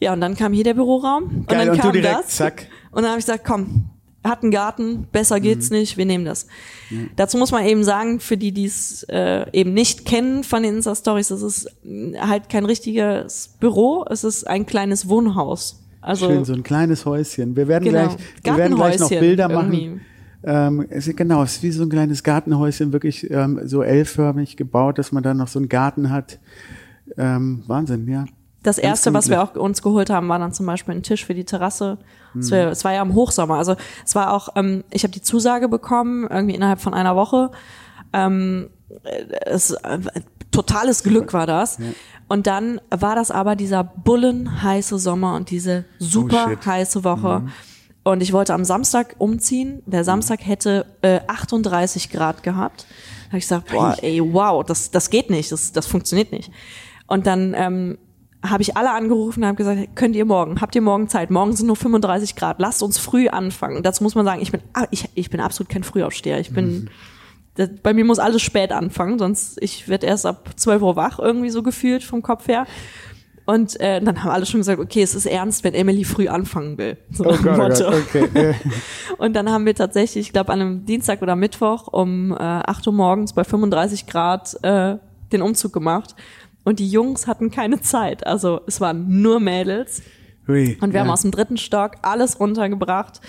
[0.00, 2.28] Ja, und dann kam hier der Büroraum und Geil, dann und kam direkt, das.
[2.28, 2.66] zack.
[2.90, 3.86] Und dann habe ich gesagt, komm,
[4.22, 6.46] hat einen Garten, besser geht's nicht, wir nehmen das.
[7.16, 10.76] Dazu muss man eben sagen, für die, die es äh, eben nicht kennen von den
[10.76, 11.70] Insta-Stories, das ist
[12.20, 15.87] halt kein richtiges Büro, es ist ein kleines Wohnhaus.
[16.08, 17.54] Also Schön, so ein kleines Häuschen.
[17.54, 18.04] Wir werden Genau.
[18.08, 19.88] gleich, wir werden gleich noch Bilder irgendwie.
[19.88, 20.00] machen.
[20.42, 24.56] Ähm, es ist, genau, es ist wie so ein kleines Gartenhäuschen, wirklich ähm, so L-förmig
[24.56, 26.38] gebaut, dass man dann noch so einen Garten hat.
[27.18, 28.24] Ähm, Wahnsinn, ja.
[28.62, 31.34] Das erste, was wir auch uns geholt haben, war dann zum Beispiel ein Tisch für
[31.34, 31.98] die Terrasse.
[32.38, 33.56] Es, war, es war ja im Hochsommer.
[33.56, 37.50] Also es war auch, ähm, ich habe die Zusage bekommen, irgendwie innerhalb von einer Woche.
[38.14, 38.70] Ähm,
[39.04, 39.98] äh, es, äh,
[40.50, 41.78] totales Glück war das.
[42.28, 46.50] Und dann war das aber dieser bullenheiße Sommer und diese super Oh.
[46.50, 46.66] Mhm.
[46.66, 47.42] heiße Woche.
[48.04, 49.82] Und ich wollte am Samstag umziehen.
[49.86, 52.86] Der Samstag hätte äh, 38 Grad gehabt.
[52.88, 56.50] Da habe ich gesagt, boah, ey, wow, das, das geht nicht, das, das funktioniert nicht.
[57.06, 57.98] Und dann ähm,
[58.42, 61.30] habe ich alle angerufen und habe gesagt, könnt ihr morgen, habt ihr morgen Zeit?
[61.30, 63.82] Morgen sind nur 35 Grad, lasst uns früh anfangen.
[63.82, 66.38] Dazu muss man sagen, ich bin, ah, ich, ich bin absolut kein Frühaufsteher.
[66.38, 66.88] Ich bin,
[67.58, 71.18] das, bei mir muss alles spät anfangen, sonst ich werde erst ab 12 Uhr wach,
[71.18, 72.66] irgendwie so gefühlt vom Kopf her.
[73.46, 76.78] Und äh, dann haben alle schon gesagt, okay, es ist ernst, wenn Emily früh anfangen
[76.78, 76.98] will.
[77.10, 77.90] So Oh dem Gott, oh Motto.
[77.90, 78.54] Gott, okay.
[79.18, 82.86] Und dann haben wir tatsächlich, ich glaube, an einem Dienstag oder Mittwoch um äh, 8
[82.86, 84.98] Uhr morgens bei 35 Grad äh,
[85.32, 86.14] den Umzug gemacht.
[86.62, 88.26] Und die Jungs hatten keine Zeit.
[88.26, 90.02] Also es waren nur Mädels.
[90.48, 91.04] Hui, Und wir ja.
[91.04, 93.20] haben aus dem dritten Stock alles runtergebracht.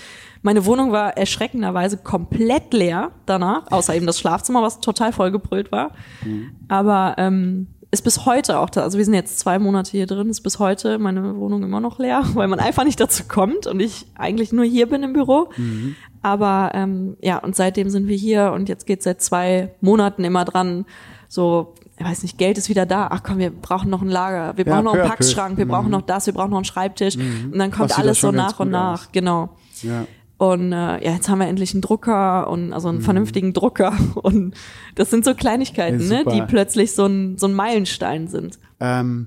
[0.42, 5.92] Meine Wohnung war erschreckenderweise komplett leer danach, außer eben das Schlafzimmer, was total vollgebrüllt war.
[6.24, 6.52] Mhm.
[6.68, 8.82] Aber ähm, ist bis heute auch da.
[8.82, 11.98] Also wir sind jetzt zwei Monate hier drin, ist bis heute meine Wohnung immer noch
[11.98, 15.50] leer, weil man einfach nicht dazu kommt und ich eigentlich nur hier bin im Büro.
[15.56, 15.96] Mhm.
[16.22, 20.44] Aber ähm, ja, und seitdem sind wir hier und jetzt geht's seit zwei Monaten immer
[20.44, 20.84] dran,
[21.28, 23.08] so, ich weiß nicht, Geld ist wieder da.
[23.10, 25.08] Ach komm, wir brauchen noch ein Lager, wir Ja, brauchen noch einen.
[25.08, 27.16] Packschrank, wir brauchen noch das, wir brauchen noch einen Schreibtisch.
[27.16, 29.08] Und dann kommt Das alles so nach und nach, aus.
[29.12, 29.50] genau.
[29.82, 30.06] Ja.
[30.38, 33.02] Und äh, ja, jetzt haben wir endlich einen Drucker und also einen Mhm.
[33.02, 33.92] vernünftigen Drucker.
[34.14, 34.54] Und
[34.94, 38.58] das sind so Kleinigkeiten, Ja, ne, die plötzlich so ein, so ein Meilenstein sind.
[38.80, 39.26] Ähm,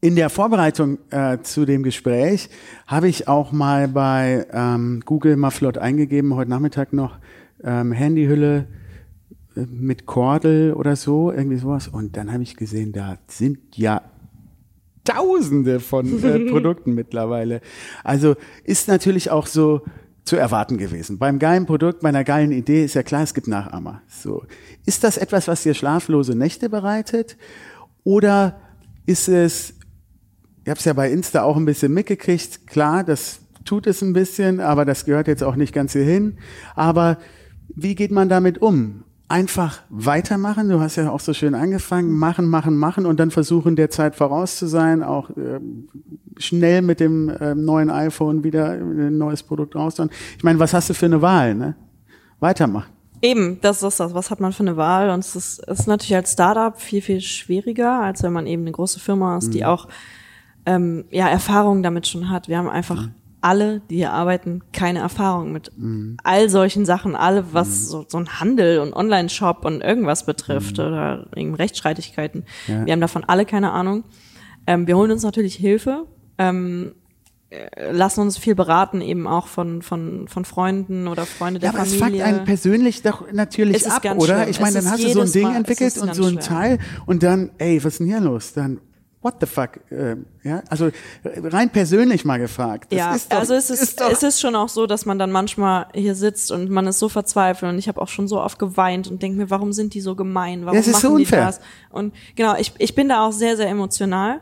[0.00, 2.50] in der Vorbereitung äh, zu dem Gespräch
[2.88, 7.18] habe ich auch mal bei ähm, Google mal flott eingegeben, heute Nachmittag noch
[7.62, 8.66] ähm, Handyhülle
[9.70, 11.88] mit Kordel oder so, irgendwie sowas.
[11.88, 14.02] Und dann habe ich gesehen, da sind ja
[15.04, 17.62] Tausende von äh, Produkten mittlerweile.
[18.04, 19.82] Also ist natürlich auch so
[20.24, 21.18] zu erwarten gewesen.
[21.18, 24.02] Beim geilen Produkt, bei einer geilen Idee ist ja klar, es gibt Nachahmer.
[24.08, 24.44] So.
[24.84, 27.38] Ist das etwas, was dir schlaflose Nächte bereitet?
[28.04, 28.60] Oder
[29.06, 29.74] ist es,
[30.64, 34.12] ich habe es ja bei Insta auch ein bisschen mitgekriegt, klar, das tut es ein
[34.12, 36.38] bisschen, aber das gehört jetzt auch nicht ganz hierhin.
[36.74, 37.18] Aber
[37.74, 39.04] wie geht man damit um?
[39.30, 43.76] Einfach weitermachen, du hast ja auch so schön angefangen, machen, machen, machen und dann versuchen,
[43.76, 45.88] der Zeit voraus zu sein, auch ähm,
[46.36, 50.10] schnell mit dem ähm, neuen iPhone wieder ein neues Produkt rauszuhauen.
[50.36, 51.54] Ich meine, was hast du für eine Wahl?
[51.54, 51.76] Ne?
[52.40, 52.90] Weitermachen.
[53.22, 54.14] Eben, das ist das.
[54.14, 55.10] Was hat man für eine Wahl?
[55.10, 58.72] Und es ist, ist natürlich als Startup viel, viel schwieriger, als wenn man eben eine
[58.72, 59.86] große Firma ist, die auch
[60.66, 62.48] ähm, ja, Erfahrung damit schon hat.
[62.48, 63.08] Wir haben einfach
[63.42, 65.72] alle, die hier arbeiten, keine Erfahrung mit
[66.24, 71.26] all solchen Sachen, alle, was so, so ein Handel und Online-Shop und irgendwas betrifft oder
[71.34, 72.44] irgendwie Rechtsstreitigkeiten.
[72.68, 72.84] Ja.
[72.84, 74.04] Wir haben davon alle keine Ahnung.
[74.66, 76.04] Ähm, wir holen uns natürlich Hilfe.
[76.38, 76.92] Ähm,
[77.48, 81.74] äh, lassen uns viel beraten, eben auch von, von, von Freunden oder Freunde der Ja,
[81.74, 82.20] aber es Familie.
[82.24, 84.36] fuckt einen persönlich doch natürlich Es ist ab, oder?
[84.36, 84.50] schlimm.
[84.50, 86.28] Ich meine, Es dann hast du so ein Ding Mal- es entwickelt und so ein
[86.34, 86.40] schlimm.
[86.40, 88.52] Teil und dann, ey, was ist denn hier los?
[88.52, 88.80] Dann,
[89.22, 89.80] what the fuck?
[89.90, 90.90] Äh, ja, also
[91.24, 92.92] rein persönlich mal gefragt.
[92.92, 95.30] Das ja, doch, also es ist, ist es ist schon auch so, dass man dann
[95.30, 98.58] manchmal hier sitzt und man ist so verzweifelt und ich habe auch schon so oft
[98.58, 100.62] geweint und denke mir, warum sind die so gemein?
[100.64, 101.46] Warum Ja, es ist machen so die unfair.
[101.46, 101.60] das?
[101.90, 104.40] Und genau, ich, ich bin da auch sehr, sehr emotional.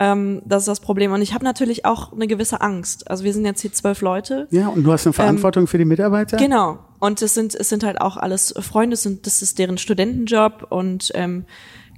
[0.00, 1.12] Ähm, das ist das Problem.
[1.12, 3.08] Und ich habe natürlich auch eine gewisse Angst.
[3.10, 4.48] Also wir sind jetzt hier zwölf Leute.
[4.50, 6.38] ja, und du hast eine Verantwortung für die Mitarbeiter?
[6.38, 6.78] Genau.
[6.98, 10.66] Und es sind, es sind halt auch alles Freunde, es sind, das ist deren Studentenjob
[10.70, 11.44] und ähm,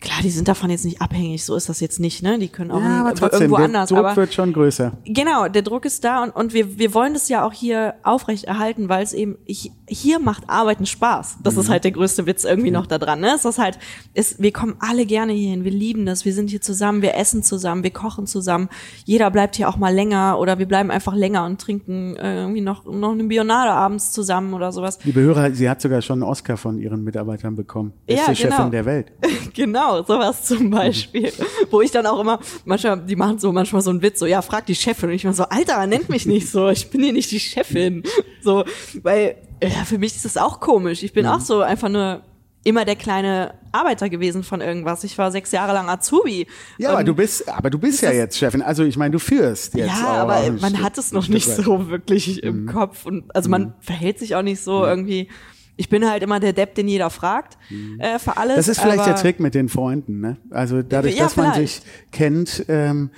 [0.02, 2.38] klar, die sind davon jetzt nicht abhängig, so ist das jetzt nicht, ne?
[2.38, 3.88] Die können auch Ja, aber trotzdem, irgendwo der anders.
[3.88, 4.92] Druck aber wird schon größer.
[5.04, 8.88] Genau, der Druck ist da und, und wir, wir wollen das ja auch hier aufrechterhalten,
[8.88, 11.38] weil es eben, ich, hier macht Arbeiten Spaß.
[11.42, 11.60] Das Mhm.
[11.60, 13.20] ist halt der größte Witz irgendwie noch da dran.
[13.20, 13.32] Ne?
[13.34, 13.78] Es ist halt,
[14.14, 17.42] es, wir kommen alle gerne hierhin, wir lieben das, wir sind hier zusammen, wir essen
[17.42, 18.68] zusammen, wir kochen zusammen.
[19.04, 22.60] Jeder bleibt hier auch mal länger oder wir bleiben einfach länger und trinken äh, irgendwie
[22.60, 24.98] noch, noch eine Bionade abends zusammen oder sowas.
[25.04, 27.92] Liebe Hörer, sie hat sogar schon einen Oscar von ihren Mitarbeitern bekommen.
[28.06, 28.56] Beste Ja, genau.
[28.56, 29.12] Chefin der Welt.
[29.54, 31.30] Genau, sowas zum Beispiel.
[31.70, 34.40] Wo ich dann auch immer, manchmal, die machen so manchmal so einen Witz, so, ja,
[34.40, 35.10] frag die Chefin.
[35.10, 38.02] Und ich mal so, Alter, nennt mich nicht so, ich bin hier nicht die Chefin.
[38.40, 38.64] So,
[39.02, 41.02] weil, ja, für mich ist das auch komisch.
[41.02, 42.22] Ich bin auch so einfach nur
[42.64, 45.02] immer der kleine Arbeiter gewesen von irgendwas.
[45.04, 46.46] Ich war sechs Jahre lang Azubi.
[46.78, 48.62] Ja, aber du bist, aber du bist ja jetzt Chefin.
[48.62, 49.88] Also ich meine, du führst jetzt.
[49.88, 51.58] ja, aber man Stück- hat es noch nicht weit.
[51.58, 51.62] Mhm.
[51.64, 55.28] so wirklich im Kopf und also man verhält sich auch nicht so irgendwie.
[55.76, 57.56] Ich bin halt immer der Depp, den jeder fragt
[57.98, 58.52] äh, für alles.
[58.52, 58.56] Mhm.
[58.58, 60.36] Das ist vielleicht der Trick mit den Freunden, ne?
[60.50, 61.82] Also dadurch, Ja, dass man vielleicht.
[61.82, 63.10] sich kennt, ähm,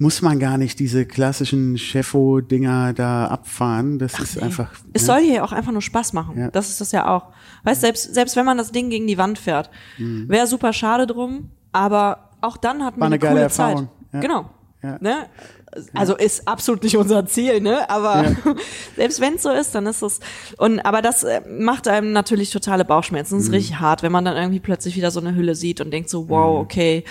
[0.00, 3.98] muss man gar nicht diese klassischen Chefo-Dinger da abfahren.
[3.98, 4.72] Das ist einfach.
[4.94, 5.06] Es ne?
[5.06, 6.38] soll hier auch einfach nur Spaß machen.
[6.38, 6.50] Ja.
[6.50, 7.26] Das ist das ja auch.
[7.64, 11.50] Weißt, selbst, selbst wenn man das Ding gegen die Wand fährt, wäre super schade drum,
[11.72, 13.76] aber auch dann hat man War eine eine, geile coole Erfahrung.
[14.10, 14.14] Zeit.
[14.14, 14.20] Ja.
[14.20, 14.50] Genau.
[14.82, 14.96] Ja.
[15.00, 15.26] Ne?
[15.94, 17.88] Also ist absolut nicht unser Ziel, ne?
[17.90, 18.34] Aber Ja.
[18.96, 20.18] selbst wenn es so ist, dann ist es.
[20.56, 23.34] Und aber das äh, macht einem natürlich totale Bauchschmerzen.
[23.34, 23.38] Mhm.
[23.40, 25.90] Das ist richtig hart, wenn man dann irgendwie plötzlich wieder so eine Hülle sieht und
[25.92, 26.28] denkt so, Mhm.
[26.30, 27.04] wow, okay,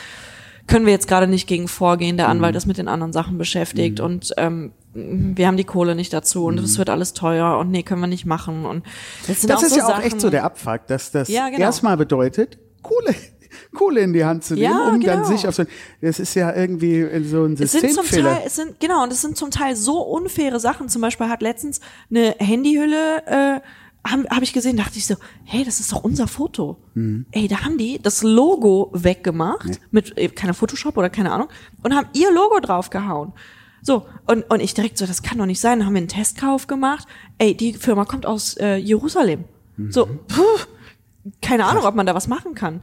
[0.70, 2.16] können wir jetzt gerade nicht gegen vorgehen.
[2.18, 2.32] Der Mhm.
[2.34, 6.46] Anwalt ist mit den anderen Sachen beschäftigt und ähm, wir haben die Kohle nicht dazu
[6.46, 8.66] und es wird alles teuer und nee, können wir nicht machen.
[8.66, 8.86] Und
[9.28, 9.48] das Mhm.
[9.48, 11.60] Das ist so ja auch Sachen, echt so der Abfuck, dass das Ja, genau.
[11.62, 13.14] erstmal bedeutet, Kohle,
[13.76, 15.24] Kohle in die Hand zu nehmen, Ja, um dann genau.
[15.28, 15.64] sich auf so,
[16.02, 18.36] das ist ja irgendwie so ein Es sind zum Systemfehler.
[18.36, 20.88] Teil, es sind, genau, und es sind zum Teil so unfaire Sachen.
[20.90, 23.60] Zum Beispiel hat letztens eine Handyhülle, äh,
[24.08, 26.78] habe hab ich gesehen, dachte ich so, hey, das ist doch unser Foto.
[26.94, 27.26] Mhm.
[27.32, 31.50] Ey, da haben die das Logo weggemacht, mit äh, keiner Photoshop oder keine Ahnung,
[31.84, 33.34] und haben ihr Logo draufgehauen.
[33.82, 35.80] So, und, und ich direkt so, das kann doch nicht sein.
[35.80, 37.08] Dann haben wir einen Testkauf gemacht.
[37.38, 39.46] Ey, die Firma kommt aus äh, Jerusalem.
[39.90, 40.20] So, Mhm.
[40.28, 42.82] puh, keine Ahnung, ob man da was machen kann.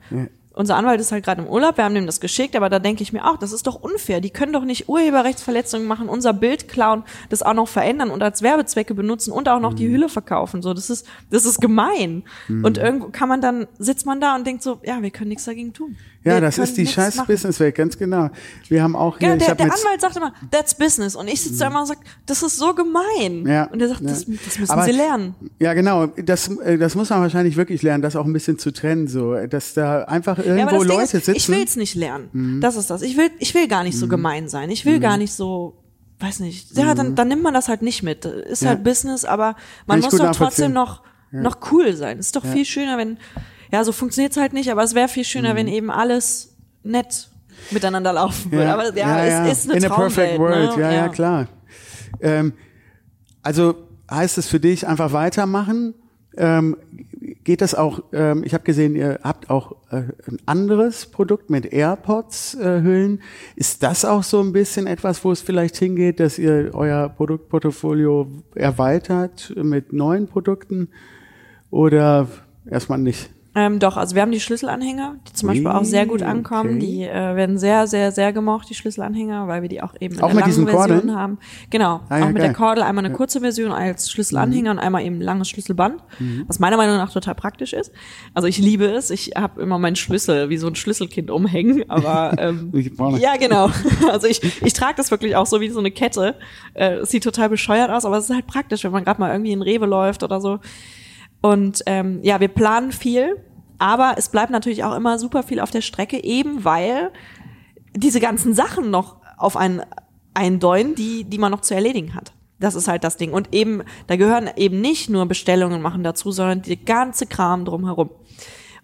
[0.57, 3.03] Unser Anwalt ist halt gerade im Urlaub, wir haben dem das geschickt, aber da denke
[3.03, 4.23] ich mir auch, das ist doch unfair.
[4.23, 8.41] Die können doch nicht Urheberrechtsverletzungen machen, unser Bild klauen, das auch noch verändern und als
[8.41, 9.77] Werbezwecke benutzen und auch noch Mhm.
[9.77, 10.63] die Hülle verkaufen.
[10.63, 12.25] So, das ist, das ist gemein.
[12.49, 15.45] Und irgendwo kann man dann, sitzt man da und denkt so, ja, wir können nichts
[15.45, 15.97] dagegen tun.
[16.27, 17.27] Ja, das ist die scheiß machen.
[17.29, 18.31] Businesswelt, ganz genau.
[18.69, 21.15] Wir haben auch hier, Genau, der, der Anwalt sagt immer, that's business.
[21.17, 23.47] Und ich sitze da immer und sage, das ist so gemein.
[23.47, 24.09] Ja, und er sagt, ja.
[24.09, 25.35] das, das müssen Aber- sie lernen.
[25.59, 26.07] Ja, genau.
[26.07, 29.35] Das, äh, das muss man wahrscheinlich wirklich lernen, das auch ein bisschen zu trennen, so,
[29.47, 31.31] dass da einfach Ja, irgendwo Ding Leute ist, sitzen.
[31.31, 31.37] Mhm.
[31.37, 32.61] ich will es nicht lernen.
[32.61, 33.03] Das ist das.
[33.03, 34.71] Ich will, ich will gar nicht so gemein sein.
[34.71, 35.75] Ich will gar nicht so,
[36.21, 36.77] weiß nicht.
[36.77, 38.25] Ja, dann, dann nimmt man das halt nicht mit.
[38.25, 38.67] Ist Mhm.
[38.67, 38.73] Ja.
[38.75, 39.55] halt Business, aber
[39.87, 42.19] man muss doch trotzdem noch, noch cool sein.
[42.19, 43.19] Ist doch viel schöner, wenn,
[43.73, 45.57] ja, so funktioniert's halt nicht, aber es wäre viel schöner, Mhm.
[45.57, 47.29] wenn eben alles nett
[47.71, 48.73] miteinander laufen würde.
[48.73, 50.83] Aber ja, ja, es ist eine In a perfect Traumwelt, world, ne?
[50.83, 51.49] ja, ja, klar.
[52.21, 52.53] Ähm,
[53.43, 53.75] also
[54.11, 55.95] heißt es für dich einfach weitermachen?
[56.39, 56.77] Ähm,
[57.45, 61.73] geht das auch, ähm, ich habe gesehen, ihr habt auch äh, ein anderes Produkt mit
[61.73, 63.23] AirPods-Hüllen.
[63.57, 68.29] Ist das auch so ein bisschen etwas, wo es vielleicht hingeht, dass ihr euer Produktportfolio
[68.55, 70.89] erweitert mit neuen Produkten
[71.71, 72.29] oder
[72.69, 73.31] erstmal nicht?
[73.59, 76.77] Ähm, doch, also wir haben die Schlüsselanhänger, die zum Beispiel auch sehr gut ankommen.
[76.77, 76.79] okay.
[76.79, 80.21] Die äh, werden sehr, sehr, sehr gemocht, die Schlüsselanhänger, weil wir die auch eben in
[80.21, 81.17] Auch der mit diesen langen Version Kordeln?
[81.19, 81.39] haben.
[81.71, 82.47] Genau, Ah, ja, auch mit geil.
[82.49, 84.79] der Kordel einmal eine kurze Version als Schlüsselanhänger Mhm.
[84.79, 86.03] und einmal eben langes Schlüsselband,
[86.47, 87.93] was meiner Meinung nach total praktisch ist.
[88.35, 89.09] Also ich liebe es.
[89.09, 92.71] Ich habe immer meinen Schlüssel wie so ein Schlüsselkind umhängen, aber ähm,
[93.19, 93.71] ja, genau.
[94.13, 96.35] Also ich, ich trage das wirklich auch so wie so eine Kette.
[96.75, 99.31] Äh, es sieht total bescheuert aus, aber es ist halt praktisch, wenn man gerade mal
[99.33, 100.59] irgendwie in Rewe läuft oder so.
[101.47, 103.37] Und ähm, ja, wir planen viel,
[103.79, 107.13] aber es bleibt natürlich auch immer super viel auf der Strecke, eben weil
[107.95, 109.83] diese ganzen Sachen noch auf einen
[110.35, 112.33] eindeuen, die, die man noch zu erledigen hat.
[112.59, 113.33] Das ist halt das Ding.
[113.33, 118.11] Und eben, da gehören eben nicht nur Bestellungen machen dazu, sondern die ganze Kram drumherum.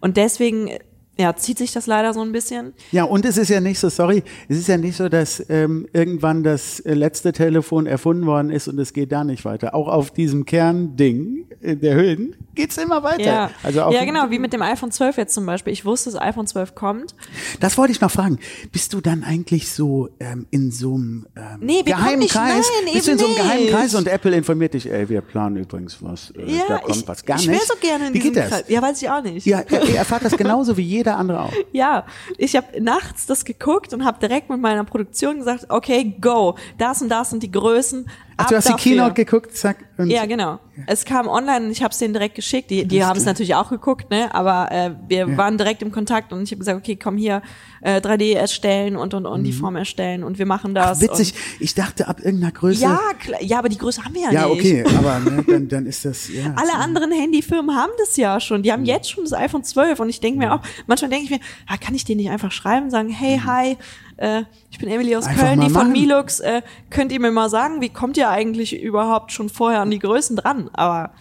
[0.00, 0.70] Und deswegen,
[1.18, 2.74] ja, zieht sich das leider so ein bisschen.
[2.92, 5.88] Ja, und es ist ja nicht so, sorry, es ist ja nicht so, dass ähm,
[5.92, 9.74] irgendwann das letzte Telefon erfunden worden ist und es geht da nicht weiter.
[9.74, 13.22] Auch auf diesem Kernding äh, der Hüllen geht's immer weiter.
[13.22, 15.72] Ja, also auch, ja, genau, wie mit dem iPhone 12 jetzt zum Beispiel.
[15.72, 17.14] Ich wusste, das iPhone 12 kommt.
[17.60, 18.38] Das wollte ich noch fragen.
[18.72, 22.66] Bist du dann eigentlich so ähm, in so einem ähm, Nee, geheimen nicht- Kreis?
[22.84, 23.72] nein, Bist du in so einem geheimen nicht.
[23.74, 26.30] Kreis und Apple informiert dich, ey, wir planen übrigens was.
[26.32, 27.24] Äh, Ja, da kommt ich, was.
[27.24, 27.60] Gar ich nicht.
[27.60, 28.50] will so gerne in Wie diesem geht das?
[28.50, 28.64] Kreis.
[28.68, 29.46] Ja, weiß ich auch nicht.
[29.46, 31.52] Ja, ihr erfahrt das genauso wie jeder andere auch.
[31.72, 32.04] Ja,
[32.38, 37.00] ich habe nachts das geguckt und habe direkt mit meiner Produktion gesagt, okay, go, das
[37.00, 38.06] und das sind die Größen.
[38.44, 38.92] Ach, du hast die dafür.
[38.92, 39.76] Keynote geguckt, zack.
[40.04, 40.58] Ja, genau.
[40.86, 42.70] Es kam online und ich habe es denen direkt geschickt.
[42.70, 44.34] Die, die haben es natürlich auch geguckt, ne?
[44.34, 45.36] Aber äh, wir Ja.
[45.36, 47.42] waren direkt im Kontakt und ich habe gesagt, okay, komm hier,
[47.82, 50.98] äh, 3D erstellen und und und die Form erstellen und wir machen das.
[51.00, 51.04] Mhm.
[51.04, 52.82] Witzig, ich dachte ab irgendeiner Größe.
[52.82, 54.58] ja, klar, ja, aber die Größe haben wir ja, ja nicht.
[54.58, 56.54] okay, aber ne, dann, dann ist das, ja.
[56.56, 58.62] Alle anderen Handyfirmen haben das ja schon.
[58.62, 61.30] Die haben jetzt schon das iPhone 12 und ich denke mir auch, manchmal denke ich
[61.30, 63.76] mir, ah, kann ich denen nicht einfach schreiben, sagen, hey, hi,
[64.22, 65.92] äh, ich bin Emily aus Einfach Köln, die von machen.
[65.92, 69.90] Milux, äh, könnt ihr mir mal sagen, wie kommt ihr eigentlich überhaupt schon vorher an
[69.90, 70.70] die Größen dran?
[70.72, 71.12] Aber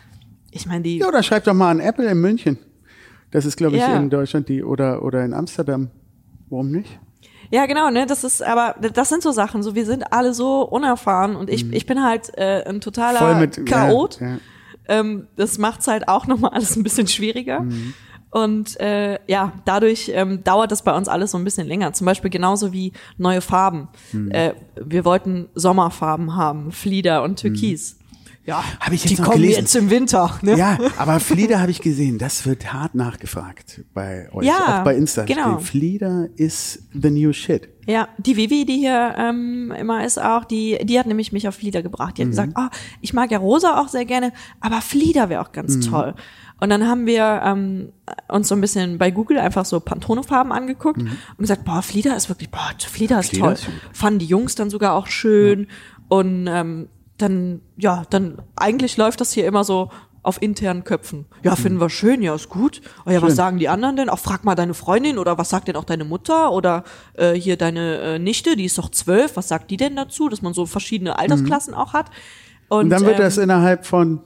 [0.52, 2.58] ich meine, die, Ja, oder schreib doch mal an Apple in München.
[3.32, 3.95] Das ist, glaube ich, Ja.
[3.97, 5.89] in Deutschland die oder oder in Amsterdam.
[6.49, 6.99] Warum nicht?
[7.49, 10.62] Ja, genau, ne, das ist, aber das sind so Sachen, so wir sind alle so
[10.62, 13.26] unerfahren und ich, ich bin halt äh, ein totaler Mhm.
[13.26, 14.20] Voll mit Chaot.
[14.22, 14.38] Ja, ja.
[14.88, 17.62] Ähm, das macht's halt auch nochmal alles ein bisschen schwieriger.
[17.62, 17.93] Mhm.
[18.32, 21.92] Und äh, ja, dadurch ähm, dauert das bei uns alles so ein bisschen länger.
[21.94, 23.90] Zum Beispiel genauso wie neue Farben.
[24.14, 24.32] Mhm.
[24.32, 27.98] Äh, wir wollten Sommerfarben haben, Flieder und Türkis.
[28.44, 29.60] Ja, Hab ich jetzt die kommen gelesen.
[29.60, 30.40] jetzt im Winter.
[30.42, 30.58] Ne?
[30.58, 34.96] Ja, aber Flieder habe ich gesehen, das wird hart nachgefragt bei euch, Ja, auch bei
[34.96, 35.26] Insta.
[35.26, 35.60] genau.
[35.60, 37.70] Flieder ist the new shit.
[37.86, 41.56] Ja, die Vivi, die hier ähm, immer ist auch, die, die hat nämlich mich auf
[41.56, 42.18] Flieder gebracht.
[42.18, 42.68] Die hat gesagt, oh,
[43.02, 46.16] ich mag ja Rosa auch sehr gerne, aber Flieder wäre auch ganz toll.
[46.62, 47.91] Und dann haben wir ähm,
[48.30, 52.30] uns so ein bisschen bei Google einfach so Pantone-Farben angeguckt und gesagt, boah, Flieder ist
[52.30, 53.53] wirklich, boah, Flieder ist Flieder toll.
[53.53, 53.68] ist.
[53.91, 55.68] Fanden die Jungs dann sogar auch schön.
[56.07, 56.88] Und ähm,
[57.18, 59.89] dann, ja, dann eigentlich läuft das hier immer so
[60.22, 61.26] auf internen Köpfen.
[61.41, 62.82] Ja, finden wir schön, ja, ist gut.
[63.07, 63.36] Oh ja, was Schön.
[63.38, 64.07] sagen die anderen denn?
[64.07, 66.84] Auch frag mal deine Freundin oder was sagt denn auch deine Mutter oder
[67.16, 70.43] äh, hier deine äh, Nichte, die ist doch zwölf, was sagt die denn dazu, dass
[70.43, 72.12] man so verschiedene Altersklassen auch hat?
[72.70, 74.22] Und, Und dann wird ähm, das innerhalb von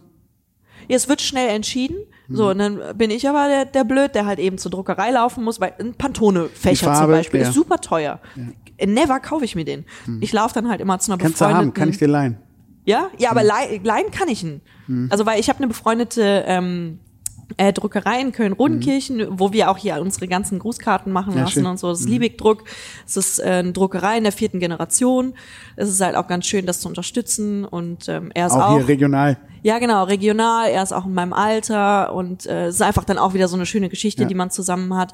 [0.87, 1.97] ja, es wird schnell entschieden.
[2.27, 2.35] Mhm.
[2.35, 5.43] So, und dann bin ich aber der, der Blöd, der halt eben zur Druckerei laufen
[5.43, 7.47] muss, weil ein Pantone-Fächer zum Beispiel ja.
[7.49, 8.19] ist super teuer.
[8.83, 9.85] Never kaufe ich mir den.
[10.21, 11.23] Ich laufe dann halt immer zu einer Hm.
[11.23, 11.67] kannst du befreundeten.
[11.69, 12.37] haben, kann ich dir leihen.
[12.85, 13.37] Ja, ja, Hm.
[13.37, 14.61] aber leihen, leihen kann ich ihn.
[15.09, 16.99] Also weil ich habe eine befreundete ähm,
[17.57, 21.65] äh, Druckerei in Köln-Rodenkirchen, wo wir auch hier unsere ganzen Grußkarten machen Ja, lassen schön.
[21.65, 21.89] und so.
[21.89, 22.63] Das ist Liebig-Druck.
[23.05, 25.33] Es ist äh, eine Druckerei in der vierten Generation.
[25.75, 28.77] Es ist halt auch ganz schön, das zu unterstützen und ähm, er ist Auch, auch,
[28.77, 29.37] hier regional.
[29.65, 30.69] Ja, genau, regional.
[30.69, 33.55] Er ist auch in meinem Alter und äh, es ist einfach dann auch wieder so
[33.55, 34.27] eine schöne Geschichte, Ja.
[34.27, 35.11] die man zusammen hat.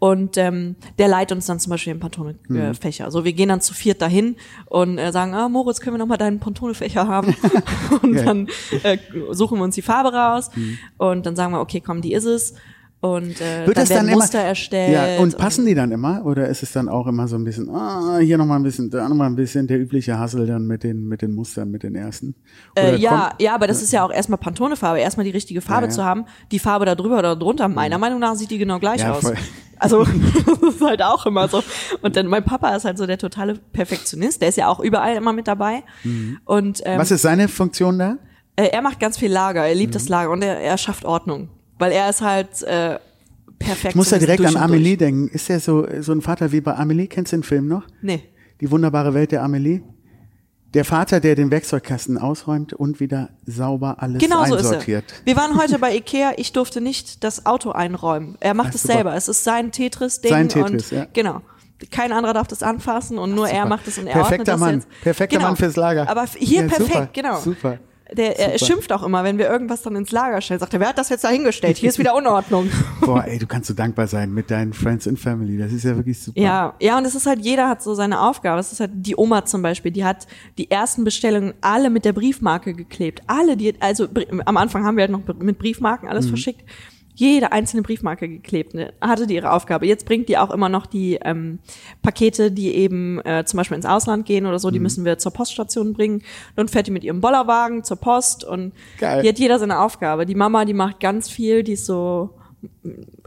[0.00, 3.04] Und ähm, der leiht uns dann zum Beispiel den Pantone-Fächer.
[3.04, 4.34] Also wir gehen dann zu viert dahin
[4.66, 7.36] und äh, sagen, ah, Moritz, können wir noch mal deinen Pantone-Fächer haben?
[8.02, 8.48] und dann
[8.82, 8.98] äh,
[9.30, 10.50] suchen wir uns die Farbe raus
[10.98, 12.54] und dann sagen wir, okay, komm, die ist es.
[13.02, 14.92] Und äh, Wird dann das werden dann Muster immer, erstellt.
[14.94, 16.24] Ja, und passen die dann immer?
[16.24, 19.08] Oder ist es dann auch immer so ein bisschen, ah, hier nochmal ein bisschen, da
[19.08, 22.36] nochmal ein bisschen der übliche Hassel dann mit den, mit den Mustern, mit den ersten?
[22.76, 25.60] Äh, Oder ja, kommt- ja, aber das ist ja auch erstmal Pantone-Farbe, erstmal die richtige
[25.60, 25.94] Farbe Ja, ja.
[25.96, 26.26] zu haben.
[26.52, 29.20] Die Farbe da drüber oder drunter, meiner Meinung nach sieht die genau gleich Ja, aus.
[29.22, 29.34] voll.
[29.78, 31.60] Also das ist halt auch immer so.
[32.02, 35.16] Und dann mein Papa ist halt so der totale Perfektionist, der ist ja auch überall
[35.16, 35.82] immer mit dabei.
[36.44, 38.16] Und ähm, Was ist seine Funktion da?
[38.54, 39.94] äh, er macht ganz viel Lager, er liebt Mhm.
[39.94, 41.48] das Lager und er, er schafft Ordnung,
[41.82, 43.00] weil er ist halt äh,
[43.58, 43.90] perfekt.
[43.90, 45.26] Ich muss da direkt an Amelie denken.
[45.28, 47.08] Ist der so, so ein Vater wie bei Amelie?
[47.08, 47.82] Kennst du den Film noch?
[48.00, 48.22] Nee.
[48.60, 49.82] Die wunderbare Welt der Amelie?
[50.74, 54.68] Der Vater, der den Werkzeugkasten ausräumt und wieder sauber alles Genau so ist er.
[54.70, 55.04] einsortiert.
[55.24, 58.36] Wir waren heute bei Ikea, ich durfte nicht das Auto einräumen.
[58.38, 58.94] Er macht Ach, es super.
[58.94, 59.14] selber.
[59.16, 60.30] Es ist sein Tetris-Ding.
[60.30, 61.06] Sein Tetris, und, ja.
[61.12, 61.42] Genau.
[61.90, 63.68] Kein anderer darf das anfassen und nur er super.
[63.68, 64.74] macht es und er Perfekter ordnet das Mann.
[64.76, 64.88] jetzt.
[65.02, 65.48] Perfekter genau.
[65.48, 66.08] Mann fürs Lager.
[66.08, 67.40] Aber hier Ja, perfekt, super, genau.
[67.40, 67.78] super.
[68.16, 70.60] Der, er schimpft auch immer, wenn wir irgendwas dann ins Lager stellen.
[70.60, 71.78] Sagt er, wer hat das jetzt da hingestellt?
[71.78, 72.70] Hier ist wieder Unordnung.
[73.00, 75.58] Boah, ey, du kannst so dankbar sein mit deinen Friends and Family.
[75.58, 76.40] Das ist ja wirklich super.
[76.40, 78.60] Ja, ja, und es ist halt, jeder hat so seine Aufgabe.
[78.60, 80.26] Es ist halt die Oma zum Beispiel, die hat
[80.58, 83.22] die ersten Bestellungen alle mit der Briefmarke geklebt.
[83.26, 84.08] Alle, die, also
[84.44, 86.64] am Anfang haben wir halt noch mit Briefmarken alles verschickt.
[87.22, 88.92] Jede einzelne Briefmarke geklebt, ne?
[89.00, 89.86] hatte die ihre Aufgabe.
[89.86, 91.60] Jetzt bringt die auch immer noch die ähm,
[92.02, 95.32] Pakete, die eben äh, zum Beispiel ins Ausland gehen oder so, die müssen wir zur
[95.32, 96.22] Poststation bringen.
[96.56, 99.20] Dann fährt die mit ihrem Bollerwagen zur Post und Geil.
[99.20, 100.26] hier hat jeder seine Aufgabe.
[100.26, 102.30] Die Mama, die macht ganz viel, die ist so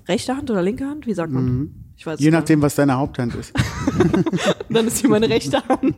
[0.09, 1.45] rechte Hand oder linke Hand, wie sagt man?
[1.45, 1.84] Weiß
[2.17, 3.53] Je nachdem, was deine Haupthand ist.
[4.69, 5.95] dann ist sie meine rechte Hand.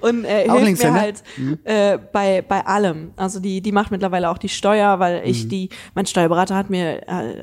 [0.00, 1.00] Und äh, Auch hilft mir Linkshänder?
[1.00, 1.22] halt
[1.64, 3.12] äh, bei, bei allem.
[3.16, 5.26] Also die, die macht mittlerweile auch die Steuer, weil Mhm.
[5.30, 7.42] ich die, mein Steuerberater hat mir äh,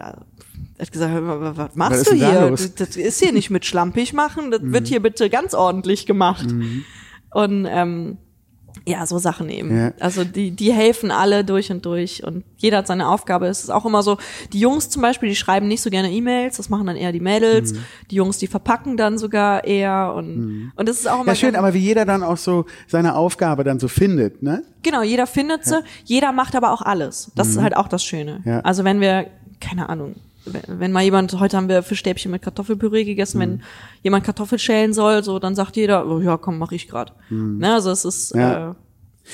[0.79, 2.41] hat gesagt, was machst Was du hier?
[2.47, 2.51] Mhm.
[2.51, 6.47] Das, das ist hier nicht mit schlampig machen, das wird hier bitte ganz ordentlich gemacht.
[7.33, 8.17] Und ähm,
[8.85, 9.77] ja, so Sachen eben.
[9.77, 9.93] Ja.
[9.99, 13.47] Also die, die helfen alle durch und durch und jeder hat seine Aufgabe.
[13.47, 14.17] Es ist auch immer so,
[14.53, 17.19] die Jungs zum Beispiel, die schreiben nicht so gerne E-Mails, das machen dann eher die
[17.19, 17.73] Mädels.
[17.73, 17.83] Mhm.
[18.09, 21.55] Die Jungs, die verpacken dann sogar eher und, und das ist auch immer Ja, schön,
[21.55, 24.63] aber wie jeder dann auch so seine Aufgabe dann so findet, ne?
[24.83, 27.31] Genau, jeder findet sie, jeder macht aber auch alles.
[27.35, 28.41] Das ist halt auch das Schöne.
[28.43, 28.51] Mhm.
[28.51, 28.59] Ja.
[28.61, 29.27] Also wenn wir,
[29.59, 30.15] keine Ahnung,
[30.45, 33.41] wenn, mal jemand, heute haben wir Fischstäbchen mit Kartoffelpüree gegessen, Mhm.
[33.41, 33.61] wenn
[34.03, 37.13] jemand Kartoffel schälen soll, so dann sagt jeder, oh, ja komm, mach ich grad.
[37.29, 38.41] Ne, also es ist Mhm.
[38.41, 38.71] Ja.
[38.71, 38.75] äh,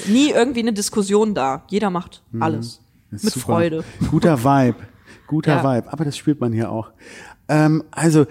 [0.10, 1.64] Nie irgendwie eine Diskussion da.
[1.70, 2.82] Jeder macht alles.
[3.10, 3.45] Das ist Mit super.
[3.45, 3.84] Freude.
[4.12, 4.76] Guter Vibe.
[5.28, 5.64] Guter Ja.
[5.78, 5.91] Vibe.
[5.93, 6.89] Aber das spürt man hier auch.
[7.47, 8.26] Ähm, also,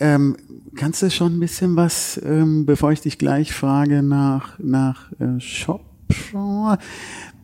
[0.00, 0.36] ähm,
[0.76, 5.38] kannst du schon ein bisschen was, ähm, bevor ich dich gleich frage nach, nach äh,
[5.40, 5.82] Shop?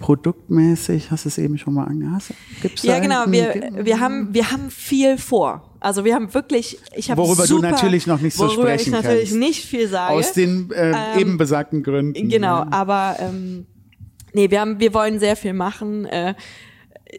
[0.01, 2.33] Produktmäßig, hast du es eben schon mal angehast?
[2.63, 3.25] Gibt's Ja, genau.
[3.29, 5.71] Wir, wir haben, wir haben viel vor.
[5.79, 8.83] Also wir haben wirklich, ich habe Worüber du super, natürlich noch nicht so worüber ich
[8.83, 9.39] sprechen natürlich kannst.
[9.39, 10.15] nicht viel sage.
[10.15, 12.29] Aus den äh, Ähm, eben besagten Gründen.
[12.29, 13.67] Genau, aber ähm,
[14.33, 16.07] nee, wir haben, wir wollen sehr viel machen.
[16.07, 16.35] Äh,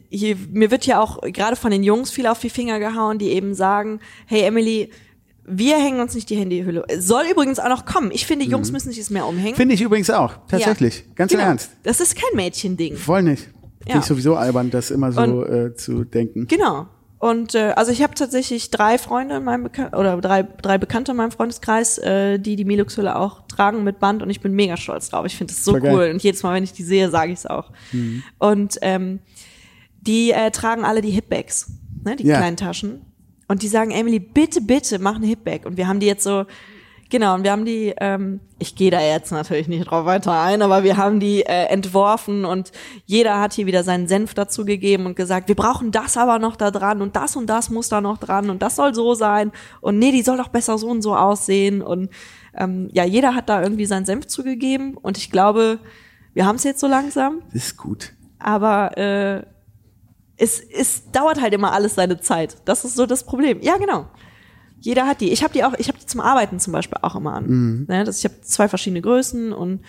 [0.09, 3.29] hier, mir wird ja auch gerade von den Jungs viel auf die Finger gehauen, die
[3.29, 4.89] eben sagen, hey Emily,
[5.45, 6.85] wir hängen uns nicht die Handyhülle.
[6.99, 8.11] Soll übrigens auch noch kommen.
[8.11, 9.55] Ich finde, Jungs müssen sich das mehr umhängen.
[9.55, 10.33] Finde ich übrigens auch.
[10.47, 10.99] Tatsächlich.
[10.99, 11.13] Ja.
[11.15, 11.43] Ganz genau.
[11.43, 11.71] im Ernst.
[11.83, 12.95] Das ist kein Mädchending.
[12.95, 13.43] Voll nicht.
[13.85, 13.93] Ja.
[13.93, 16.47] Finde ich sowieso albern, das immer so Und- äh, zu denken.
[16.47, 16.87] Genau.
[17.17, 21.11] Und äh, also ich habe tatsächlich drei Freunde in meinem Bekan oder drei, drei Bekannte
[21.11, 24.75] in meinem Freundeskreis, äh, die die Milux-Hülle auch tragen mit Band und ich bin mega
[24.75, 25.27] stolz drauf.
[25.27, 25.93] Ich finde das so Voll geil.
[25.95, 27.71] cool und jedes Mal, wenn ich die sehe, sage ich es auch.
[28.39, 29.19] Und ähm,
[30.01, 31.71] die äh, tragen alle die Hipbags,
[32.03, 32.37] ne, die Ja.
[32.37, 33.01] kleinen Taschen.
[33.51, 35.65] Und die sagen, Emily, bitte, bitte, mach eine Hipbag.
[35.65, 36.45] Und wir haben die jetzt so,
[37.09, 40.61] genau, und wir haben die, ähm, ich gehe da jetzt natürlich nicht drauf weiter ein,
[40.61, 42.71] aber wir haben die äh, entworfen und
[43.05, 46.55] jeder hat hier wieder seinen Senf dazu gegeben und gesagt, wir brauchen das aber noch
[46.55, 49.51] da dran und das und das muss da noch dran und das soll so sein
[49.81, 52.09] und nee, die soll doch besser so und so aussehen und
[52.55, 55.79] ähm, ja, jeder hat da irgendwie seinen Senf zugegeben und ich glaube,
[56.33, 58.13] wir haben es jetzt so langsam, Das ist gut.
[58.39, 59.43] aber äh,
[60.41, 62.57] es, es dauert halt immer alles seine Zeit.
[62.65, 63.59] Das ist so das Problem.
[63.61, 64.07] Ja, genau.
[64.79, 65.31] Jeder hat die.
[65.31, 67.45] Ich habe die auch, ich habe die zum Arbeiten zum Beispiel auch immer an.
[67.47, 67.85] Mhm.
[67.87, 69.81] Ne, das, ich habe zwei verschiedene Größen und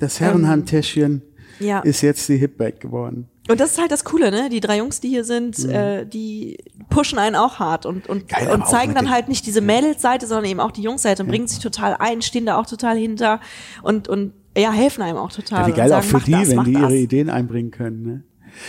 [0.00, 1.22] Das Herrenhandtäschchen
[1.60, 1.80] Ähm, ja.
[1.80, 3.28] ist jetzt die Hipbag geworden.
[3.50, 4.48] und das ist halt das Coole, ne?
[4.48, 5.70] Die drei Jungs, die hier sind, Mhm.
[5.70, 6.58] äh, die
[6.90, 10.44] pushen einen auch hart und und, Geil, und zeigen dann halt nicht diese Mädelsseite, sondern
[10.44, 13.40] eben auch die Jungsseite und bringen sich total ein, stehen da auch total hinter
[13.82, 15.62] und und ja helfen einem auch total.
[15.62, 16.82] Ja, wie geil sagen, auch für die, das, wenn die das.
[16.82, 18.02] ihre Ideen einbringen können.
[18.04, 18.22] Ne?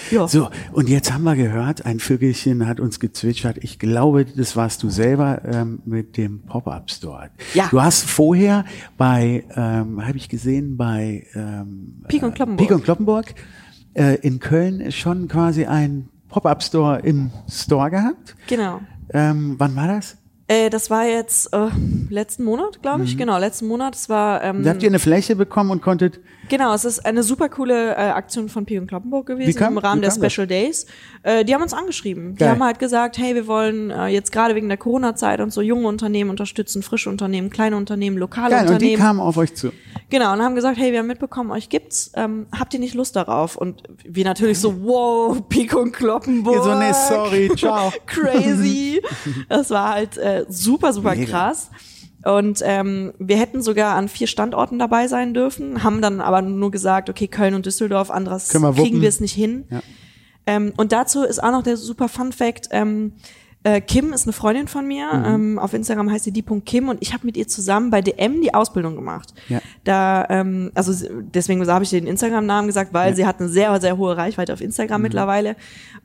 [0.09, 0.27] Ja.
[0.27, 3.57] So, und jetzt haben wir gehört, ein Vögelchen hat uns gezwitschert.
[3.61, 7.29] Ich glaube, das warst du selber ähm, mit dem Pop-Up-Store.
[7.53, 7.67] Ja.
[7.69, 8.65] Du hast vorher
[8.97, 12.71] bei, ähm, habe ich gesehen, bei ähm, Pik und äh, Kloppenburg.
[12.71, 13.35] Und Kloppenburg
[13.93, 18.35] äh, in Köln schon quasi ein Pop-Up-Store im Store gehabt.
[18.47, 18.81] Genau.
[19.13, 20.17] Ähm, wann war das?
[20.47, 21.67] Äh, das war jetzt äh,
[22.09, 23.03] letzten Monat, glaube Mhm.
[23.05, 23.17] ich.
[23.17, 23.95] Genau, letzten Monat.
[23.95, 26.19] Es war ähm, Da habt ihr eine Fläche bekommen und konntet
[26.49, 30.01] genau, es ist eine super coole äh, Aktion von und Kloppenburg gewesen kam- im Rahmen
[30.01, 30.33] der kam das?
[30.33, 30.85] Special Days.
[31.23, 32.33] Äh, die haben uns angeschrieben.
[32.33, 32.49] Die Geil.
[32.49, 35.87] haben halt gesagt, hey, wir wollen äh, jetzt gerade wegen der Corona-Zeit und so junge
[35.87, 39.01] Unternehmen unterstützen, frische Unternehmen, kleine Unternehmen, lokale Geil, und die Unternehmen.
[39.01, 39.71] kamen auf euch zu.
[40.11, 43.15] Genau, und haben gesagt, hey, wir haben mitbekommen, euch gibt's, ähm, habt ihr nicht Lust
[43.15, 43.55] darauf?
[43.55, 46.57] Und wir natürlich so, wow, Pico und Kloppenburg.
[46.57, 47.91] Ihr so, nee, sorry, ciao.
[48.05, 49.01] Crazy.
[49.49, 51.31] Das war halt äh, super, super Mega.
[51.31, 51.69] krass.
[52.23, 56.71] Und ähm, wir hätten sogar an vier Standorten dabei sein dürfen, haben dann aber nur
[56.71, 59.65] gesagt, okay, Köln und Düsseldorf, anderes wir kriegen wir es nicht hin.
[59.69, 59.81] Ja.
[60.45, 63.13] Ähm, und dazu ist auch noch der super Fun Fact, ähm,
[63.63, 65.13] äh, Kim ist eine Freundin von mir.
[65.13, 65.25] Mhm.
[65.25, 68.53] Ähm, auf Instagram heißt sie die.kim und ich habe mit ihr zusammen bei DM die
[68.53, 69.33] Ausbildung gemacht.
[69.49, 69.59] Ja.
[69.83, 73.97] Da, ähm, also deswegen habe ich den Instagram-Namen gesagt, weil sie hat eine sehr, sehr
[73.97, 75.03] hohe Reichweite auf Instagram Mhm.
[75.03, 75.55] mittlerweile.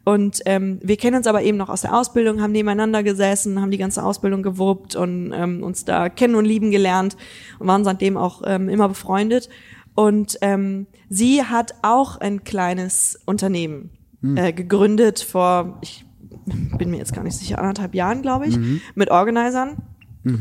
[0.04, 3.70] Und ähm, wir kennen uns aber eben noch aus der Ausbildung, haben nebeneinander gesessen, haben
[3.70, 7.16] die ganze Ausbildung gewuppt und ähm, uns da kennen und lieben gelernt
[7.58, 9.48] und waren seitdem auch ähm, immer befreundet.
[9.94, 13.90] Und ähm, sie hat auch ein kleines Unternehmen
[14.22, 14.36] Hm.
[14.38, 16.05] äh, gegründet vor, ich
[16.46, 18.80] bin mir jetzt gar nicht sicher, anderthalb Jahren, glaube ich, Mhm.
[18.94, 19.76] mit Organisern.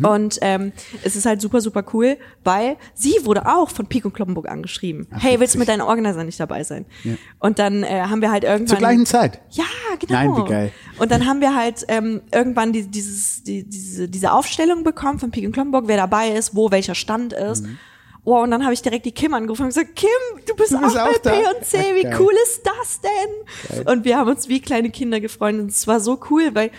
[0.01, 0.71] Und ähm,
[1.03, 5.05] es ist halt super, super cool, weil sie wurde auch von Pico Kloppenburg angeschrieben.
[5.11, 6.87] hey, willst du mit deinen Organisern nicht dabei sein?
[7.03, 7.13] Ja.
[7.39, 8.67] Und dann äh, haben wir halt irgendwann...
[8.67, 9.41] Zur gleichen Zeit.
[9.51, 9.63] Ja,
[9.99, 10.13] genau.
[10.13, 10.71] Nein, wie geil.
[10.97, 15.29] Und dann haben wir halt ähm, irgendwann die, dieses, die, diese, diese Aufstellung bekommen von
[15.29, 17.63] und Kloppenburg, wer dabei ist, wo welcher Stand ist.
[17.65, 17.77] Mhm.
[18.25, 20.09] Oh, und dann habe ich direkt die Kim angerufen und gesagt, Kim,
[20.47, 21.43] du bist, Du bist auch, auch bei.
[21.59, 22.17] P&C, wie geil.
[22.19, 23.85] cool ist das denn?
[23.85, 26.71] Und wir haben uns wie kleine Kinder gefreut und es war so cool, weil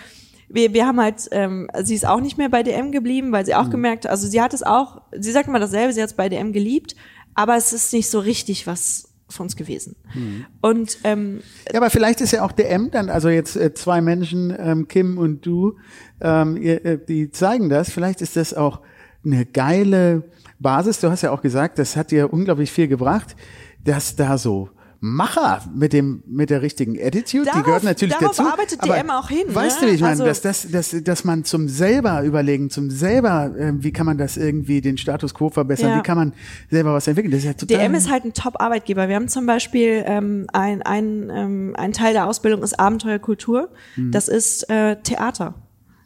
[0.48, 3.52] wir, wir haben halt, ähm, sie ist auch nicht mehr bei DM geblieben, weil sie
[3.52, 3.58] Mhm.
[3.58, 6.16] auch gemerkt hat, also sie hat es auch, sie sagt immer dasselbe, sie hat es
[6.16, 6.94] bei DM geliebt,
[7.34, 9.96] aber es ist nicht so richtig was von uns gewesen.
[10.14, 10.46] Mhm.
[10.62, 11.42] Und ähm,
[11.72, 15.18] Ja, aber vielleicht ist ja auch DM dann, also jetzt äh, zwei Menschen, ähm, Kim
[15.18, 15.76] und du,
[16.20, 17.90] ähm, ihr, äh, die zeigen das.
[17.90, 18.80] Vielleicht ist das auch
[19.24, 20.22] eine geile
[20.58, 21.00] Basis.
[21.00, 23.36] Du hast ja auch gesagt, das hat dir unglaublich viel gebracht,
[23.84, 28.34] dass da so Macher mit dem mit der richtigen Attitude, die Darauf- gehört natürlich darauf
[28.34, 28.48] dazu.
[28.50, 29.88] arbeitet aber DM auch hin, Weißt ne?
[29.88, 33.72] du, ich meine, Also- dass, dass, dass, dass man zum selber überlegen, zum selber, äh,
[33.76, 35.98] wie kann man das irgendwie den Status quo verbessern, Ja.
[35.98, 36.32] wie kann man
[36.70, 37.30] selber was entwickeln?
[37.30, 37.76] Das ist ja total.
[37.78, 39.06] DM ist halt ein Top-Arbeitgeber.
[39.08, 43.68] Wir haben zum Beispiel ähm, ein, ein, ähm, ein Teil der Ausbildung ist Abenteuerkultur.
[43.96, 44.12] Mhm.
[44.12, 45.54] Das ist äh, Theater.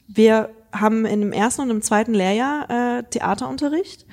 [0.09, 4.05] Wir haben in dem ersten und im zweiten Lehrjahr äh, Theaterunterricht.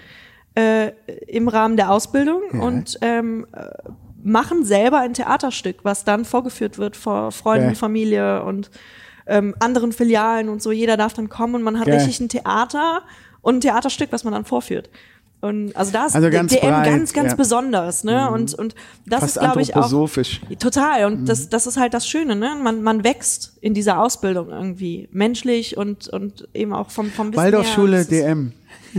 [0.58, 0.92] Äh,
[1.28, 2.60] im Rahmen der Ausbildung Ja.
[2.62, 3.66] und ähm, äh,
[4.24, 7.76] machen selber ein Theaterstück, was dann vorgeführt wird vor Freunden, Geil.
[7.76, 8.72] Familie und
[9.28, 10.72] ähm, anderen Filialen und so.
[10.72, 11.96] Jeder darf dann kommen und man hat Geil.
[11.98, 13.02] richtig ein Theater
[13.42, 14.90] und ein Theaterstück, was man dann vorführt.
[15.40, 17.34] Und also da ist Also ganz DM breit, ganz, ganz ja.
[17.34, 17.38] Mhm.
[17.38, 18.32] besonders, ne?
[18.32, 18.74] Und, und
[19.06, 19.88] das Fast ist, glaube ich, auch.
[20.60, 21.06] Total.
[21.06, 21.26] Und Mhm.
[21.26, 22.56] das, das ist halt das Schöne, ne?
[22.62, 25.08] Man, man wächst in dieser Ausbildung irgendwie.
[25.12, 27.52] Menschlich und, und eben auch vom, vom Wissen her.
[27.54, 28.54] Waldorfschule ist- DM.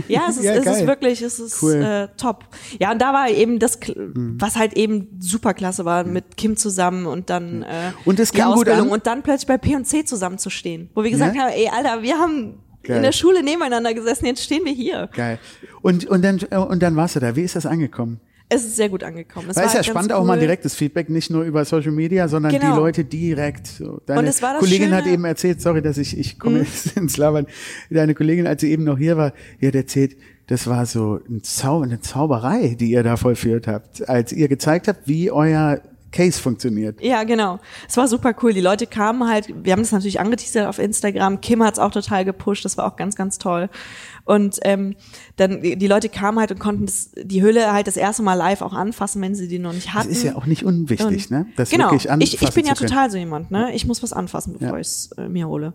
[0.07, 1.77] Ja, es ist, Ja, es ist wirklich, es ist Cool.
[1.77, 1.81] Mhm.
[1.83, 2.45] äh, top.
[2.79, 6.55] Ja, und da war eben das, Kl- was halt eben super klasse war, mit Kim
[6.57, 11.03] zusammen und dann äh, Und es die Ausbildung und dann plötzlich bei P&C zusammenzustehen, wo
[11.03, 11.43] wir gesagt Ja?
[11.43, 12.97] haben, ey, Alter, wir haben Geil.
[12.97, 15.09] in der Schule nebeneinander gesessen, jetzt stehen wir hier.
[15.13, 15.39] Geil.
[15.81, 17.35] Und, und, dann, äh, und dann warst du da.
[17.35, 18.19] Wie ist das angekommen?
[18.51, 19.47] Es ist sehr gut angekommen.
[19.51, 20.39] Es Weil war ist ja ganz spannend, auch mal cool.
[20.39, 22.73] direktes Feedback, nicht nur über Social Media, sondern Genau.
[22.73, 23.67] die Leute direkt.
[23.67, 24.01] So.
[24.07, 25.13] Deine Und es war das Kollegin hat Schöne- Mhm.
[25.13, 27.45] eben erzählt, sorry, dass ich, ich komme jetzt ins Labern.
[27.91, 31.43] Deine Kollegin, als sie eben noch hier war, die hat erzählt, das war so ein
[31.43, 35.79] Zau eine Zauberei, die ihr da vollführt habt, als ihr gezeigt habt, wie euer
[36.11, 36.99] Case funktioniert.
[37.03, 37.59] Ja, genau.
[37.87, 38.51] Es war super cool.
[38.51, 41.39] Die Leute kamen halt, wir haben das natürlich angeteasert auf Instagram.
[41.39, 42.65] Kim hat es auch total gepusht.
[42.65, 43.69] Das war auch ganz, ganz toll.
[44.29, 44.95] Und ähm,
[45.37, 48.61] dann die Leute kamen halt und konnten das, die Hülle halt das erste Mal live
[48.61, 50.09] auch anfassen, wenn sie die noch nicht Das hatten.
[50.11, 51.45] ist ja auch nicht unwichtig, Und- ne?
[51.55, 51.85] Das genau.
[51.85, 53.73] wirklich anfassen ich, ich bin ja total so jemand, ne?
[53.73, 54.77] Ich muss was anfassen, bevor Ja.
[54.77, 55.73] ich es äh, mir hole.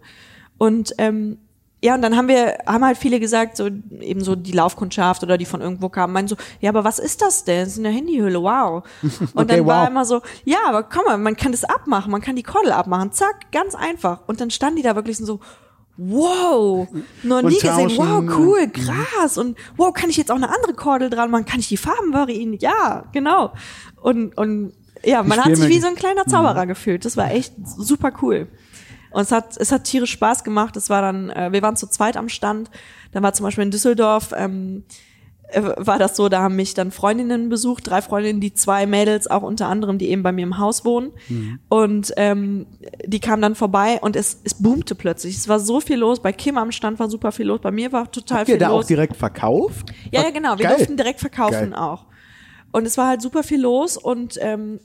[0.57, 1.38] Und ähm,
[1.82, 3.66] ja, und dann haben wir, haben halt viele gesagt, so
[4.00, 7.22] eben so die Laufkundschaft oder die von irgendwo kamen, meinen so, ja, aber was ist
[7.22, 7.64] das denn?
[7.64, 8.84] Das ist eine Handyhülle, wow.
[9.02, 9.90] Und Okay, dann war wow.
[9.90, 13.11] immer so, ja, aber komm mal, man kann das abmachen, man kann die Kordel abmachen,
[13.11, 14.20] zack, ganz einfach.
[14.28, 15.40] Und dann standen die da wirklich so,
[15.97, 16.88] wow,
[17.22, 19.38] noch nie gesehen, wow, cool, krass.
[19.38, 21.45] Und wow, kann ich jetzt auch eine andere Kordel dran machen?
[21.45, 22.55] Kann ich die Farben variieren?
[22.55, 23.53] Ja, genau.
[24.01, 24.72] Und, und
[25.05, 27.05] ja, man hat sich wie so ein kleiner Zauberer gefühlt.
[27.05, 28.49] Das war echt super cool.
[29.11, 30.76] Und es hat, es hat tierisch Spaß gemacht.
[30.76, 32.70] Es war dann, äh, wir waren zu zweit am Stand.
[33.12, 35.14] Dann war zum Beispiel in Düsseldorf, ähm, äh,
[35.55, 39.42] war das so, da haben mich dann Freundinnen besucht, drei Freundinnen, die zwei Mädels, auch
[39.42, 41.12] unter anderem, die eben bei mir im Haus wohnen.
[41.68, 42.66] Und ähm,
[43.05, 45.36] die kamen dann vorbei und es, es boomte plötzlich.
[45.36, 46.20] Es war so viel los.
[46.20, 47.61] Bei Kim am Stand war super viel los.
[47.61, 48.86] Bei mir war total Habt ihr viel da auch los.
[48.86, 49.90] direkt verkauft?
[50.11, 50.59] Ja, ja, genau.
[50.59, 50.76] Wir Geil.
[50.76, 51.74] durften direkt verkaufen Geil.
[51.74, 52.07] auch.
[52.72, 54.80] Und es war halt super viel los und ähm,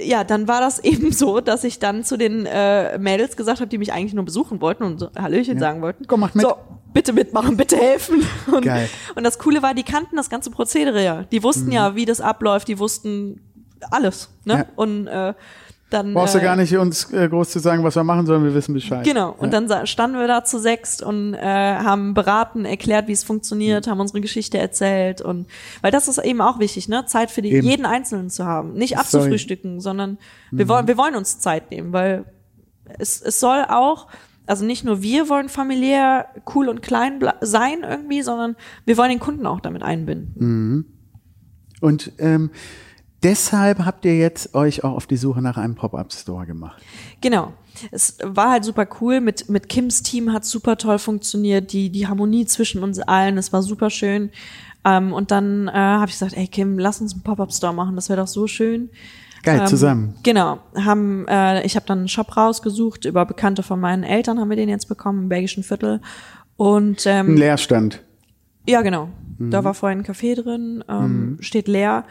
[0.00, 3.68] ja, dann war das eben so, dass ich dann zu den äh, Mädels gesagt habe,
[3.68, 6.06] die mich eigentlich nur besuchen wollten und so Hallöchen sagen wollten.
[6.06, 6.44] Komm, macht mit.
[6.44, 6.56] So,
[6.92, 8.24] bitte mitmachen, bitte helfen.
[8.52, 8.88] Und, Geil.
[9.16, 11.24] und das Coole war, die kannten das ganze Prozedere ja.
[11.24, 13.40] Die wussten ja, wie das abläuft, die wussten
[13.90, 14.30] alles.
[14.44, 14.54] Ne?
[14.54, 14.60] Mhm.
[14.60, 14.66] Ja.
[14.76, 15.34] Und äh,
[15.90, 18.42] dann Brauchst äh, du gar nicht uns äh, groß zu sagen, was wir machen sollen,
[18.42, 19.04] wir wissen Bescheid.
[19.04, 19.30] Genau.
[19.30, 19.60] Und ja.
[19.60, 23.28] dann standen wir da zu sechst und äh, haben beraten, erklärt, wie es Mhm.
[23.28, 25.46] funktioniert, haben unsere Geschichte erzählt und
[25.82, 27.04] weil das ist eben auch wichtig, ne?
[27.06, 27.66] Zeit für die, Eben.
[27.66, 30.18] jeden Einzelnen zu haben, nicht abzufrühstücken, sondern
[30.50, 32.24] wir wollen, wir wollen uns Zeit nehmen, weil
[32.98, 34.08] es, es soll auch
[34.46, 39.20] also nicht nur wir wollen familiär cool und klein sein irgendwie, sondern wir wollen den
[39.20, 40.84] Kunden auch damit einbinden.
[41.80, 42.50] Und ähm,
[43.24, 46.80] deshalb habt ihr jetzt euch auch auf die Suche nach einem Pop-Up-Store gemacht.
[47.20, 47.52] Genau.
[47.90, 49.20] Es war halt super cool.
[49.20, 51.72] Mit, mit Kims Team hat super toll funktioniert.
[51.72, 54.30] Die, die Harmonie zwischen uns allen, es war super schön.
[54.84, 57.96] Ähm, und dann äh, habe ich gesagt, ey Kim, lass uns einen Pop-Up-Store machen.
[57.96, 58.90] Das wäre doch so schön.
[59.42, 60.14] Geil, Ähm, zusammen.
[60.22, 60.60] Genau.
[60.76, 63.04] Haben, äh, ich habe dann einen Shop rausgesucht.
[63.06, 66.00] Über Bekannte von meinen Eltern haben wir den jetzt bekommen, im Belgischen Viertel.
[66.56, 68.02] Und ähm, Ein Leerstand.
[68.68, 69.08] ja, genau.
[69.38, 69.50] Mhm.
[69.50, 72.04] Da war vorhin ein Café drin, ähm, steht leer.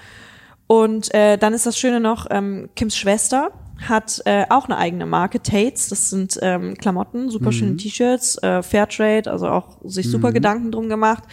[0.67, 3.51] Und äh, dann ist das Schöne noch, ähm, Kims Schwester
[3.87, 5.89] hat äh, auch eine eigene Marke, Tates.
[5.89, 7.51] Das sind ähm, Klamotten, super Mhm.
[7.51, 11.23] schöne T-Shirts, äh, Fairtrade, also auch sich super Gedanken drum gemacht.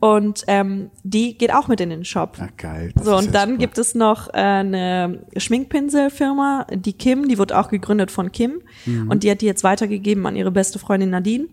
[0.00, 2.36] Und ähm, die geht auch mit in den Shop.
[2.40, 2.92] Ah, geil.
[3.00, 3.58] So, und dann super.
[3.60, 8.60] gibt es noch äh, eine Schminkpinselfirma, die Kim, die wurde auch gegründet von Kim.
[8.86, 9.10] Mhm.
[9.10, 11.46] Und die hat die jetzt weitergegeben an ihre beste Freundin Nadine.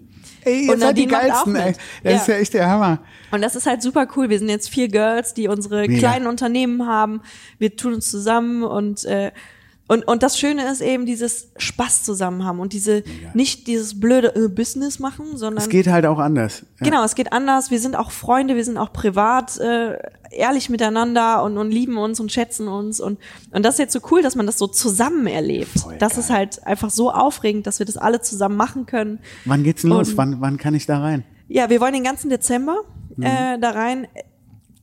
[0.44, 1.74] Ey, ihr und seid die geilsten, ey.
[2.04, 2.18] Das Ja.
[2.20, 3.00] ist ja echt der Hammer.
[3.32, 4.30] Und das ist halt super cool.
[4.30, 6.00] Wir sind jetzt vier Girls, die unsere Mega.
[6.00, 7.22] kleinen Unternehmen haben.
[7.60, 9.32] Wir tun uns zusammen und äh,
[9.88, 13.04] und und das Schöne ist eben dieses Spaß zusammen haben und diese
[13.34, 16.66] nicht dieses blöde äh, Business machen, sondern Es geht halt auch anders.
[16.80, 16.86] Ja.
[16.86, 17.72] genau, es geht anders.
[17.72, 19.98] Wir sind auch Freunde, wir sind auch privat äh,
[20.32, 23.20] ehrlich miteinander und und lieben uns und schätzen uns und
[23.52, 25.78] und das ist jetzt so cool, dass man das so zusammen erlebt.
[25.82, 26.20] Voll das geil.
[26.22, 29.20] ist halt einfach so aufregend, dass wir das alle zusammen machen können.
[29.46, 30.10] Wann geht's denn los?
[30.12, 31.26] Und- Wann, wann kann ich da rein?
[31.50, 32.78] Ja, wir wollen den ganzen Dezember
[33.18, 33.24] Mhm.
[33.26, 34.08] äh, da rein.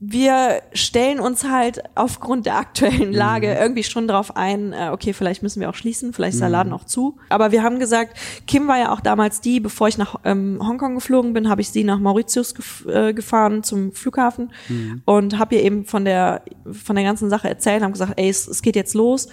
[0.01, 3.57] Wir stellen uns halt aufgrund der aktuellen Lage Mhm.
[3.63, 6.53] irgendwie schon drauf ein, äh, okay, vielleicht müssen wir auch schließen, vielleicht ist der Mhm.
[6.53, 7.17] Laden auch zu.
[7.31, 10.95] Aber wir haben gesagt, Kim war ja auch damals die, bevor ich nach ähm, Hongkong
[10.95, 15.03] geflogen bin, habe ich sie nach Mauritius gef äh, gefahren zum Flughafen Mhm.
[15.05, 18.47] und habe ihr eben von der von der ganzen Sache erzählt, haben gesagt, ey, es,
[18.47, 19.29] es geht jetzt los.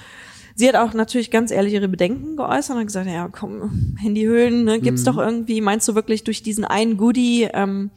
[0.57, 4.63] Sie hat auch natürlich ganz ehrlich ihre Bedenken geäußert und hat gesagt, ja, komm, Handyhüllen,
[4.63, 5.05] ne, gibt's Mhm.
[5.05, 7.91] doch irgendwie, meinst du wirklich durch diesen einen Goodie ähm,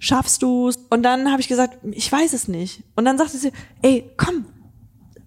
[0.00, 0.76] Schaffst du's?
[0.90, 2.82] Und dann habe ich gesagt, ich weiß es nicht.
[2.96, 4.46] Und dann sagte sie, ey, komm,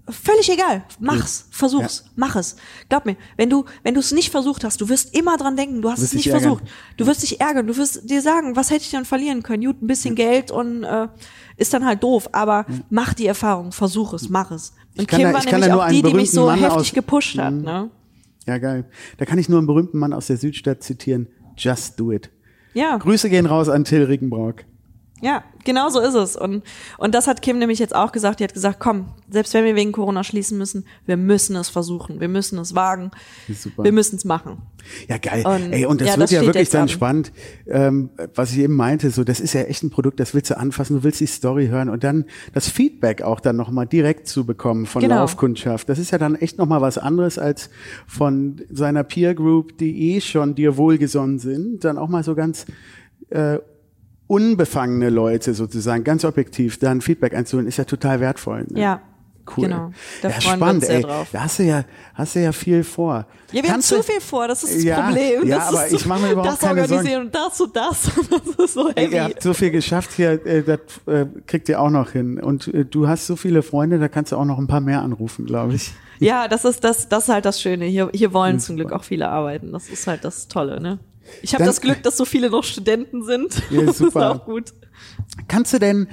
[0.10, 2.58] völlig egal, mach's, versuch's, mach es.
[2.90, 5.82] Glaub mir, wenn du wenn du es nicht versucht hast, du wirst immer dran denken,
[5.82, 6.64] du hast es nicht versucht.
[6.98, 9.64] Du wirst dich ärgern, du wirst dir sagen, was hätte ich denn verlieren können?
[9.64, 11.08] Gut, ein bisschen Geld und äh,
[11.56, 14.74] ist dann halt doof, aber mach die Erfahrung, versuch es, mach es.
[14.98, 16.96] Und Kim da- war nämlich auch die, die mich so Mann heftig aus- Mhm.
[16.96, 17.90] gepusht hat, ne?
[18.46, 18.90] Ja, geil.
[19.18, 21.28] Da kann ich nur einen berühmten Mann aus der Südstadt zitieren.
[21.56, 22.30] Just do it.
[22.74, 22.98] Ja.
[22.98, 24.64] Grüße gehen raus an Till Rickenbrock.
[25.24, 26.36] Ja, genau so ist es.
[26.36, 26.64] Und,
[26.98, 28.42] und das hat Kim nämlich jetzt auch gesagt.
[28.42, 32.20] Die hat gesagt, komm, selbst wenn wir wegen Corona schließen müssen, wir müssen es versuchen.
[32.20, 33.12] Wir müssen es wagen.
[33.78, 34.58] Wir müssen es machen.
[35.08, 35.46] Ja, geil.
[35.48, 36.88] Und, Ey, und das ja, wird das ja wirklich dann an.
[36.90, 37.32] spannend,
[37.68, 40.58] ähm, was ich eben meinte, so, das ist ja echt ein Produkt, das willst du
[40.58, 44.46] anfassen, du willst die Story hören und dann das Feedback auch dann nochmal direkt zu
[44.46, 45.16] bekommen von Genau.
[45.20, 45.88] Laufkundschaft.
[45.88, 47.70] Das ist ja dann echt nochmal was anderes als
[48.08, 52.66] von seiner Peer Group, die eh schon dir wohlgesonnen sind, dann auch mal so ganz,
[53.30, 53.60] äh,
[54.28, 58.66] unbefangene Leute sozusagen, ganz objektiv, dann Feedback einzuholen, ist ja total wertvoll.
[58.70, 58.80] Ne?
[58.82, 59.02] Ja.
[59.58, 59.66] Cool.
[59.66, 59.92] Genau.
[60.22, 61.02] Da ja, freuen wir spannend, uns sehr ey.
[61.04, 61.28] drauf.
[61.34, 63.26] Da hast du ja, hast du ja viel vor.
[63.52, 65.46] Ja, wir Kannst haben zu viel vor, das ist das Ja, Problem.
[65.46, 66.94] ja, das aber so, ich mache mir überhaupt das keine Sorgen.
[66.94, 68.12] organisieren und das und das.
[68.56, 69.16] Das ist so Ey, heavy.
[69.16, 72.40] ihr habt so viel geschafft hier, äh, das äh, kriegt ihr auch noch hin.
[72.40, 75.02] Und äh, du hast so viele Freunde, da kannst du auch noch ein paar mehr
[75.02, 75.92] anrufen, glaube ich.
[76.20, 77.84] Ja, das ist das, das ist halt das Schöne.
[77.84, 78.88] Hier, hier wollen zum super.
[78.88, 79.74] Glück auch viele arbeiten.
[79.74, 81.00] Das ist halt das Tolle, ne?
[81.42, 83.62] Ich habe das Glück, dass so viele noch Studenten sind.
[83.70, 84.74] Ja, Das ist auch gut.
[85.48, 86.08] Kannst du denn,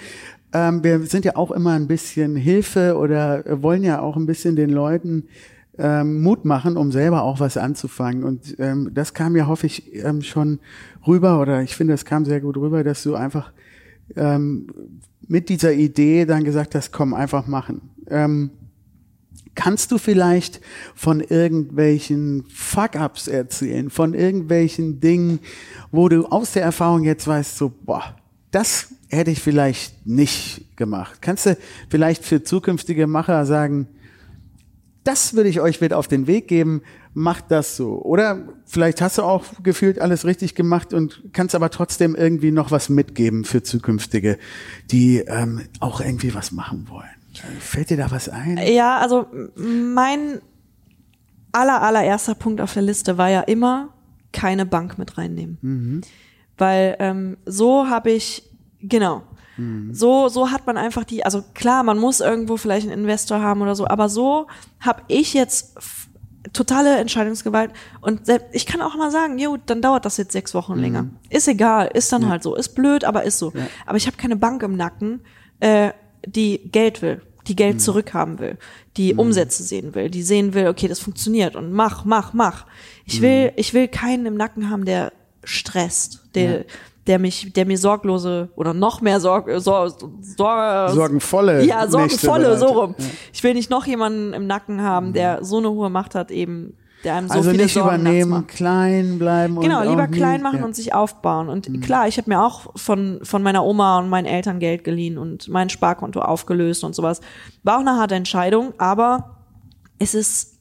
[0.52, 4.56] ähm, wir sind ja auch immer ein bisschen Hilfe oder wollen ja auch ein bisschen
[4.56, 5.28] den Leuten
[5.78, 8.24] ähm, Mut machen, um selber auch was anzufangen.
[8.24, 10.58] Und ähm, das kam ja, hoffe ich, ähm, schon
[11.06, 13.52] rüber, oder ich finde, das kam sehr gut rüber, dass du einfach
[14.16, 14.66] ähm,
[15.26, 17.82] mit dieser Idee dann gesagt hast, komm, einfach machen.
[18.08, 18.50] Ähm,
[19.62, 20.62] Kannst du vielleicht
[20.94, 25.40] von irgendwelchen Fuck-ups erzählen, von irgendwelchen Dingen,
[25.90, 28.16] wo du aus der Erfahrung jetzt weißt, so, boah,
[28.52, 31.20] das hätte ich vielleicht nicht gemacht.
[31.20, 31.58] Kannst du
[31.90, 33.86] vielleicht für zukünftige Macher sagen,
[35.04, 36.80] das würde ich euch mit auf den Weg geben,
[37.12, 38.00] macht das so.
[38.00, 42.70] Oder vielleicht hast du auch gefühlt alles richtig gemacht und kannst aber trotzdem irgendwie noch
[42.70, 44.38] was mitgeben für zukünftige,
[44.90, 47.19] die ähm, auch irgendwie was machen wollen.
[47.60, 48.58] Fällt dir da was ein?
[48.58, 49.26] Ja, also
[49.56, 50.40] mein
[51.52, 53.94] aller, allererster Punkt auf der Liste war ja immer
[54.32, 56.02] keine Bank mit reinnehmen.
[56.58, 58.42] Weil ähm, so habe ich,
[58.80, 59.22] genau,
[59.92, 63.60] so, so hat man einfach die, also klar, man muss irgendwo vielleicht einen Investor haben
[63.60, 64.46] oder so, aber so
[64.78, 65.76] habe ich jetzt
[66.54, 67.70] totale Entscheidungsgewalt
[68.00, 68.22] und
[68.52, 71.10] ich kann auch mal sagen, jo, dann dauert das jetzt sechs Wochen länger.
[71.28, 73.52] Ist egal, ist dann halt so, ist blöd, aber ist so.
[73.84, 75.20] Aber ich habe keine Bank im Nacken,
[75.58, 75.90] äh,
[76.24, 78.58] die Geld will, die Geld zurückhaben will,
[78.96, 82.66] die Umsätze sehen will, die sehen will, okay, das funktioniert und mach, mach, mach.
[83.04, 85.12] Ich will, ich will keinen im Nacken haben, der
[85.44, 86.64] stresst, der,
[87.06, 92.66] der mich, der mir sorglose oder noch mehr Sorg, Sor, Sor, Sorgenvolle ja, sorgenvolle, so
[92.66, 92.94] rum.
[93.32, 96.76] Ich will nicht noch jemanden im Nacken haben, der so eine hohe Macht hat, eben,
[97.04, 99.58] der einem so also viele nicht Sorgen übernehmen, klein bleiben.
[99.60, 100.60] Genau, und lieber klein machen ja.
[100.60, 100.66] Mhm.
[100.66, 101.48] und sich aufbauen.
[101.48, 105.16] Und klar, ich habe mir auch von, von meiner Oma und meinen Eltern Geld geliehen
[105.18, 107.20] und mein Sparkonto aufgelöst und sowas.
[107.62, 109.36] War auch eine harte Entscheidung, aber
[109.98, 110.58] es ist,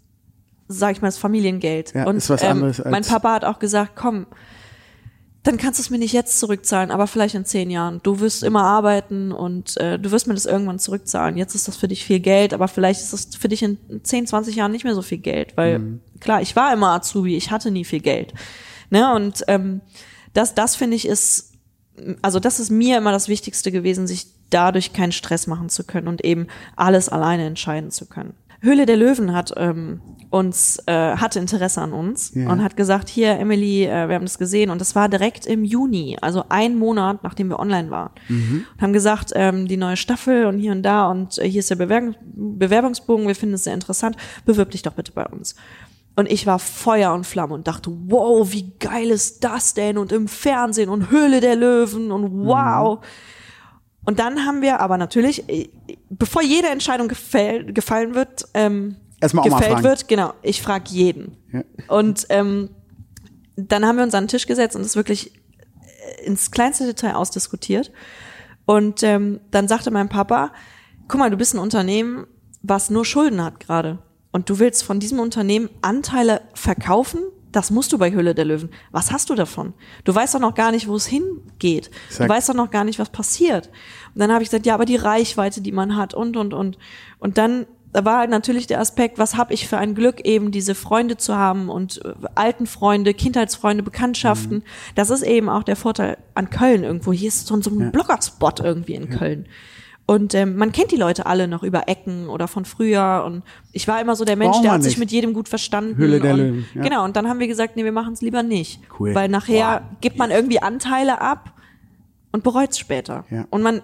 [0.67, 1.93] sag ich mal, das Familiengeld.
[1.93, 4.25] Ja, und ist was ähm, anderes als- mein Papa hat auch gesagt, komm,
[5.43, 8.01] dann kannst du es mir nicht jetzt zurückzahlen, aber vielleicht in zehn Jahren.
[8.03, 11.37] Du wirst immer arbeiten und äh, du wirst mir das irgendwann zurückzahlen.
[11.37, 14.27] Jetzt ist das für dich viel Geld, aber vielleicht ist das für dich in 10,
[14.27, 16.01] 20 Jahren nicht mehr so viel Geld, weil Mhm.
[16.19, 18.33] klar, ich war immer Azubi, ich hatte nie viel Geld.
[18.89, 19.13] Ne?
[19.13, 19.81] Und ähm,
[20.33, 21.53] das, das finde ich ist,
[22.21, 26.07] also das ist mir immer das Wichtigste gewesen, sich dadurch keinen Stress machen zu können
[26.07, 28.33] und eben alles alleine entscheiden zu können.
[28.61, 30.01] Höhle der Löwen hat ähm,
[30.31, 32.51] uns äh, hatte Interesse an uns Ja.
[32.51, 35.63] und hat gesagt, hier Emily, äh, wir haben das gesehen und das war direkt im
[35.63, 40.45] Juni, also ein Monat nachdem wir online waren und haben gesagt, ähm, die neue Staffel
[40.45, 43.73] und hier und da und äh, hier ist der Bewerbung, Bewerbungsbogen, wir finden es sehr
[43.73, 45.55] interessant, bewirb dich doch bitte bei uns.
[46.15, 49.97] Und ich war Feuer und Flamme und dachte, wow, wie geil ist das denn?
[49.97, 52.99] Und im Fernsehen und Höhle der Löwen und wow.
[54.09, 55.69] Und dann haben wir aber natürlich, äh,
[56.09, 61.37] bevor jede Entscheidung gefäll, gefallen wird, ähm, Erstmal gefällt wird, genau, ich frage jeden.
[61.53, 61.61] Ja.
[61.89, 62.71] Und ähm,
[63.55, 67.13] dann haben wir uns an den Tisch gesetzt und es wirklich äh, ins kleinste Detail
[67.13, 67.91] ausdiskutiert.
[68.65, 70.53] Und ähm, dann sagte mein Papa,
[71.07, 72.25] guck mal, du bist ein Unternehmen,
[72.63, 73.99] was nur Schulden hat gerade.
[74.31, 77.19] Und du willst von diesem Unternehmen Anteile verkaufen?
[77.51, 78.69] Das musst du bei Hülle der Löwen.
[78.91, 79.73] Was hast du davon?
[80.03, 81.89] Du weißt doch noch gar nicht, wo es hingeht.
[82.07, 82.29] Exakt.
[82.29, 83.69] Du weißt doch noch gar nicht, was passiert.
[84.13, 86.77] Und dann habe ich gesagt, ja, aber die Reichweite, die man hat und, und, und.
[87.19, 90.51] Und dann da war halt natürlich der Aspekt, was habe ich für ein Glück, eben
[90.51, 94.57] diese Freunde zu haben und äh, alten Freunde, Kindheitsfreunde, Bekanntschaften.
[94.57, 94.63] Mhm.
[94.95, 97.11] Das ist eben auch der Vorteil an Köln irgendwo.
[97.13, 99.47] Hier ist so, so ein Bloggerspot irgendwie in Köln.
[100.09, 103.21] Und ähm, man kennt die Leute alle noch über Ecken oder von früher.
[103.27, 103.43] Und
[103.73, 105.01] ich war immer so der Mensch, der hat sich nicht.
[105.01, 105.97] mit jedem gut verstanden.
[105.97, 106.81] Höhle der und, Löwen, ja.
[106.81, 108.81] Genau, und dann haben wir gesagt, nee, wir machen es lieber nicht.
[108.99, 109.13] Cool.
[109.13, 109.97] Weil nachher Boah.
[110.01, 111.53] gibt man irgendwie Anteile ab
[112.31, 113.23] und bereut es später.
[113.29, 113.45] Ja.
[113.51, 113.83] Und man,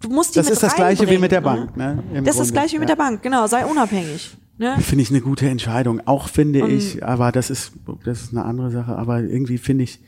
[0.00, 1.44] du musst die Das ist das Gleiche wie mit der ne?
[1.44, 1.76] Bank.
[1.76, 2.04] Ne?
[2.14, 2.52] Im Das ist das Grunde.
[2.52, 4.36] gleiche wie mit der Bank, genau, sei unabhängig.
[4.58, 4.76] Ne?
[4.80, 6.02] Finde ich eine gute Entscheidung.
[6.06, 7.72] Auch finde ich, aber das ist,
[8.04, 10.00] das ist eine andere Sache, aber irgendwie finde ich,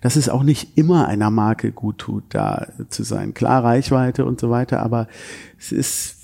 [0.00, 3.34] dass es auch nicht immer einer Marke gut tut, da zu sein.
[3.34, 5.08] Klar, Reichweite und so weiter, aber
[5.58, 6.15] es ist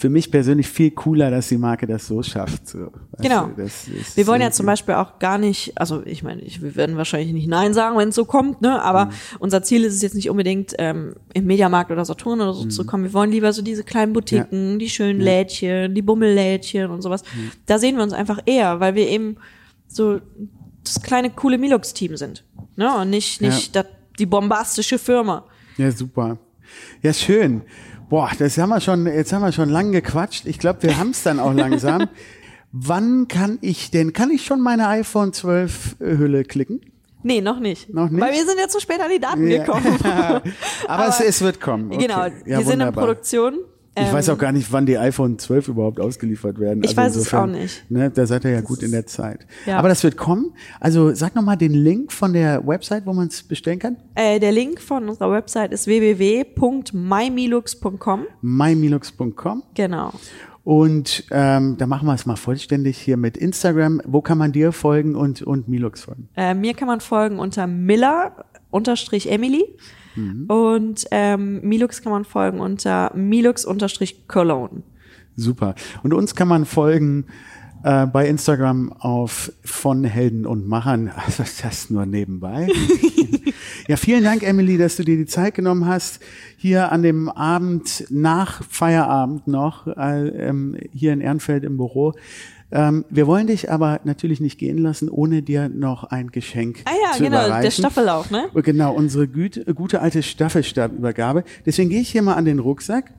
[0.00, 2.68] für mich persönlich viel cooler, dass die Marke das so schafft.
[2.68, 2.92] So.
[3.20, 3.48] Genau.
[3.48, 3.66] du,
[4.14, 7.32] Wir wollen ja zum Beispiel auch gar nicht, also ich meine, ich, wir werden wahrscheinlich
[7.32, 8.80] nicht Nein sagen, wenn es so kommt, ne?
[8.80, 9.10] Aber Mhm.
[9.40, 12.70] unser Ziel ist es jetzt nicht unbedingt, ähm, im Mediamarkt oder Saturn oder so Mhm.
[12.70, 13.02] zu kommen.
[13.02, 17.24] Wir wollen lieber so diese kleinen Boutiquen, die schönen Lädchen, die Bummellädchen und sowas.
[17.34, 17.50] Mhm.
[17.66, 19.36] Da sehen wir uns einfach eher, weil wir eben
[19.88, 20.20] so
[20.84, 22.44] das kleine, coole Milux-Team sind.
[22.76, 22.88] Ne?
[22.98, 23.86] Und nicht, nicht das,
[24.16, 25.44] die bombastische Firma.
[25.76, 26.38] Ja, super.
[27.02, 27.62] Ja, schön.
[28.08, 30.46] Boah, das haben wir schon, jetzt haben wir schon lang gequatscht.
[30.46, 32.08] Ich glaube, wir haben es dann auch langsam.
[32.72, 36.80] Wann kann ich denn, kann ich schon meine iPhone 12 Hülle klicken?
[37.22, 37.92] Nee, noch nicht.
[37.92, 38.20] Noch nicht?
[38.20, 39.64] Weil wir sind ja zu spät an die Daten Ja.
[39.64, 39.98] gekommen.
[40.86, 41.90] Aber, es, es wird kommen.
[41.92, 42.06] Okay.
[42.06, 43.04] Genau, ja, wir sind in wunderbar.
[43.06, 43.58] Produktion.
[44.00, 46.82] Ich Ähm, weiß auch gar nicht, wann die iPhone 12 überhaupt ausgeliefert werden.
[46.82, 47.90] Also Ich weiß es insofern, auch nicht.
[47.90, 49.46] Ne, da seid ihr ja gut in der Zeit.
[49.66, 49.78] Ja.
[49.78, 50.52] Aber das wird kommen.
[50.80, 53.96] Also sag noch mal den Link von der Website, wo man es bestellen kann.
[54.14, 58.26] Äh, der Link von unserer Website ist www.mymilux.com.
[58.42, 59.62] mymilux.com.
[59.74, 60.12] Genau.
[60.64, 64.02] Und ähm, da machen wir es mal vollständig hier mit Instagram.
[64.04, 66.28] Wo kann man dir folgen und, und Milux folgen?
[66.36, 69.64] Äh, mir kann man folgen unter Miller unterstrich Emily.
[70.18, 70.44] Mhm.
[70.46, 74.82] Und ähm, Milux kann man folgen unter Milux unterstrich Cologne.
[75.36, 75.76] Super.
[76.02, 77.26] Und uns kann man folgen
[77.84, 81.12] äh, bei Instagram auf von Helden und Machern.
[81.24, 82.68] Also das nur nebenbei.
[83.86, 86.20] ja, vielen Dank, Emily, dass du dir die Zeit genommen hast,
[86.56, 92.14] hier an dem Abend nach Feierabend noch, äh, ähm, hier in Ehrenfeld im Büro.
[92.70, 96.90] Ähm, wir wollen dich aber natürlich nicht gehen lassen, ohne dir noch ein Geschenk Ah
[97.02, 97.62] ja, zu genau, überreichen.
[97.62, 98.48] der Staffellauf, ne?
[98.54, 101.44] Genau, unsere güte, gute alte Staffelstabübergabe.
[101.64, 103.12] Deswegen gehe ich hier mal an den Rucksack.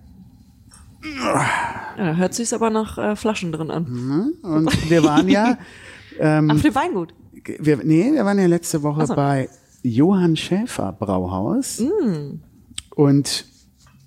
[1.98, 3.84] Ja, hört sich's aber nach äh, Flaschen drin an.
[3.90, 4.34] Mhm.
[4.44, 5.58] Und wir waren ja,
[6.20, 7.14] ähm, Auf dem Weingut.
[7.58, 9.16] wir, nee, wir waren ja letzte Woche so.
[9.16, 9.50] bei
[9.82, 11.80] Johann Schäfer Brauhaus.
[11.80, 12.42] Mm.
[12.96, 13.46] Und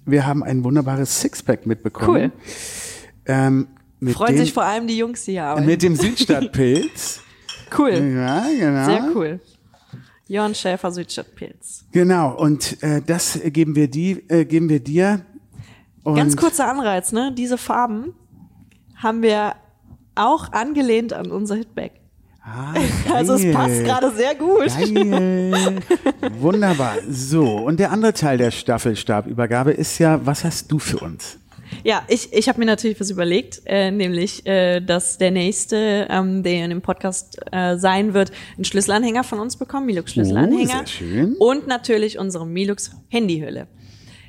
[0.05, 2.31] wir haben ein wunderbares Sixpack mitbekommen.
[2.31, 2.33] Cool.
[3.25, 3.69] Ähm,
[4.11, 5.67] Freuen dem, sich vor allem die Jungs, die hier arbeiten.
[5.67, 7.21] mit dem Südstadtpilz.
[7.79, 7.93] Cool.
[7.93, 8.85] ja, genau.
[8.85, 9.41] Sehr cool.
[10.29, 11.87] Johann Schäfer, Südstadtpilz.
[11.91, 12.35] Genau.
[12.37, 15.25] Und äh, das geben wir die, äh, geben wir dir.
[16.03, 17.33] Und Ganz kurzer Anreiz, ne?
[17.35, 18.13] Diese Farben
[18.95, 19.55] haben wir
[20.15, 21.93] auch angelehnt an unser Hitback.
[22.45, 22.75] Ah,
[23.15, 24.67] Also es passt gerade sehr gut.
[24.67, 25.81] Geil.
[26.41, 26.97] Wunderbar.
[27.09, 31.39] So, und der andere Teil der Staffelstabübergabe ist ja, was hast du für uns?
[31.85, 36.43] Ja, ich, ich habe mir natürlich was überlegt, äh, nämlich, äh, dass der nächste, ähm,
[36.43, 40.63] der in dem Podcast äh, sein wird, einen Schlüsselanhänger von uns bekommen, Milux Schlüsselanhänger.
[40.75, 41.35] Oh, sehr schön.
[41.39, 43.67] Und natürlich unsere Milux Handyhülle.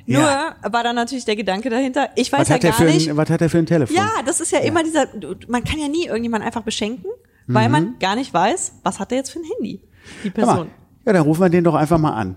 [0.06, 0.56] Nur Ja.
[0.62, 3.40] war da natürlich der Gedanke dahinter, ich weiß Was ja gar nicht, ein, was hat
[3.40, 3.96] er für ein Telefon?
[3.96, 5.06] Ja, das ist ja, immer dieser,
[5.48, 7.10] man kann ja nie irgendjemanden einfach beschenken,
[7.46, 9.80] weil man gar nicht weiß, was hat er jetzt für ein Handy,
[10.22, 10.32] die Mhm.
[10.32, 10.56] Person.
[10.56, 10.66] mal,
[11.06, 12.36] ja, dann rufen wir den doch einfach mal an.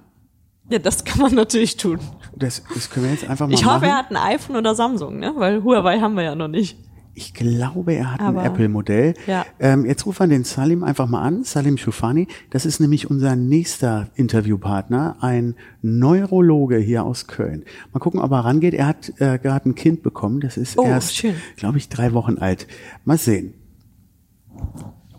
[0.69, 1.99] Ja, das kann man natürlich tun.
[2.35, 3.75] Das, das können wir jetzt einfach mal Ich machen.
[3.75, 5.33] hoffe, er hat ein iPhone oder Samsung, ne?
[5.37, 6.77] Weil Huawei haben wir ja noch nicht.
[7.13, 9.15] Ich glaube, er hat Aber- ein Apple-Modell.
[9.25, 9.43] Ja.
[9.59, 12.27] Ähm, jetzt rufen wir den Salim einfach mal an, Salim Shufani.
[12.51, 17.63] Das ist nämlich unser nächster Interviewpartner, ein Neurologe hier aus Köln.
[17.91, 18.75] Mal gucken, ob er rangeht.
[18.75, 20.41] Er hat äh, gerade ein Kind bekommen.
[20.41, 21.23] Das ist Oh, erst,
[21.55, 22.67] glaube ich, drei Wochen alt.
[23.03, 23.55] Mal sehen.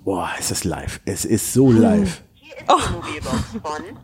[0.05, 1.01] Boah, ist das live.
[1.05, 2.23] Es ist so live.
[2.35, 3.99] Hier ist die Mobilbox von 01.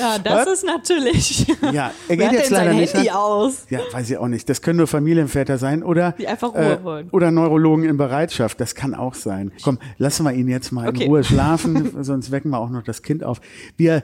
[0.00, 1.46] Ja, das ist natürlich.
[1.72, 2.94] Ja, er geht jetzt leider nicht.
[2.94, 3.16] Handy ran.
[3.16, 3.66] aus?
[3.70, 4.48] Ja, weiß ich auch nicht.
[4.48, 7.10] Das können nur Familienväter sein oder Die einfach Ruhe wollen.
[7.10, 8.60] oder Neurologen in Bereitschaft.
[8.60, 9.52] Das kann auch sein.
[9.62, 11.04] Komm, lassen wir ihn jetzt mal Okay.
[11.04, 13.40] in Ruhe schlafen, sonst wecken wir auch noch das Kind auf.
[13.76, 14.02] Wir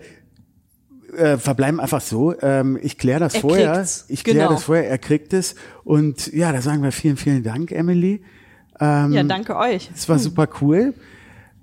[1.17, 2.35] äh, verbleiben einfach so.
[2.41, 3.73] Ähm, ich kläre das Er vorher.
[3.73, 4.05] kriegt's.
[4.09, 4.51] Ich kläre Genau.
[4.53, 4.89] das vorher.
[4.91, 5.55] Er kriegt es.
[5.85, 8.23] Und ja, da sagen wir vielen, vielen Dank, Emily.
[8.81, 9.91] Ja, danke euch.
[9.93, 10.95] Es war super cool.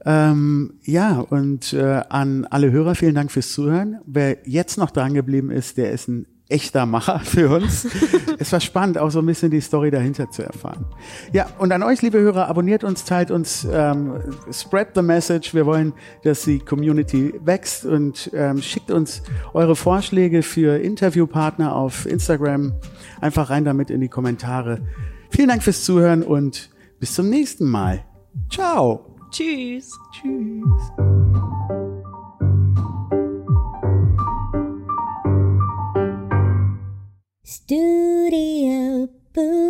[0.06, 4.00] Ähm, ja, und äh, an alle Hörer vielen Dank fürs Zuhören.
[4.06, 7.88] Wer jetzt noch dran geblieben ist, der ist ein echter Macher für uns.
[8.38, 10.86] es war spannend, auch so ein bisschen die Story dahinter zu erfahren.
[11.34, 14.22] Ja, und an euch, liebe Hörer, abonniert uns, teilt uns, ähm,
[14.52, 15.54] spread the message.
[15.54, 19.24] Wir wollen, dass die Community wächst und ähm, schickt uns
[19.54, 22.74] eure Vorschläge für Interviewpartner auf Instagram.
[23.22, 24.82] Einfach rein damit in die Kommentare.
[25.32, 26.70] Vielen Dank fürs Zuhören und
[27.00, 28.06] bis zum nächsten Mal.
[28.52, 29.15] Ciao.
[29.32, 29.92] Tschüss.
[30.12, 30.92] Tschüss.
[37.44, 39.66] Studio Boo.